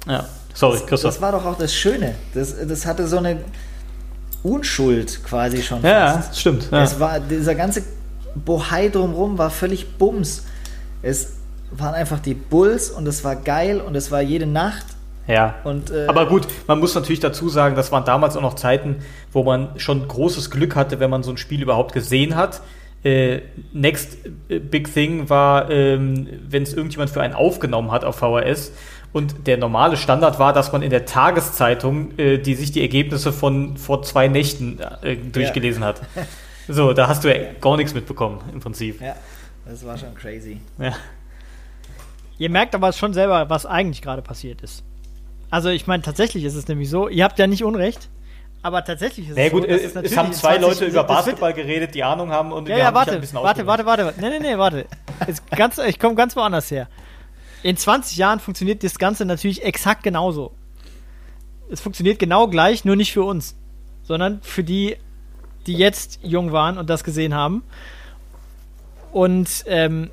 [0.08, 1.14] Ja, sorry, Christoph.
[1.14, 2.16] Das war doch auch das Schöne.
[2.34, 3.42] Das, das hatte so eine
[4.44, 5.82] Unschuld quasi schon.
[5.84, 6.40] Ja, fast.
[6.40, 6.70] stimmt.
[6.72, 6.84] Ja.
[6.84, 7.84] Es war, dieser ganze
[8.44, 10.46] Bohai drumrum war völlig Bums.
[11.02, 11.34] Es
[11.72, 14.86] waren einfach die Bulls und es war geil und es war jede Nacht.
[15.28, 15.56] ja.
[15.64, 18.98] Und, äh, Aber gut, man muss natürlich dazu sagen, das waren damals auch noch Zeiten,
[19.32, 22.62] wo man schon großes Glück hatte, wenn man so ein Spiel überhaupt gesehen hat.
[23.04, 23.42] Äh,
[23.74, 24.18] next
[24.50, 28.72] äh, Big Thing war, ähm, wenn es irgendjemand für einen aufgenommen hat auf VHS.
[29.14, 33.32] Und der normale Standard war, dass man in der Tageszeitung äh, die sich die Ergebnisse
[33.32, 36.02] von vor zwei Nächten äh, durchgelesen hat.
[36.68, 39.02] So, da hast du ja gar nichts mitbekommen im Prinzip.
[39.02, 39.16] Ja,
[39.66, 40.60] das war schon crazy.
[40.80, 40.94] Ja.
[42.38, 44.84] Ihr merkt aber schon selber, was eigentlich gerade passiert ist.
[45.50, 48.10] Also ich meine, tatsächlich ist es nämlich so, ihr habt ja nicht Unrecht,
[48.62, 50.86] aber tatsächlich ist Na ja, es gut, so, dass es, natürlich haben zwei 20 Leute
[50.92, 53.40] über Basketball geredet, die Ahnung haben und Ja, wir ja, haben dich warte, ein bisschen
[53.42, 53.86] warte, ausgenutzt.
[53.88, 54.22] warte, warte.
[54.22, 54.86] Nee, nee, nee, warte.
[55.56, 56.88] Ganz, ich komme ganz woanders her.
[57.64, 60.54] In 20 Jahren funktioniert das Ganze natürlich exakt genauso.
[61.72, 63.56] Es funktioniert genau gleich, nur nicht für uns,
[64.04, 64.98] sondern für die,
[65.68, 67.64] die jetzt jung waren und das gesehen haben.
[69.12, 70.10] Und ähm,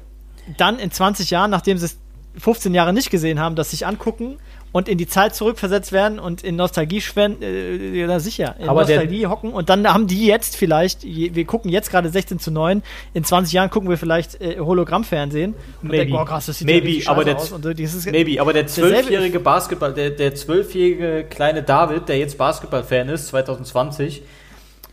[0.59, 1.99] dann in 20 Jahren, nachdem sie es
[2.39, 4.39] 15 Jahre nicht gesehen haben, das sich angucken
[4.73, 8.81] und in die Zeit zurückversetzt werden und in Nostalgie schwen, äh, ja, sicher, in Aber
[8.81, 12.83] Nostalgie hocken und dann haben die jetzt vielleicht, wir gucken jetzt gerade 16 zu 9,
[13.13, 15.99] in 20 Jahren gucken wir vielleicht äh, Hologrammfernsehen und Maybe.
[15.99, 17.53] denken, oh krass, das sieht Maybe, ja aber der- aus.
[17.53, 23.09] Und dieses, Maybe, aber der zwölfjährige Basketball, der, der zwölfjährige kleine David, der jetzt Basketball-Fan
[23.11, 24.23] ist, 2020,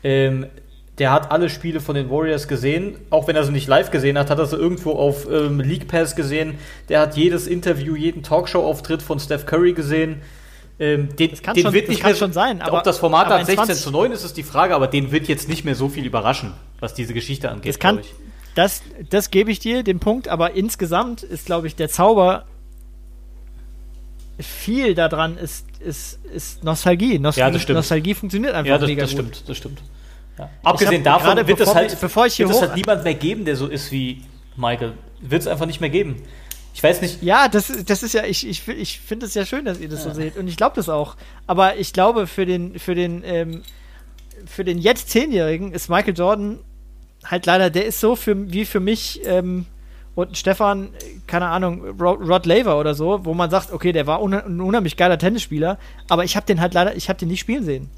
[0.04, 0.45] ähm,
[0.97, 4.18] der hat alle Spiele von den Warriors gesehen, auch wenn er sie nicht live gesehen
[4.20, 6.56] hat, hat er sie irgendwo auf ähm, League Pass gesehen.
[6.89, 10.22] Der hat jedes Interview, jeden Talkshow-Auftritt von Steph Curry gesehen.
[10.80, 12.97] Ähm, den, kann den schon- wird das nicht kann mehr, schon sein, aber- ob das
[12.97, 15.64] Format in 16 20 zu 9 ist, ist die Frage, aber den wird jetzt nicht
[15.64, 17.70] mehr so viel überraschen, was diese Geschichte angeht.
[17.74, 18.14] Das kann, ich.
[18.56, 22.45] das, das gebe ich dir, den Punkt, aber insgesamt ist, glaube ich, der Zauber
[24.41, 27.19] viel daran ist, ist, ist Nostalgie.
[27.19, 27.77] Nost Ja, das stimmt.
[27.77, 29.19] Nostalgie funktioniert einfach Ja, das, mega das gut.
[29.19, 29.81] stimmt, das stimmt.
[30.37, 30.49] Ja.
[30.63, 33.45] Abgesehen hab davon wird es halt, bevor ich hier wird es halt niemand mehr geben,
[33.45, 34.23] der so ist wie
[34.55, 34.93] Michael.
[35.19, 36.23] Wird es einfach nicht mehr geben.
[36.73, 39.65] Ich weiß nicht, Ja, das, das ist ja, ich, ich, ich finde es ja schön,
[39.65, 40.37] dass ihr das so seht.
[40.37, 41.15] Und ich glaube das auch.
[41.47, 43.63] Aber ich glaube, für den, für den, ähm,
[44.45, 46.59] für den jetzt Zehnjährigen ist Michael Jordan
[47.25, 49.65] halt leider, der ist so für, wie für mich ähm,
[50.16, 50.89] und Stefan,
[51.28, 54.59] keine Ahnung, Rod, Rod Laver oder so, wo man sagt, okay, der war unha- ein
[54.59, 55.78] unheimlich geiler Tennisspieler,
[56.09, 57.89] aber ich habe den halt leider, ich habe den nicht spielen sehen.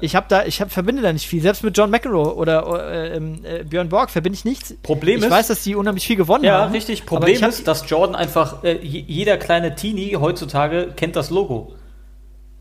[0.00, 1.42] Ich habe da, ich hab, verbinde da nicht viel.
[1.42, 4.74] Selbst mit John McEnroe oder äh, ähm, äh, Björn Borg verbinde ich nichts.
[4.84, 6.72] Problem ich ist- weiß, dass die unheimlich viel gewonnen Ja, haben.
[6.72, 7.00] richtig.
[7.00, 11.30] aber Problem hab- ist, dass Jordan einfach, äh, je- jeder kleine Teenie heutzutage kennt das
[11.30, 11.72] Logo.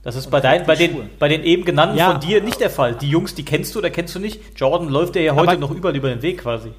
[0.01, 2.11] Das ist bei, dein, bei, den, bei den eben genannten Ja.
[2.11, 2.95] von dir nicht der Fall.
[2.95, 4.39] Die Jungs, die kennst du oder kennst du nicht.
[4.55, 6.69] Jordan läuft dir ja heute Aber- noch überall über den Weg quasi.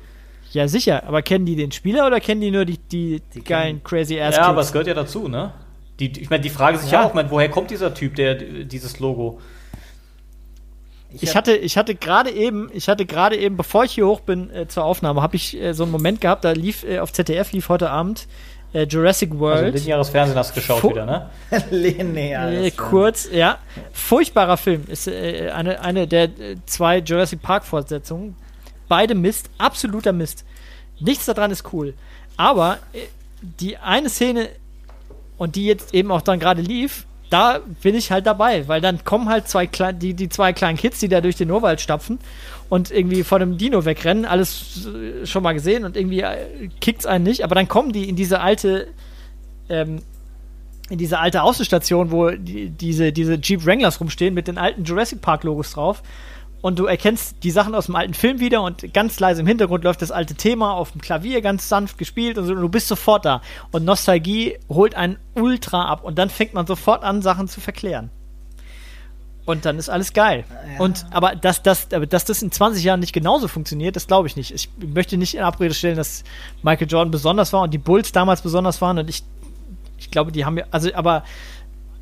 [0.53, 1.05] Ja, sicher.
[1.07, 4.44] Aber kennen die den Spieler oder kennen die nur die, die, geilen crazy ass Ja,
[4.44, 5.53] aber es gehört ja dazu, ne?
[6.01, 7.07] Die, die- ich meine, die Frage sich ja, Ja.
[7.09, 9.40] auch, mein, woher kommt dieser Typ, der dieses Logo?
[11.20, 14.51] Ich hatte, ich hatte gerade eben, ich hatte gerade eben, bevor ich hier hoch bin
[14.51, 17.51] äh, zur Aufnahme, habe ich äh, so einen Moment gehabt, da lief äh, auf ZDF
[17.53, 18.28] lief heute Abend
[18.74, 19.74] äh, Jurassic Also World.
[19.74, 21.30] lineares Fernsehen hast du geschaut Fu- wieder, ne?
[21.70, 22.53] Linear.
[22.53, 23.57] äh, kurz, ja.
[23.94, 24.84] Furchtbarer Film.
[24.86, 28.36] Ist äh, eine, eine der äh, zwei Jurassic Park Fortsetzungen.
[28.89, 30.45] Beide Mist, absoluter Mist.
[31.01, 31.95] Nichts daran ist cool.
[32.36, 33.01] Aber äh,
[33.61, 34.49] die eine Szene,
[35.39, 39.05] und die jetzt eben auch dann gerade lief, da bin ich halt dabei, weil dann
[39.05, 42.18] kommen halt zwei die, die zwei kleinen Kids, die da durch den Urwald stapfen
[42.68, 47.07] und irgendwie vor dem Dino wegrennen, alles äh, schon mal gesehen und irgendwie äh, kickt's
[47.07, 48.89] einen nicht, aber dann kommen die in diese alte,
[49.68, 50.01] ähm,
[50.89, 55.20] in diese alte Außenstation, wo die, diese, diese Jeep Wranglers rumstehen mit den alten Jurassic
[55.20, 56.03] Park Logos drauf.
[56.61, 59.85] Und du erkennst die Sachen aus dem alten Film wieder und ganz leise im Hintergrund
[59.85, 62.53] läuft das alte Thema auf dem Klavier, ganz sanft gespielt und so.
[62.53, 63.43] Und du bist sofort da.
[63.71, 66.03] Und Nostalgie holt einen ultra ab.
[66.03, 68.11] Und dann fängt man sofort an, Sachen zu verklären.
[69.45, 70.45] Und dann ist alles geil.
[70.79, 74.27] Und aber dass, dass, aber dass das in 20 Jahren nicht genauso funktioniert, das glaube
[74.29, 74.53] ich nicht.
[74.53, 76.23] Ich möchte nicht in Abrede stellen, dass
[76.63, 78.99] Michael Jordan besonders war und die Bulls damals besonders waren.
[78.99, 79.23] Und ich,
[79.97, 81.25] ich glaube, die haben ja, also aber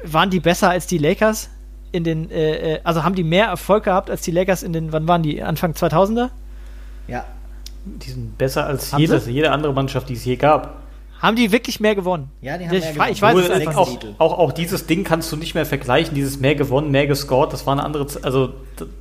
[0.03, 1.51] waren die besser als die Lakers
[1.97, 4.93] in den, äh, äh, also haben die mehr Erfolg gehabt als die Lakers in den,
[4.93, 5.43] wann waren die?
[5.43, 6.31] Anfang 2000er?
[7.09, 7.25] Ja.
[7.85, 9.31] Die sind besser als Haben jede, sie?
[9.33, 10.83] jede andere Mannschaft, die es je gab.
[11.23, 12.31] Haben die wirklich mehr gewonnen?
[12.43, 13.37] Ja, die haben ich, mehr fra- ich gewonnen.
[13.39, 14.07] weiß es einfach auch, nicht.
[14.19, 17.65] auch, auch dieses Ding kannst du nicht mehr vergleichen, dieses mehr gewonnen, mehr gescored, das
[17.67, 18.53] war eine andere, Z- also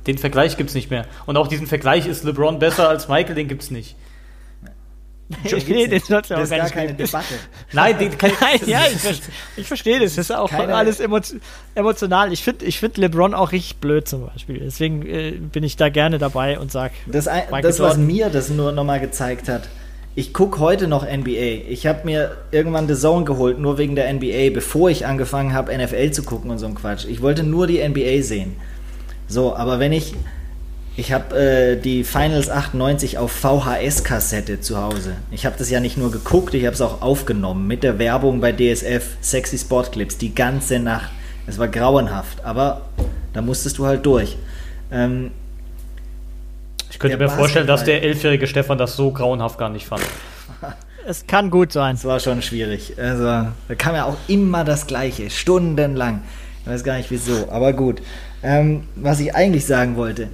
[0.06, 1.04] den Vergleich gibt es nicht mehr.
[1.26, 3.96] Und auch diesen Vergleich ist LeBron besser als Michael, den gibt es nicht.
[5.44, 6.98] den soll's ja auch das ist gar keine geben.
[6.98, 7.34] Debatte.
[7.72, 9.14] Nein, den kann Nein, ja, ich, ver-
[9.56, 10.14] ich verstehe das.
[10.14, 11.18] Das ist auch Keine- alles emo
[11.74, 12.32] emotional.
[12.32, 14.60] Ich finde ich find LeBron auch richtig blöd zum Beispiel.
[14.60, 18.50] Deswegen äh, bin ich da gerne dabei und sag, Das, ein, das was mir das
[18.50, 19.68] nur nochmal gezeigt hat,
[20.14, 21.68] ich gucke heute noch NBA.
[21.68, 25.76] Ich habe mir irgendwann The Zone geholt, nur wegen der NBA, bevor ich angefangen habe,
[25.76, 27.04] NFL zu gucken und so ein Quatsch.
[27.04, 28.56] Ich wollte nur die NBA sehen.
[29.28, 30.14] So, aber wenn ich.
[30.98, 35.12] Ich habe äh, die Finals 98 auf VHS-Kassette zu Hause.
[35.30, 38.40] Ich habe das ja nicht nur geguckt, ich habe es auch aufgenommen mit der Werbung
[38.40, 41.10] bei DSF, Sexy Sport Clips, die ganze Nacht.
[41.46, 42.82] Es war grauenhaft, aber
[43.34, 44.38] da musstest du halt durch.
[44.90, 45.32] Ähm,
[46.90, 50.02] Ich könnte mir vorstellen, dass der elfjährige Stefan das so grauenhaft gar nicht fand.
[51.06, 51.96] es kann gut sein.
[51.96, 52.94] Es war schon schwierig.
[52.98, 56.22] Also, da kam ja auch immer das Gleiche, stundenlang.
[56.64, 58.00] Ich weiß gar nicht wieso, aber gut.
[58.42, 60.30] Ähm, was ich eigentlich sagen wollte,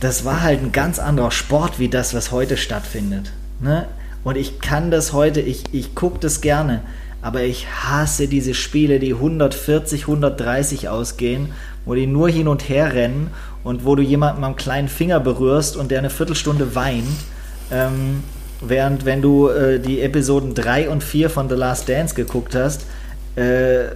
[0.00, 3.32] das war halt ein ganz anderer Sport wie das, was heute stattfindet.
[3.60, 3.86] Ne?
[4.24, 6.82] Und ich kann das heute, ich, ich gucke das gerne,
[7.22, 11.52] aber ich hasse diese Spiele, die 140, 130 ausgehen,
[11.84, 13.30] wo die nur hin und her rennen
[13.64, 17.06] und wo du jemanden am kleinen Finger berührst und der eine Viertelstunde weint.
[17.70, 18.22] Ähm,
[18.60, 22.86] während wenn du äh, die Episoden 3 und 4 von The Last Dance geguckt hast,
[23.36, 23.86] äh,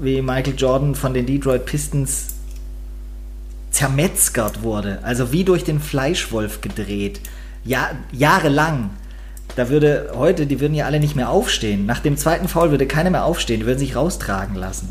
[0.00, 2.37] wie Michael Jordan von den Detroit Pistons
[3.70, 7.20] zermetzgert wurde, also wie durch den Fleischwolf gedreht,
[7.64, 8.90] ja, jahrelang.
[9.56, 11.86] Da würde heute, die würden ja alle nicht mehr aufstehen.
[11.86, 14.88] Nach dem zweiten Foul würde keiner mehr aufstehen, die würden sich raustragen lassen.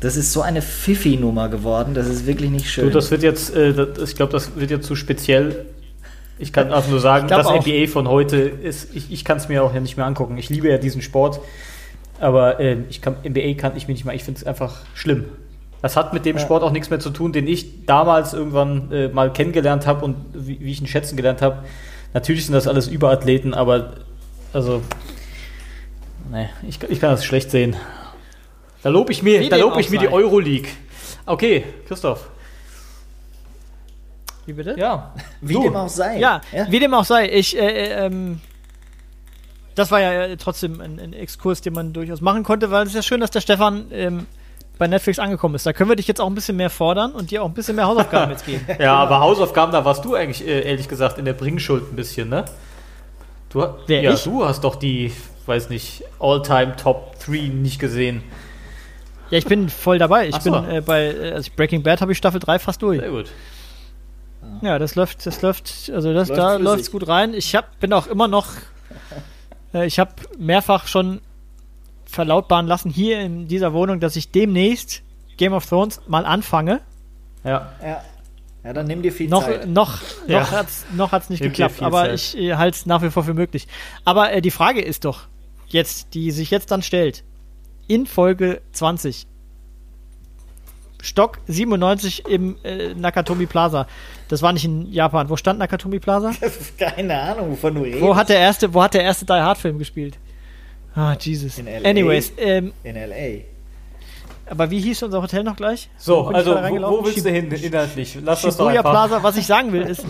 [0.00, 2.86] Das ist so eine Pfiffi-Nummer geworden, das ist wirklich nicht schön.
[2.86, 5.66] Du, das wird jetzt, äh, das, ich glaube, das wird jetzt zu speziell.
[6.38, 7.64] Ich kann einfach nur sagen, das auch.
[7.64, 10.38] NBA von heute ist, ich, ich kann es mir auch ja nicht mehr angucken.
[10.38, 11.40] Ich liebe ja diesen Sport,
[12.18, 15.24] aber äh, ich kann, NBA kann ich mir nicht mehr, ich finde es einfach schlimm.
[15.82, 19.08] Das hat mit dem Sport auch nichts mehr zu tun, den ich damals irgendwann äh,
[19.08, 21.64] mal kennengelernt habe und wie, wie ich ihn schätzen gelernt habe.
[22.14, 23.94] Natürlich sind das alles Überathleten, aber
[24.52, 24.80] also,
[26.30, 27.74] nee, ich, ich kann das schlecht sehen.
[28.82, 30.08] Da lobe ich mir, Wie da lobe ich mir die.
[30.08, 30.68] Euroleague.
[31.26, 32.28] Okay, Christoph.
[34.46, 34.76] Wie bitte?
[34.78, 35.12] Ja.
[35.40, 35.62] wie du.
[35.62, 36.18] dem auch sei.
[36.18, 37.28] Ja, wie dem auch sei.
[37.28, 38.40] Ich, äh, äh, ähm,
[39.74, 42.90] das war ja äh, trotzdem ein, ein Exkurs, den man durchaus machen konnte, weil es
[42.90, 44.26] ist ja schön, dass der Stefan ähm,
[44.82, 45.64] bei Netflix angekommen ist.
[45.64, 47.76] Da können wir dich jetzt auch ein bisschen mehr fordern und dir auch ein bisschen
[47.76, 48.66] mehr Hausaufgaben jetzt geben.
[48.80, 52.28] Ja, aber Hausaufgaben, da warst du eigentlich, äh, ehrlich gesagt, in der Bringschuld ein bisschen,
[52.28, 52.46] ne?
[53.50, 54.24] Du, Wer, ja, ich?
[54.24, 55.12] du hast doch die,
[55.46, 58.24] weiß nicht, All-Time Top 3 nicht gesehen.
[59.30, 60.26] Ja, ich bin voll dabei.
[60.26, 60.50] Ich so.
[60.50, 62.98] bin äh, bei äh, also Breaking Bad habe ich Staffel 3 fast durch.
[62.98, 63.30] Sehr gut.
[64.62, 66.64] Ja, das läuft, das läuft, also das, Läuft da flüssig.
[66.64, 67.34] läuft's gut rein.
[67.34, 68.48] Ich hab, bin auch immer noch,
[69.74, 71.20] äh, ich habe mehrfach schon
[72.12, 75.02] verlautbaren lassen hier in dieser Wohnung, dass ich demnächst
[75.36, 76.80] Game of Thrones mal anfange.
[77.44, 77.72] Ja.
[77.82, 78.02] Ja.
[78.64, 79.66] Ja, dann nimm dir viel Noch, Zeit.
[79.66, 79.98] noch,
[80.28, 80.40] Ja.
[80.42, 82.14] noch hat's, noch hat's nicht Nimm geklappt, aber Zeit.
[82.14, 83.66] ich äh, halte es nach wie vor für möglich.
[84.04, 85.22] Aber äh, die Frage ist doch
[85.66, 87.24] jetzt, die sich jetzt dann stellt,
[87.88, 89.26] in Folge 20,
[91.02, 93.88] Stock 97 im äh, Nakatomi Plaza.
[94.28, 95.28] Das war nicht in Japan.
[95.28, 96.30] Wo stand Nakatomi Plaza?
[96.78, 98.00] Keine Ahnung, wovon du redest.
[98.02, 100.16] Wo hat der erste, wo hat der erste Die Hard Film gespielt?
[100.94, 101.58] Ah, Jesus.
[101.58, 101.88] In LA.
[101.88, 104.50] Anyways, ähm, In L.A.
[104.50, 105.88] aber wie hieß unser Hotel noch gleich?
[105.96, 106.98] So, also wo, reingelaufen?
[106.98, 108.18] wo willst du hin inhaltlich?
[108.22, 108.90] Lass das doch einfach.
[108.90, 110.04] Plaza, was ich sagen will, ist,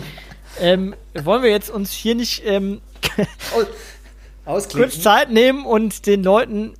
[0.59, 2.81] ähm, wollen wir jetzt uns hier nicht ähm,
[4.45, 4.89] Ausklicken.
[4.91, 6.73] kurz Zeit nehmen und den Leuten,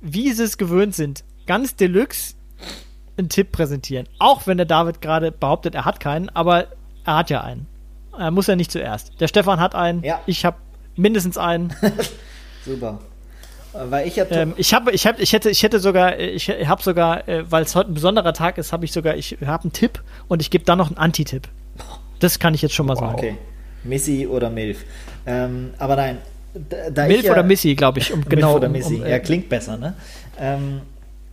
[0.00, 2.34] wie sie es gewöhnt sind, ganz deluxe
[3.16, 4.08] einen Tipp präsentieren.
[4.18, 6.66] Auch wenn der David gerade behauptet, er hat keinen, aber
[7.04, 7.66] er hat ja einen.
[8.18, 9.20] Er muss ja nicht zuerst.
[9.20, 10.20] Der Stefan hat einen, Ja.
[10.26, 10.56] ich habe
[10.96, 11.72] mindestens einen.
[12.64, 12.98] Super.
[13.74, 16.82] Weil ich ja ähm, ich habe, ich habe, ich hätte, ich hätte sogar, ich habe
[16.82, 19.72] sogar, äh, weil es heute ein besonderer Tag ist, habe ich sogar, ich habe einen
[19.72, 21.48] Tipp und ich gebe dann noch einen Anti-Tipp.
[22.20, 23.14] Das kann ich jetzt schon mal sagen.
[23.14, 23.36] Okay.
[23.82, 24.84] Missy oder Milf.
[25.26, 26.18] Ähm, aber nein.
[26.54, 28.54] Da, da Milf ich ja, oder Missy, glaube ich, um Milf genau.
[28.54, 28.96] oder um, Missy.
[28.96, 29.94] um, äh, ja, klingt besser, ne?
[30.38, 30.82] Ähm,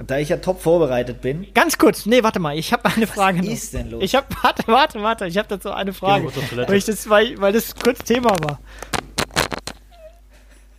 [0.06, 1.46] da ich ja top vorbereitet bin.
[1.54, 3.52] Ganz kurz, nee, warte mal, ich habe eine Frage noch.
[3.52, 4.04] ist denn los?
[4.04, 6.28] Ich habe, warte, warte, warte, ich habe dazu eine Frage,
[6.68, 8.60] weil, ich das, weil, weil das kurz Thema war.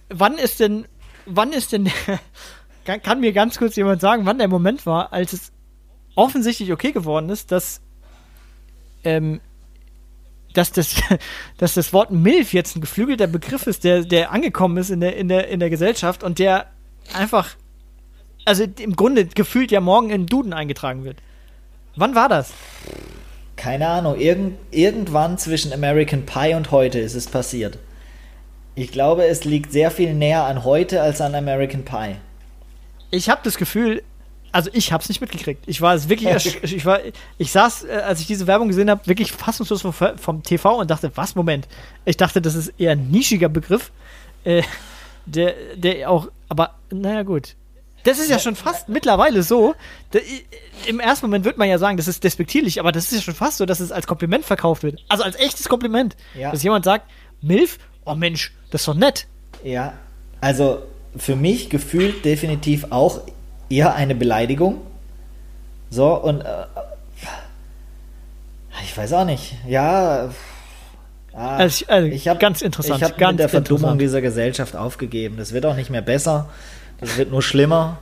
[0.08, 0.86] Wann ist denn,
[1.26, 1.90] wann ist denn,
[2.84, 5.52] kann, kann mir ganz kurz jemand sagen, wann der Moment war, als es
[6.14, 7.80] offensichtlich okay geworden ist, dass,
[9.04, 9.40] ähm,
[10.54, 10.94] dass das,
[11.58, 15.16] dass das Wort Milf jetzt ein geflügelter Begriff ist, der, der angekommen ist in der,
[15.16, 16.66] in der, in der Gesellschaft und der
[17.14, 17.50] einfach,
[18.44, 21.18] also im Grunde gefühlt ja morgen in den Duden eingetragen wird.
[21.96, 22.52] Wann war das?
[23.56, 27.78] Keine Ahnung, irgend, irgendwann zwischen American Pie und heute ist es passiert.
[28.74, 32.16] Ich glaube, es liegt sehr viel näher an heute als an American Pie.
[33.10, 34.02] Ich habe das Gefühl,
[34.52, 35.64] also ich habe es nicht mitgekriegt.
[35.66, 37.00] Ich war es wirklich, ich war,
[37.38, 40.90] ich saß, äh, als ich diese Werbung gesehen habe, wirklich fassungslos vom, vom TV und
[40.90, 41.68] dachte, was Moment?
[42.04, 43.92] Ich dachte, das ist eher ein nischiger Begriff,
[44.44, 44.62] äh,
[45.26, 47.56] der, der auch, aber naja gut.
[48.04, 49.74] Das ist ja schon fast mittlerweile so.
[50.10, 50.18] Da,
[50.86, 53.34] Im ersten Moment wird man ja sagen, das ist despektierlich, aber das ist ja schon
[53.34, 55.04] fast so, dass es als Kompliment verkauft wird.
[55.08, 56.16] Also als echtes Kompliment.
[56.34, 56.50] Ja.
[56.50, 57.08] Dass jemand sagt,
[57.40, 59.26] Milf, oh Mensch, das ist doch nett.
[59.64, 59.92] Ja,
[60.40, 60.82] also
[61.16, 63.20] für mich gefühlt definitiv auch
[63.68, 64.80] eher eine Beleidigung.
[65.90, 66.44] So, und äh,
[68.84, 69.54] ich weiß auch nicht.
[69.68, 70.30] Ja.
[71.34, 74.20] ah, Also ich- also ich habe ganz interessant, Ich habe ganz mit der Verdummung dieser
[74.20, 75.36] Gesellschaft aufgegeben.
[75.36, 76.48] Das wird auch nicht mehr besser.
[77.00, 77.98] Das wird nur schlimmer.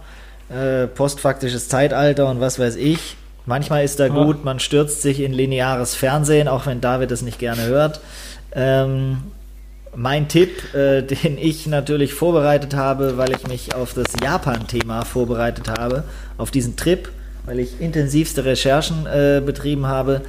[0.51, 3.16] Äh, postfaktisches Zeitalter und was weiß ich.
[3.46, 7.38] Manchmal ist da gut, man stürzt sich in lineares Fernsehen, auch wenn David es nicht
[7.38, 8.01] gerne hört.
[8.53, 9.22] Ähm,
[9.95, 15.68] mein Tipp, äh, den ich natürlich vorbereitet habe, weil ich mich auf das Japan-Thema vorbereitet
[15.68, 16.05] habe,
[16.38, 17.09] auf diesen Trip,
[17.47, 20.22] weil ich intensivste Recherchen äh, betrieben habe,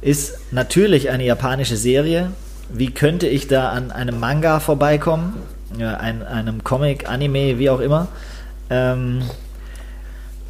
[0.00, 2.32] ist natürlich eine japanische Serie.
[2.72, 5.34] Wie könnte ich da an einem Manga vorbeikommen?
[5.78, 8.08] Ja, ein, einem Comic, Anime, wie auch immer.
[8.70, 9.22] Ähm,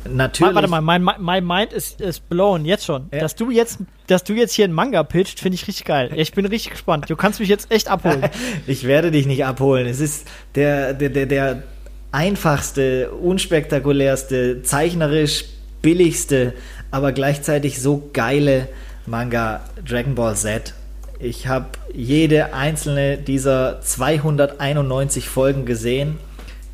[0.09, 0.55] natürlich.
[0.55, 3.09] Warte mal, mein, mein Mind ist, ist blown, jetzt schon.
[3.13, 3.21] Ja.
[3.21, 6.11] Dass, du jetzt, dass du jetzt hier einen Manga pitcht, finde ich richtig geil.
[6.15, 7.09] Ich bin richtig gespannt.
[7.09, 8.23] Du kannst mich jetzt echt abholen.
[8.67, 9.87] Ich werde dich nicht abholen.
[9.87, 11.63] Es ist der, der, der, der
[12.13, 15.45] einfachste, unspektakulärste, zeichnerisch
[15.83, 16.55] billigste,
[16.91, 18.69] aber gleichzeitig so geile
[19.07, 20.75] Manga Dragon Ball Z.
[21.19, 26.19] Ich habe jede einzelne dieser 291 Folgen gesehen.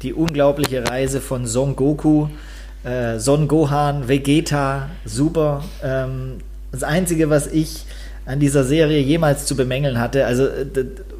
[0.02, 2.28] Die unglaubliche Reise von Son Goku,
[2.86, 5.64] äh, Son Gohan, Vegeta, super.
[5.82, 6.38] Ähm,
[6.72, 7.84] das Einzige, was ich
[8.24, 10.66] an dieser Serie jemals zu bemängeln hatte, also äh,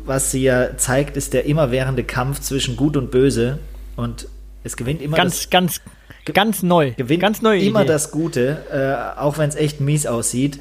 [0.05, 3.59] was sie ja zeigt, ist der immerwährende Kampf zwischen Gut und Böse
[3.97, 4.29] und
[4.63, 5.81] es gewinnt immer das Ganz,
[6.25, 6.93] ganz, ganz neu.
[6.93, 7.89] gewinnt ganz neue immer Idee.
[7.93, 10.61] das Gute, äh, auch wenn es echt mies aussieht.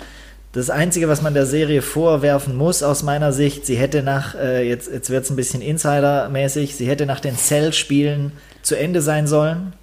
[0.53, 4.67] Das Einzige, was man der Serie vorwerfen muss, aus meiner Sicht, sie hätte nach, äh,
[4.67, 9.27] jetzt, jetzt wird es ein bisschen Insider-mäßig, sie hätte nach den Cell-Spielen zu Ende sein
[9.27, 9.73] sollen.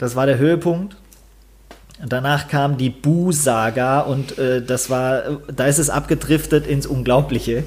[0.00, 0.96] Das war der Höhepunkt.
[2.04, 7.64] Danach kam die Bu-Saga und äh, das war, da ist es abgedriftet ins Unglaubliche,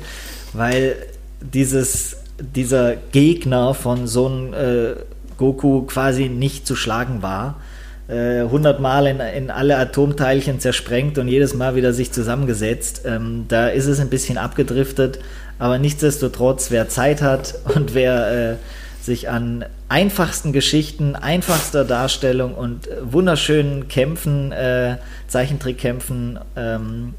[0.53, 0.95] weil
[1.41, 4.95] dieses, dieser Gegner von so einem äh,
[5.37, 7.61] Goku quasi nicht zu schlagen war.
[8.07, 13.03] äh, hundertmal in, in alle Atomteilchen zersprengt und jedes Mal wieder sich zusammengesetzt.
[13.05, 15.19] Ähm, da ist es ein bisschen abgedriftet,
[15.59, 18.55] aber nichtsdestotrotz, wer Zeit hat und wer äh,
[19.03, 24.97] sich an einfachsten Geschichten, einfachster Darstellung und äh, wunderschönen Kämpfen, äh,
[25.27, 27.13] Zeichentrickkämpfen ähm,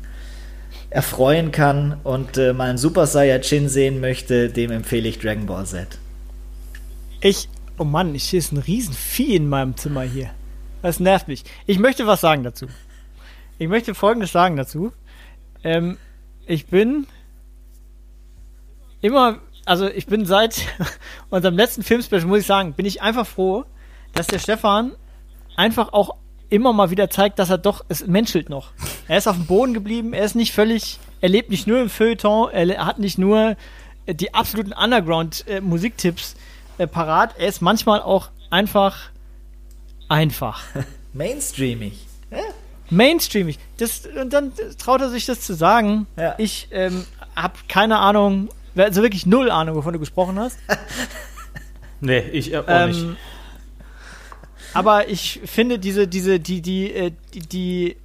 [0.88, 5.66] erfreuen kann und äh, mal einen Super Saiyajin sehen möchte, dem empfehle ich Dragon Ball
[5.66, 5.98] Z.
[7.20, 10.30] Ich, oh Mann, ich hier ist ein Riesenvieh in meinem Zimmer hier.
[10.80, 11.44] Das nervt mich.
[11.66, 12.66] Ich möchte was sagen dazu.
[13.58, 14.92] Ich möchte Folgendes sagen dazu.
[15.62, 15.98] Ähm,
[16.46, 17.06] ich bin
[19.00, 20.62] immer, also ich bin seit
[21.30, 23.64] unserem letzten Filmspecial, muss ich sagen, bin ich einfach froh,
[24.12, 24.92] dass der Stefan
[25.56, 26.16] einfach auch
[26.50, 28.72] immer mal wieder zeigt, dass er doch, es menschelt noch.
[29.08, 31.88] Er ist auf dem Boden geblieben, er ist nicht völlig, er lebt nicht nur im
[31.88, 33.56] Feuilleton, er hat nicht nur
[34.06, 36.36] äh, die absoluten Underground-Musiktipps
[36.78, 39.10] äh, parat, er ist manchmal auch einfach
[40.08, 40.62] einfach.
[41.12, 42.06] Mainstreamig.
[42.30, 42.38] Ja.
[42.90, 43.58] Mainstreamig.
[43.78, 46.06] Das, und dann traut er sich das zu sagen.
[46.16, 46.34] Ja.
[46.38, 50.58] Ich ähm, habe keine Ahnung, also wirklich null Ahnung, wovon du gesprochen hast.
[52.00, 53.16] nee, ich äh, auch ähm, nicht.
[54.74, 57.96] Aber ich finde diese, diese, die, die, äh, die, die,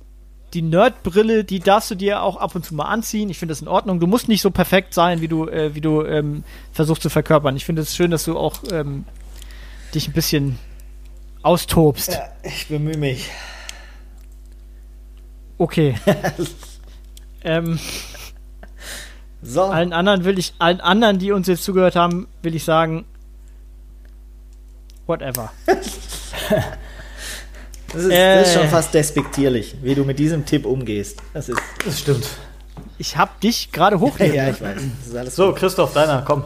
[0.53, 3.29] die Nerdbrille, die darfst du dir auch ab und zu mal anziehen.
[3.29, 3.99] Ich finde das in Ordnung.
[3.99, 7.55] Du musst nicht so perfekt sein, wie du, äh, wie du ähm, versuchst zu verkörpern.
[7.55, 9.05] Ich finde es schön, dass du auch ähm,
[9.93, 10.59] dich ein bisschen
[11.41, 12.13] austobst.
[12.13, 13.29] Ja, ich bemühe mich.
[15.57, 15.95] Okay.
[17.43, 17.79] ähm,
[19.41, 19.63] so.
[19.63, 23.05] Allen anderen will ich, allen anderen, die uns jetzt zugehört haben, will ich sagen,
[25.07, 25.51] whatever.
[27.91, 31.23] Das ist, äh, das ist, schon fast despektierlich, wie du mit diesem Tipp umgehst.
[31.33, 32.27] Das, ist das stimmt.
[32.99, 34.35] Ich hab dich gerade hochgehoben.
[34.35, 35.35] ja, ich weiß.
[35.35, 35.55] so, gut.
[35.55, 36.43] Christoph, deiner, komm.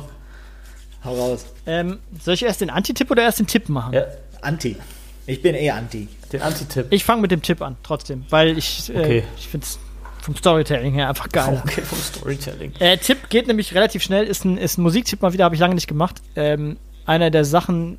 [1.03, 1.45] Hau raus.
[1.65, 3.93] Ähm, soll ich erst den Anti-Tipp oder erst den Tipp machen?
[3.93, 4.05] Ja.
[4.41, 4.77] Anti.
[5.25, 6.07] Ich bin eh Anti.
[6.31, 6.87] Den Anti-Tipp.
[6.91, 9.23] Ich fange mit dem Tipp an, trotzdem, weil ich, äh, okay.
[9.37, 9.79] ich finde es
[10.23, 11.61] vom Storytelling her einfach geil.
[11.65, 12.71] Okay, vom Storytelling.
[12.79, 15.59] Äh, Tipp geht nämlich relativ schnell, ist ein, ist ein Musiktipp mal wieder, habe ich
[15.59, 16.21] lange nicht gemacht.
[16.37, 17.97] Ähm, einer der Sachen,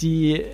[0.00, 0.44] die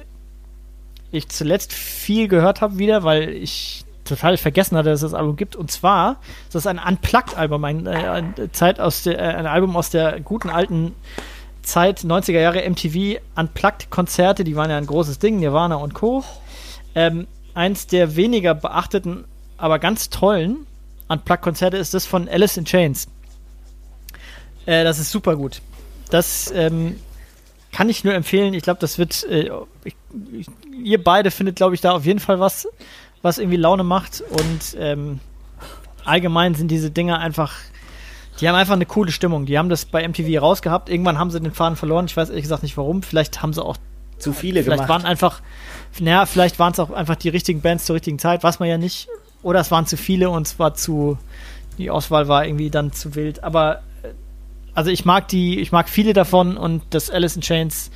[1.12, 5.36] ich zuletzt viel gehört habe wieder, weil ich total vergessen hatte, dass es das Album
[5.36, 5.56] gibt.
[5.56, 6.16] Und zwar
[6.46, 10.20] ist das ein Unplugged-Album, ein, äh, ein, Zeit aus der, äh, ein Album aus der
[10.20, 10.94] guten alten
[11.62, 16.24] Zeit, 90er Jahre MTV Unplugged-Konzerte, die waren ja ein großes Ding, Nirvana und Co.
[16.94, 19.24] Ähm, eins der weniger beachteten,
[19.58, 20.66] aber ganz tollen
[21.08, 23.08] Unplugged-Konzerte ist das von Alice in Chains.
[24.66, 25.60] Äh, das ist super gut.
[26.10, 26.98] Das ähm,
[27.72, 28.54] kann ich nur empfehlen.
[28.54, 29.24] Ich glaube, das wird.
[29.24, 29.50] Äh,
[29.84, 29.96] ich,
[30.32, 30.46] ich,
[30.82, 32.68] ihr beide findet, glaube ich, da auf jeden Fall was,
[33.22, 34.22] was irgendwie Laune macht.
[34.30, 35.20] Und ähm,
[36.04, 37.54] allgemein sind diese Dinger einfach.
[38.40, 39.46] Die haben einfach eine coole Stimmung.
[39.46, 40.88] Die haben das bei MTV rausgehabt.
[40.88, 42.06] Irgendwann haben sie den Faden verloren.
[42.06, 43.02] Ich weiß ehrlich gesagt nicht warum.
[43.02, 43.76] Vielleicht haben sie auch
[44.18, 44.88] zu viele vielleicht gemacht.
[44.88, 45.40] waren einfach,
[46.00, 48.78] naja, vielleicht waren es auch einfach die richtigen Bands zur richtigen Zeit, weiß man ja
[48.78, 49.08] nicht.
[49.44, 51.18] Oder es waren zu viele und es war zu,
[51.78, 53.44] die Auswahl war irgendwie dann zu wild.
[53.44, 53.82] Aber
[54.74, 57.90] also ich mag die, ich mag viele davon und das Alice in Chains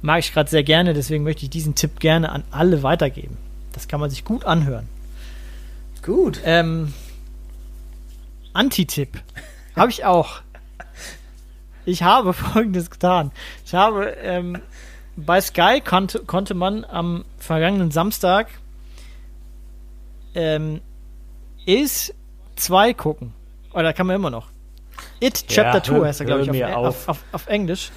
[0.00, 3.36] mag ich gerade sehr gerne, deswegen möchte ich diesen Tipp gerne an alle weitergeben.
[3.72, 4.88] Das kann man sich gut anhören.
[6.02, 6.40] Gut.
[6.44, 6.94] Ähm,
[8.52, 9.20] Anti-Tipp
[9.74, 10.40] habe ich auch.
[11.84, 13.32] Ich habe folgendes getan.
[13.66, 14.60] Ich habe ähm,
[15.16, 18.48] bei Sky konnte, konnte man am vergangenen Samstag
[20.34, 20.80] ähm,
[21.66, 22.12] Is
[22.56, 23.32] 2 gucken.
[23.72, 24.48] Oder kann man immer noch.
[25.20, 27.90] It Chapter Ja, 2 hör- heißt er, glaube ich, hör auf, auf, auf, auf Englisch.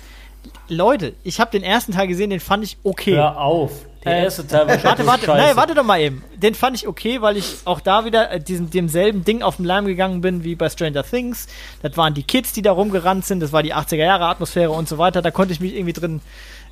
[0.67, 3.15] Leute, ich habe den ersten Teil gesehen, den fand ich okay.
[3.15, 3.71] Hör auf.
[4.03, 5.41] Der Äh, erste Teil war Warte, warte, scheiße.
[5.47, 6.23] nein, warte doch mal eben.
[6.35, 9.65] Den fand ich okay, weil ich auch da wieder äh, diesem, demselben Ding auf den
[9.65, 11.47] Leim gegangen bin wie bei Stranger Things.
[11.81, 14.87] Das waren die Kids, die da rumgerannt sind, das war die 80er Jahre Atmosphäre und
[14.87, 15.23] so weiter.
[15.23, 16.21] Da konnte ich mich irgendwie drin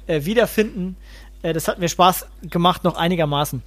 [0.06, 0.96] äh, wiederfinden.
[1.42, 3.64] Äh, das hat mir Spaß gemacht, noch einigermaßen.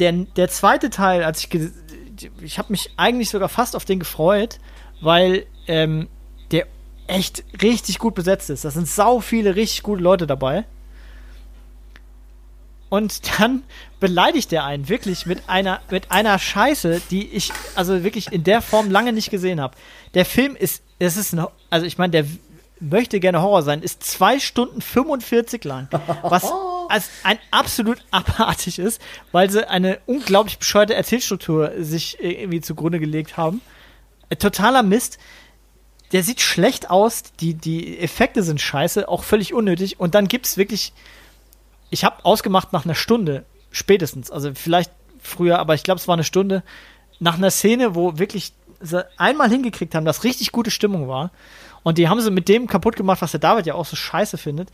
[0.00, 1.50] Der, der zweite Teil, als ich
[2.42, 4.58] ich habe mich eigentlich sogar fast auf den gefreut,
[5.00, 6.08] weil ähm,
[6.50, 6.66] der
[7.06, 8.64] echt richtig gut besetzt ist.
[8.64, 10.64] Da sind sau viele richtig gute Leute dabei.
[12.88, 13.62] Und dann
[14.00, 18.62] beleidigt er einen wirklich mit einer, mit einer Scheiße, die ich also wirklich in der
[18.62, 19.76] Form lange nicht gesehen habe.
[20.14, 22.24] Der Film ist, es ist ein, also ich meine, der
[22.80, 25.88] möchte gerne Horror sein, ist zwei Stunden 45 lang,
[26.22, 26.44] was
[26.88, 29.00] als ein absolut abartig ist,
[29.32, 33.60] weil sie eine unglaublich bescheuerte Erzählstruktur sich irgendwie zugrunde gelegt haben.
[34.28, 35.18] Äh, Totaler Mist.
[36.12, 40.00] Der sieht schlecht aus, die, die Effekte sind scheiße, auch völlig unnötig.
[40.00, 40.94] Und dann gibt's wirklich
[41.90, 46.14] ich habe ausgemacht nach einer Stunde, spätestens, also vielleicht früher, aber ich glaube, es war
[46.14, 46.62] eine Stunde,
[47.20, 51.32] nach einer Szene, wo wirklich sie einmal hingekriegt haben, dass richtig gute Stimmung war.
[51.82, 54.38] Und die haben sie mit dem kaputt gemacht, was der David ja auch so scheiße
[54.38, 54.68] findet.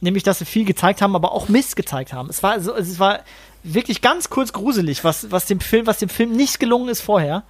[0.00, 2.28] Nämlich, dass sie viel gezeigt haben, aber auch Mist gezeigt haben.
[2.28, 3.20] Es war, so, es war
[3.62, 7.44] wirklich ganz kurz gruselig, was, was dem Film, was dem Film nicht gelungen ist vorher.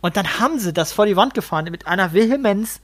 [0.00, 2.80] Und dann haben sie das vor die Wand gefahren mit einer Vehemenz,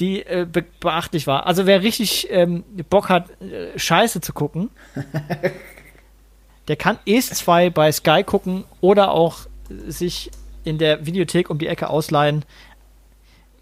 [0.00, 1.46] die äh, be beachtlich war.
[1.46, 4.70] Also wer richtig ähm, Bock hat, äh, Scheiße zu gucken,
[6.68, 9.46] der kann ES 2 bei Sky gucken oder auch
[9.86, 10.30] sich
[10.64, 12.44] in der Videothek um die Ecke ausleihen.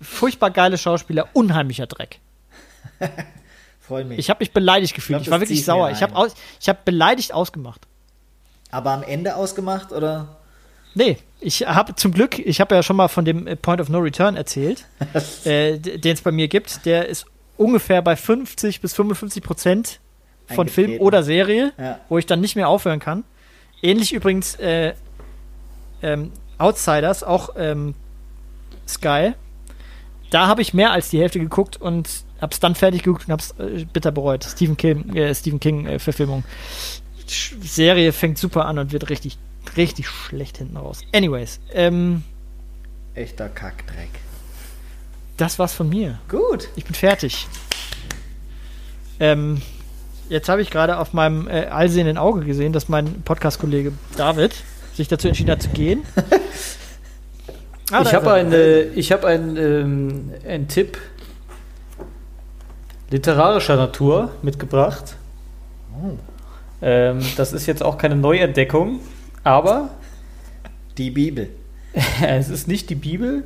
[0.01, 2.20] Furchtbar geile Schauspieler, unheimlicher Dreck.
[3.91, 4.21] Freue mich.
[4.21, 5.17] Ich habe mich beleidigt gefühlt.
[5.19, 5.91] Ich Ich, glaub, war das wirklich sauer.
[5.91, 7.89] Ich habe aus, ich habe beleidigt ausgemacht.
[8.71, 10.37] Aber am Ende ausgemacht oder?
[10.95, 13.99] Nee, ich habe zum Glück, ich habe ja schon mal von dem Point of No
[13.99, 14.87] Return erzählt,
[15.45, 16.87] äh, den es bei mir gibt.
[16.87, 17.27] Der ist
[17.57, 19.99] ungefähr bei 50 bis 55 Prozent
[20.47, 21.99] von Film oder Serie, Ja.
[22.09, 23.25] wo ich dann nicht mehr aufhören kann.
[23.83, 24.95] Ähnlich übrigens äh,
[26.03, 27.95] ähm, Outsiders, auch ähm,
[28.87, 29.33] Sky.
[30.31, 32.09] Da habe ich mehr als die Hälfte geguckt und
[32.41, 34.45] habe es dann fertig geguckt und habe es äh, bitter bereut.
[34.45, 36.45] Stephen King, äh, Stephen King äh, Verfilmung.
[37.29, 39.39] Sch- Serie fängt super an und wird richtig,
[39.77, 41.01] richtig schlecht hinten raus.
[41.12, 42.23] Anyways, ähm,
[43.15, 44.09] Echter Kackdreck.
[45.37, 46.19] das war's von mir.
[46.29, 46.69] Gut.
[46.77, 47.47] Ich bin fertig.
[49.19, 49.61] Ähm,
[50.29, 54.55] jetzt habe ich gerade auf meinem äh, allsehenden Auge gesehen, dass mein Podcast-Kollege David
[54.95, 56.03] sich dazu entschieden hat zu gehen.
[57.93, 60.97] Ah, ich habe äh, ich hab einen, ähm, einen Tipp
[63.11, 65.16] literarischer Natur mitgebracht.
[66.82, 69.01] Ähm, das ist jetzt auch keine Neuentdeckung,
[69.45, 69.91] aber
[70.97, 71.51] Die Bibel.
[72.23, 73.45] es ist nicht die Bibel.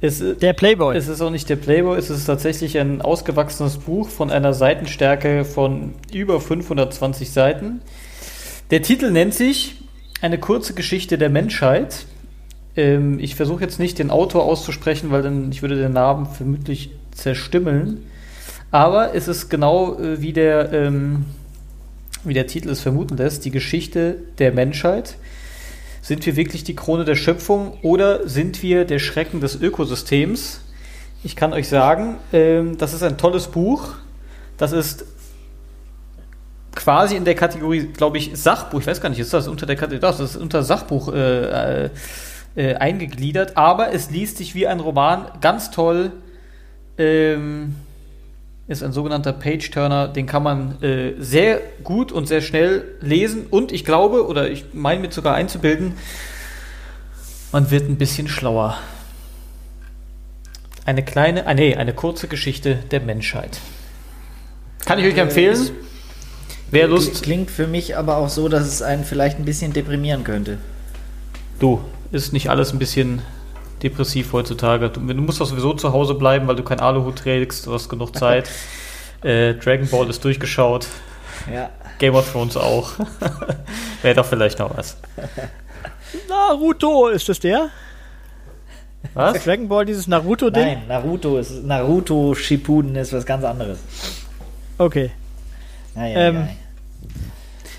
[0.00, 0.96] Es, Der Playboy.
[0.96, 5.44] es ist auch nicht der Playboy, es ist tatsächlich ein ausgewachsenes Buch von einer Seitenstärke
[5.44, 7.80] von über 520 Seiten.
[8.70, 9.76] Der Titel nennt sich
[10.20, 12.06] Eine kurze Geschichte der Menschheit.
[12.76, 16.90] Ähm, ich versuche jetzt nicht den Autor auszusprechen, weil dann ich würde den Namen vermutlich
[17.12, 18.02] zerstimmeln.
[18.76, 21.24] Aber es ist genau äh, wie der, ähm,
[22.24, 25.16] wie der Titel es vermuten lässt, die Geschichte der Menschheit.
[26.02, 30.60] Sind wir wirklich die Krone der Schöpfung oder sind wir der Schrecken des Ökosystems?
[31.24, 33.94] Ich kann euch sagen, ähm, das ist ein tolles Buch.
[34.58, 35.06] Das ist
[36.74, 38.80] quasi in der Kategorie, glaube ich, Sachbuch.
[38.80, 40.02] Ich weiß gar nicht, ist das unter der Kategorie?
[40.02, 41.90] Das ist unter Sachbuch äh, äh,
[42.56, 46.12] äh, eingegliedert, aber es liest sich wie ein Roman, ganz toll.
[46.98, 47.74] Ähm,
[48.68, 53.70] ist ein sogenannter Page-Turner, den kann man äh, sehr gut und sehr schnell lesen und
[53.70, 55.94] ich glaube, oder ich meine mit sogar einzubilden,
[57.52, 58.76] man wird ein bisschen schlauer.
[60.84, 63.60] Eine kleine, ah, nee, eine kurze Geschichte der Menschheit.
[64.84, 65.70] Kann ich euch empfehlen.
[66.70, 70.24] Wer Lust, Klingt für mich aber auch so, dass es einen vielleicht ein bisschen deprimieren
[70.24, 70.58] könnte.
[71.60, 71.80] du,
[72.10, 73.22] ist nicht alles ein bisschen
[73.86, 74.90] depressiv heutzutage.
[74.90, 77.88] Du, du musst doch sowieso zu Hause bleiben, weil du kein Aluhut trägst, du hast
[77.88, 78.50] genug Zeit.
[79.22, 80.86] äh, Dragon Ball ist durchgeschaut.
[81.52, 81.70] Ja.
[81.98, 82.92] Game of Thrones auch.
[84.02, 84.96] Wäre doch vielleicht noch was.
[86.28, 87.68] Naruto, ist das der?
[89.14, 89.44] Was?
[89.44, 90.64] Dragon Ball, dieses Naruto-Ding?
[90.64, 93.78] Nein, Naruto ist Naruto Shippuden ist was ganz anderes.
[94.78, 95.10] Okay.
[95.94, 96.48] Ja, ja, Ähm, ja.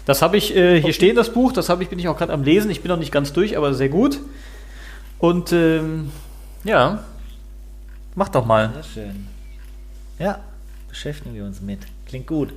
[0.05, 2.31] Das habe ich, äh, hier stehen das Buch, das habe ich, bin ich auch gerade
[2.31, 2.71] am Lesen.
[2.71, 4.19] Ich bin noch nicht ganz durch, aber sehr gut.
[5.19, 6.11] Und ähm,
[6.63, 7.03] ja,
[8.15, 8.71] mach doch mal.
[8.73, 9.27] Sehr schön.
[10.19, 10.39] Ja,
[10.89, 11.79] beschäftigen wir uns mit.
[12.05, 12.53] Klingt gut.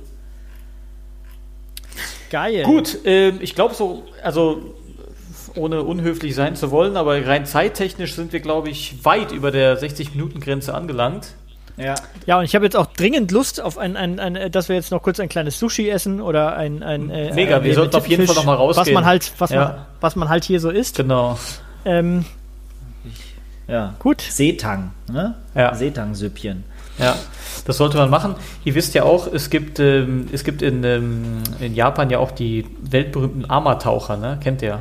[2.29, 2.63] Geil.
[2.63, 4.75] Gut, ähm, ich glaube so, also
[5.55, 9.77] ohne unhöflich sein zu wollen, aber rein zeittechnisch sind wir, glaube ich, weit über der
[9.81, 11.33] 60-Minuten-Grenze angelangt.
[11.77, 11.95] Ja.
[12.25, 14.75] Ja, und ich habe jetzt auch dringend Lust auf ein, ein, ein, äh, dass wir
[14.75, 17.95] jetzt noch kurz ein kleines Sushi essen oder ein, ein äh, Mega, ein wir sollten
[17.95, 18.93] auf jeden Fall noch mal Was rausgehen.
[18.93, 19.63] man halt, was Ja.
[19.65, 20.97] man, was man halt hier so isst.
[20.97, 21.37] Genau.
[21.83, 22.25] Ähm,
[23.67, 23.93] Ja.
[23.99, 24.21] gut.
[24.21, 25.35] Seetang, ne?
[25.55, 25.73] Ja.
[25.73, 26.63] Seetang-Süppchen.
[26.97, 27.15] Ja,
[27.65, 28.35] das sollte man machen.
[28.65, 32.31] Ihr wisst ja auch, es gibt, ähm, es gibt in, ähm, in Japan ja auch
[32.31, 34.37] die weltberühmten Ama-Taucher, ne?
[34.43, 34.79] Kennt ihr?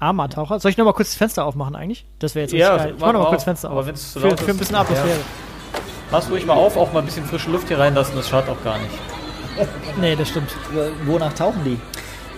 [0.00, 0.58] Armataucher.
[0.58, 2.04] Soll ich noch mal kurz das Fenster aufmachen eigentlich?
[2.18, 2.92] Das wäre jetzt Ja, geil.
[2.94, 3.44] Ich mach mach noch mal mal kurz auf.
[3.44, 3.86] Fenster Aber auf.
[3.86, 5.16] wenn's zu für, laut für ein ist- bisschen Atmosphäre.
[6.10, 8.62] Mach's ruhig mal auf, auch mal ein bisschen frische Luft hier reinlassen, das schadet auch
[8.64, 8.90] gar nicht.
[10.00, 10.50] Nee, das stimmt.
[11.06, 11.78] Wonach tauchen die?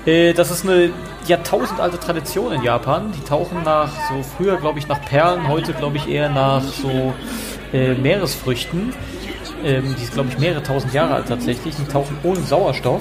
[0.07, 0.91] Äh, das ist eine
[1.27, 3.13] jahrtausendalte Tradition in Japan.
[3.13, 7.15] Die tauchen nach, so früher glaube ich nach Perlen, heute glaube ich eher nach so
[7.73, 8.93] äh, Meeresfrüchten.
[9.65, 11.75] Ähm, die ist glaube ich mehrere tausend Jahre alt tatsächlich.
[11.77, 13.01] Die tauchen ohne Sauerstoff.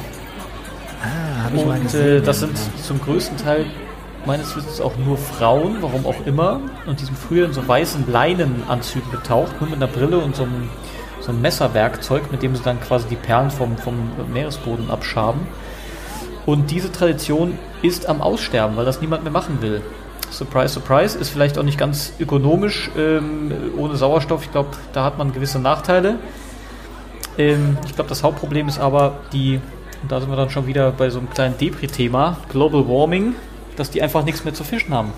[1.03, 2.17] Ah, habe ich mal Und gesehen.
[2.17, 3.65] äh, das sind zum größten Teil
[4.25, 6.61] meines Wissens auch nur Frauen, warum auch immer.
[6.85, 10.43] Und die sind früher in so weißen Leinenanzügen getaucht, nur mit einer Brille und so
[10.43, 10.69] einem,
[11.19, 13.95] so einem Messerwerkzeug, mit dem sie dann quasi die Perlen vom, vom
[14.31, 15.41] Meeresboden abschaben.
[16.45, 19.81] Und diese Tradition ist am Aussterben, weil das niemand mehr machen will.
[20.29, 24.43] Surprise, surprise, ist vielleicht auch nicht ganz ökonomisch ähm, ohne Sauerstoff.
[24.43, 26.15] Ich glaube, da hat man gewisse Nachteile.
[27.37, 29.61] Ähm, ich glaube, das Hauptproblem ist aber die
[30.03, 33.35] Und da sind wir dann schon wieder bei so einem kleinen Depri-Thema, Global Warming,
[33.77, 35.13] dass die einfach nichts mehr zu fischen haben.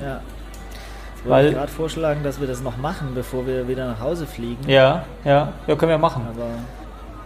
[0.00, 0.20] Ja.
[1.24, 4.68] Ich wollte gerade vorschlagen, dass wir das noch machen, bevor wir wieder nach Hause fliegen.
[4.68, 6.22] Ja, ja, ja, können wir machen.
[6.30, 6.46] Aber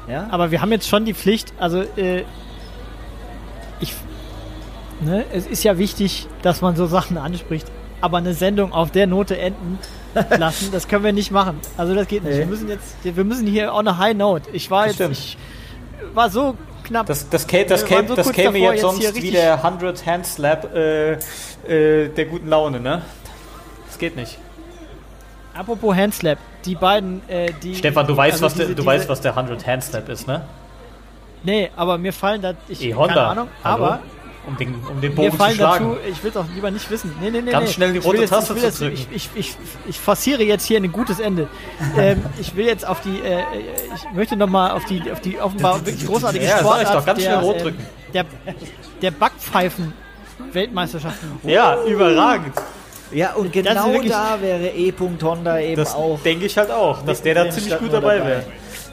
[0.09, 2.25] ja, Aber wir haben jetzt schon die Pflicht, also äh,
[3.81, 3.95] ich,
[5.01, 7.67] ne, es ist ja wichtig, dass man so Sachen anspricht,
[8.01, 9.79] aber eine Sendung auf der Note enden
[10.39, 11.59] lassen, das können wir nicht machen.
[11.77, 12.33] Also das geht nicht.
[12.35, 12.41] Nee.
[12.41, 14.51] Wir müssen jetzt, wir müssen hier on a high note.
[14.53, 15.39] Ich war Das jetzt, ich
[16.15, 17.07] war so knapp.
[17.07, 20.05] Das, das, kä das, käme, so das käme davor, jetzt jetzt sonst wie der 100
[20.07, 23.03] Hand Slap äh, äh, der guten Laune, ne?
[23.87, 24.39] Das geht nicht.
[25.55, 27.75] Apropos Handslap, die beiden, äh, die.
[27.75, 30.09] Stefan, du weißt, also was, der, diese- du diese- weißt, was der 100 Hand Slap
[30.09, 30.43] ist, ne?
[31.45, 33.15] Nee, aber mir fallen da, ich, E Honda.
[33.15, 33.85] keine Ahnung, Hallo?
[33.85, 33.99] aber
[34.47, 35.89] um den, um den mir Bogen zu fallen schlagen.
[35.91, 37.13] dazu, ich will auch lieber nicht wissen.
[37.21, 37.73] Nee, nee, nee, Ganz nee.
[37.75, 38.95] schnell die rote jetzt, Taste zu jetzt, drücken.
[38.95, 39.57] Ich, ich, ich,
[39.89, 41.49] ich forciere jetzt hier ein gutes Ende.
[41.97, 43.43] ähm, ich will jetzt auf die, äh,
[43.95, 47.25] ich möchte nochmal auf die, auf die offenbar wirklich großartige Ja, Sportart doch, ganz der,
[47.31, 47.87] schnell rot ähm, drücken.
[48.15, 48.25] Der,
[49.01, 51.39] der Backpfeifen-Weltmeisterschaften.
[51.45, 52.55] Ja, überragend.
[53.15, 54.93] Ja und genau wirklich- da wäre E.
[55.23, 56.21] Honda eben Das auch.
[56.23, 58.29] denke ich halt auch, dass der da ziemlich gut dabei dabei.
[58.29, 58.45] wäre.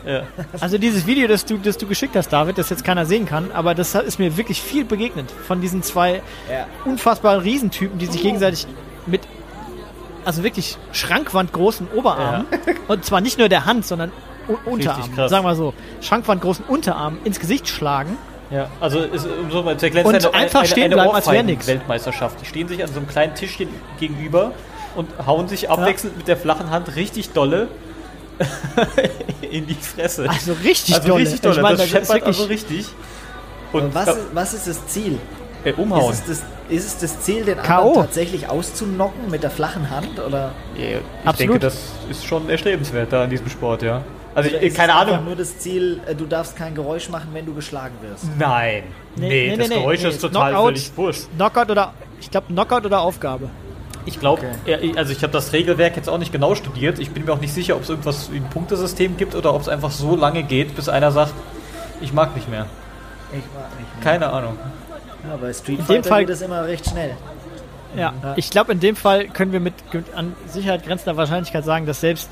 [0.05, 0.23] Ja.
[0.61, 3.51] Also dieses Video, das du, das du geschickt hast, David, das jetzt keiner sehen kann,
[3.51, 6.67] aber das ist mir wirklich viel begegnet von diesen zwei Ja.
[6.85, 8.65] unfassbaren Riesentypen, die sich gegenseitig
[9.05, 9.21] mit
[10.25, 12.45] also wirklich schrankwandgroßen Oberarmen
[12.87, 14.11] und zwar nicht nur der Hand, sondern
[14.65, 18.17] Unterarm, sagen wir so, schrankwandgroßen Unterarm ins Gesicht schlagen.
[18.51, 21.43] Ja, also ist, um so mal zu erklären, Und ist einfach stehen bleiben, als wär
[21.43, 21.67] nix.
[21.67, 22.41] Weltmeisterschaft.
[22.41, 23.69] Die stehen sich an so einem kleinen Tischchen
[23.99, 24.51] gegenüber
[24.95, 27.67] und hauen sich abwechselnd mit der flachen Hand richtig dolle
[29.51, 30.27] in die Fresse.
[30.29, 31.21] Also richtig Also dolle.
[31.23, 31.55] richtig dolle.
[31.57, 32.87] Ich meine, das das scheppert also richtig.
[33.71, 35.19] Und was, was ist das Ziel?
[35.63, 36.11] äh, umhauen.
[36.13, 40.19] Ist es, das, ist es das Ziel, den anderen tatsächlich auszunocken mit der flachen Hand?
[40.19, 41.39] Oder Ja, ich Absolut.
[41.39, 41.77] denke, das
[42.09, 44.01] ist schon erstrebenswert da in diesem Sport, ja.
[44.35, 45.25] Also ich, ist keine Ahnung.
[45.25, 48.25] nur das Ziel, äh, du darfst kein Geräusch machen, wenn du geschlagen wirst?
[48.37, 48.83] Nein.
[49.15, 50.65] Nee, Nee, nee, das nee, Geräusch nee, ist total Knockout.
[50.67, 51.27] völlig wurscht.
[51.35, 53.49] Knockout oder ich glaube Knockout oder Aufgabe.
[54.05, 54.41] Ich glaube,
[54.95, 56.99] also ich habe das Regelwerk jetzt auch nicht genau studiert.
[56.99, 59.61] Ich bin mir auch nicht sicher, ob es irgendwas wie ein Punktesystem gibt oder ob
[59.61, 61.33] es einfach so lange geht, bis einer sagt,
[62.01, 62.65] ich mag nicht mehr.
[63.31, 63.95] Ich mag nicht.
[63.95, 64.03] mehr.
[64.03, 64.57] Keine Ahnung.
[65.27, 67.15] Ja, bei Street dem Fighter Fall- geht es immer recht schnell.
[67.97, 69.73] Ja, ich glaube, in dem Fall können wir mit
[70.15, 72.29] an Sicherheit grenzender Wahrscheinlichkeit sagen, dass selbst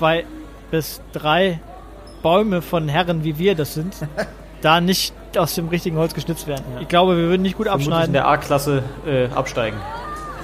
[0.00, 0.24] zwei
[0.70, 1.60] bis drei
[2.22, 3.94] Bäume von Herren, wie wir das sind,
[4.62, 6.64] da nicht aus dem richtigen Holz geschnitzt werden.
[6.80, 8.12] Ich glaube, wir würden nicht gut Vermutlich in abschneiden.
[8.14, 9.76] der A-Klasse äh, absteigen.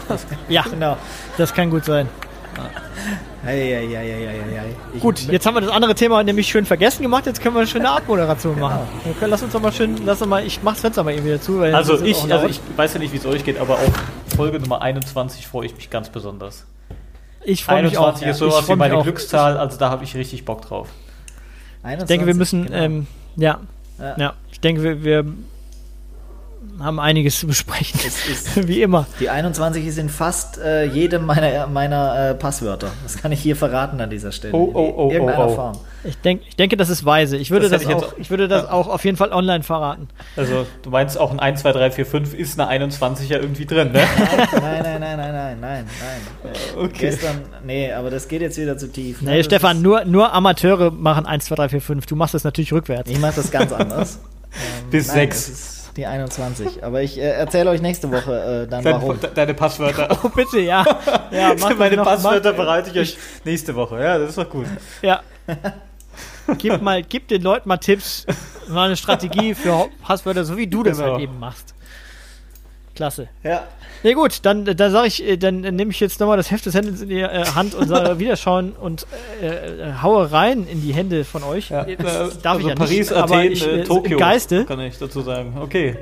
[0.49, 0.97] Ja, Genau.
[1.37, 2.09] das kann gut sein.
[5.01, 7.27] Gut, jetzt haben wir das andere Thema nämlich schön vergessen gemacht.
[7.27, 8.81] Jetzt können wir eine schöne Abmoderation machen.
[9.05, 11.24] Wir können, lass uns doch mal schön, lass uns mal, ich mach's Fenster mal eben
[11.24, 11.61] wieder zu.
[11.61, 13.91] Also auch ich, also ich weiß ja nicht, wie es euch geht, aber auf
[14.37, 16.66] Folge Nummer 21 freue ich mich ganz besonders.
[17.47, 18.06] Ich freue mich auch.
[18.09, 19.02] 21 ist sowas wie meine.
[19.02, 20.89] Glückszahl, also da habe ich richtig Bock drauf.
[21.98, 22.77] Ich denke, wir müssen, genau.
[22.77, 23.06] ähm,
[23.36, 23.60] ja,
[23.98, 24.16] Ja.
[24.18, 25.24] ja, ich denke, wir, wir
[26.78, 27.98] haben einiges zu besprechen.
[28.66, 29.06] Wie immer.
[29.20, 32.90] Die 21 ist in fast äh, jedem meiner, meiner äh, Passwörter.
[33.02, 34.55] Das kann ich hier verraten an dieser Stelle.
[34.55, 35.55] Oh, oh, oh, in irgendeiner oh, oh.
[35.55, 35.78] Form.
[36.05, 37.36] Ich, denk, ich denke, das ist weise.
[37.36, 38.70] Ich würde das, das ich auch, ich würde das ja.
[38.70, 40.09] auch auf jeden Fall online verraten.
[40.36, 43.66] Also, du meinst auch ein 1, 2, 3, 4, 5 ist eine 21 ja irgendwie
[43.66, 44.02] drin, ne?
[44.52, 46.52] Nein, nein, nein, nein, nein, nein, nein.
[46.76, 47.10] Okay.
[47.10, 49.22] Gestern, nee, aber das geht jetzt wieder zu tief.
[49.22, 49.30] Ne?
[49.30, 52.06] Nee, das Stefan, nur, nur Amateure machen 1, 2, 3, 4, 5.
[52.06, 53.10] Du machst das natürlich rückwärts.
[53.10, 54.20] Ich mach das ganz anders.
[54.52, 56.85] ähm, Bis 6 die 21.
[56.85, 59.18] Aber ich äh, erzähle euch nächste Woche äh, dann warum.
[59.20, 60.09] Deine, deine Passwörter.
[60.24, 60.85] Oh, bitte, ja.
[61.31, 64.01] ja Meine Passwörter mach- bereite ich euch nächste Woche.
[64.02, 64.66] Ja, das ist doch gut.
[65.02, 65.20] Ja.
[66.59, 68.27] Gib, mal, gib den Leuten mal Tipps,
[68.68, 71.12] mal eine Strategie für Passwörter, so wie du das Genau.
[71.12, 71.74] halt eben machst.
[72.97, 73.28] Klasse.
[73.44, 73.62] Ja.
[74.02, 76.66] Na gut, dann, dann sage ich, äh, dann äh, nehme ich jetzt nochmal das Heft
[76.66, 79.06] des Händels in die äh, Hand und sage Wiederschauen und
[79.43, 81.70] äh, äh, haue rein in die Hände von euch.
[81.70, 81.82] Ja.
[81.85, 84.12] Äh, Äh, Das darf ich ja Paris, nicht, aber Athen, ich, äh, äh, Tokio.
[84.12, 84.64] im Geiste.
[84.64, 85.55] Kann ich dazu sagen.
[85.60, 85.97] Okay.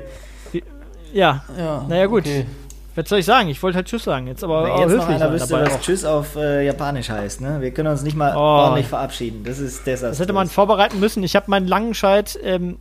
[1.13, 1.85] Ja, Ja.
[1.87, 2.23] naja gut.
[2.25, 2.45] Okay.
[2.97, 3.49] Was soll ich sagen?
[3.49, 5.65] Ich wollte halt Tschüss sagen jetzt, aber Wenn auch jetzt noch höflich einer wüsste, dabei
[5.65, 5.81] was auch.
[5.81, 7.41] Tschüss auf äh, Japanisch heißt.
[7.41, 7.57] Ne?
[7.59, 8.39] Wir können uns nicht mal Oh.
[8.39, 9.43] ordentlich verabschieden.
[9.43, 10.11] Das ist desaströs.
[10.11, 11.21] Das hätte man vorbereiten müssen.
[11.23, 12.77] Ich habe meinen Langenscheid ähm,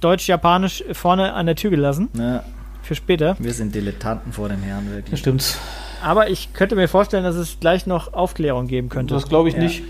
[0.00, 2.08] Deutsch-Japanisch vorne an der Tür gelassen.
[2.18, 2.42] Ja,
[2.86, 3.34] Für später.
[3.40, 5.18] wir sind Dilettanten vor dem Herrn, Das wirklich.
[5.20, 5.58] stimmt.
[6.02, 9.14] Aber ich könnte mir vorstellen, dass es gleich noch Aufklärung geben könnte.
[9.14, 9.60] Das glaube ich Ja.
[9.62, 9.82] nicht.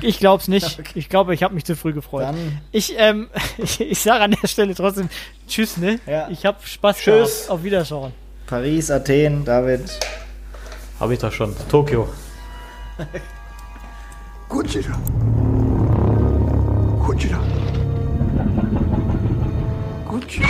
[0.00, 0.80] Ich glaube es nicht.
[0.96, 2.24] Ich glaube, ich habe mich zu früh gefreut.
[2.24, 5.08] Dann, Ich, ähm, ich, ich sage an der Stelle trotzdem
[5.46, 6.00] Tschüss, ne?
[6.06, 6.28] Ja.
[6.28, 7.04] Ich habe Spaß Tschüss.
[7.44, 7.50] gehabt.
[7.50, 8.12] Auf Wiederschauen.
[8.46, 9.82] Paris, Athen, David.
[10.98, 11.54] Habe ich doch schon.
[11.68, 12.08] Tokio.
[14.48, 14.98] Gojira.
[17.06, 17.38] Gojira.
[20.08, 20.48] Gojira.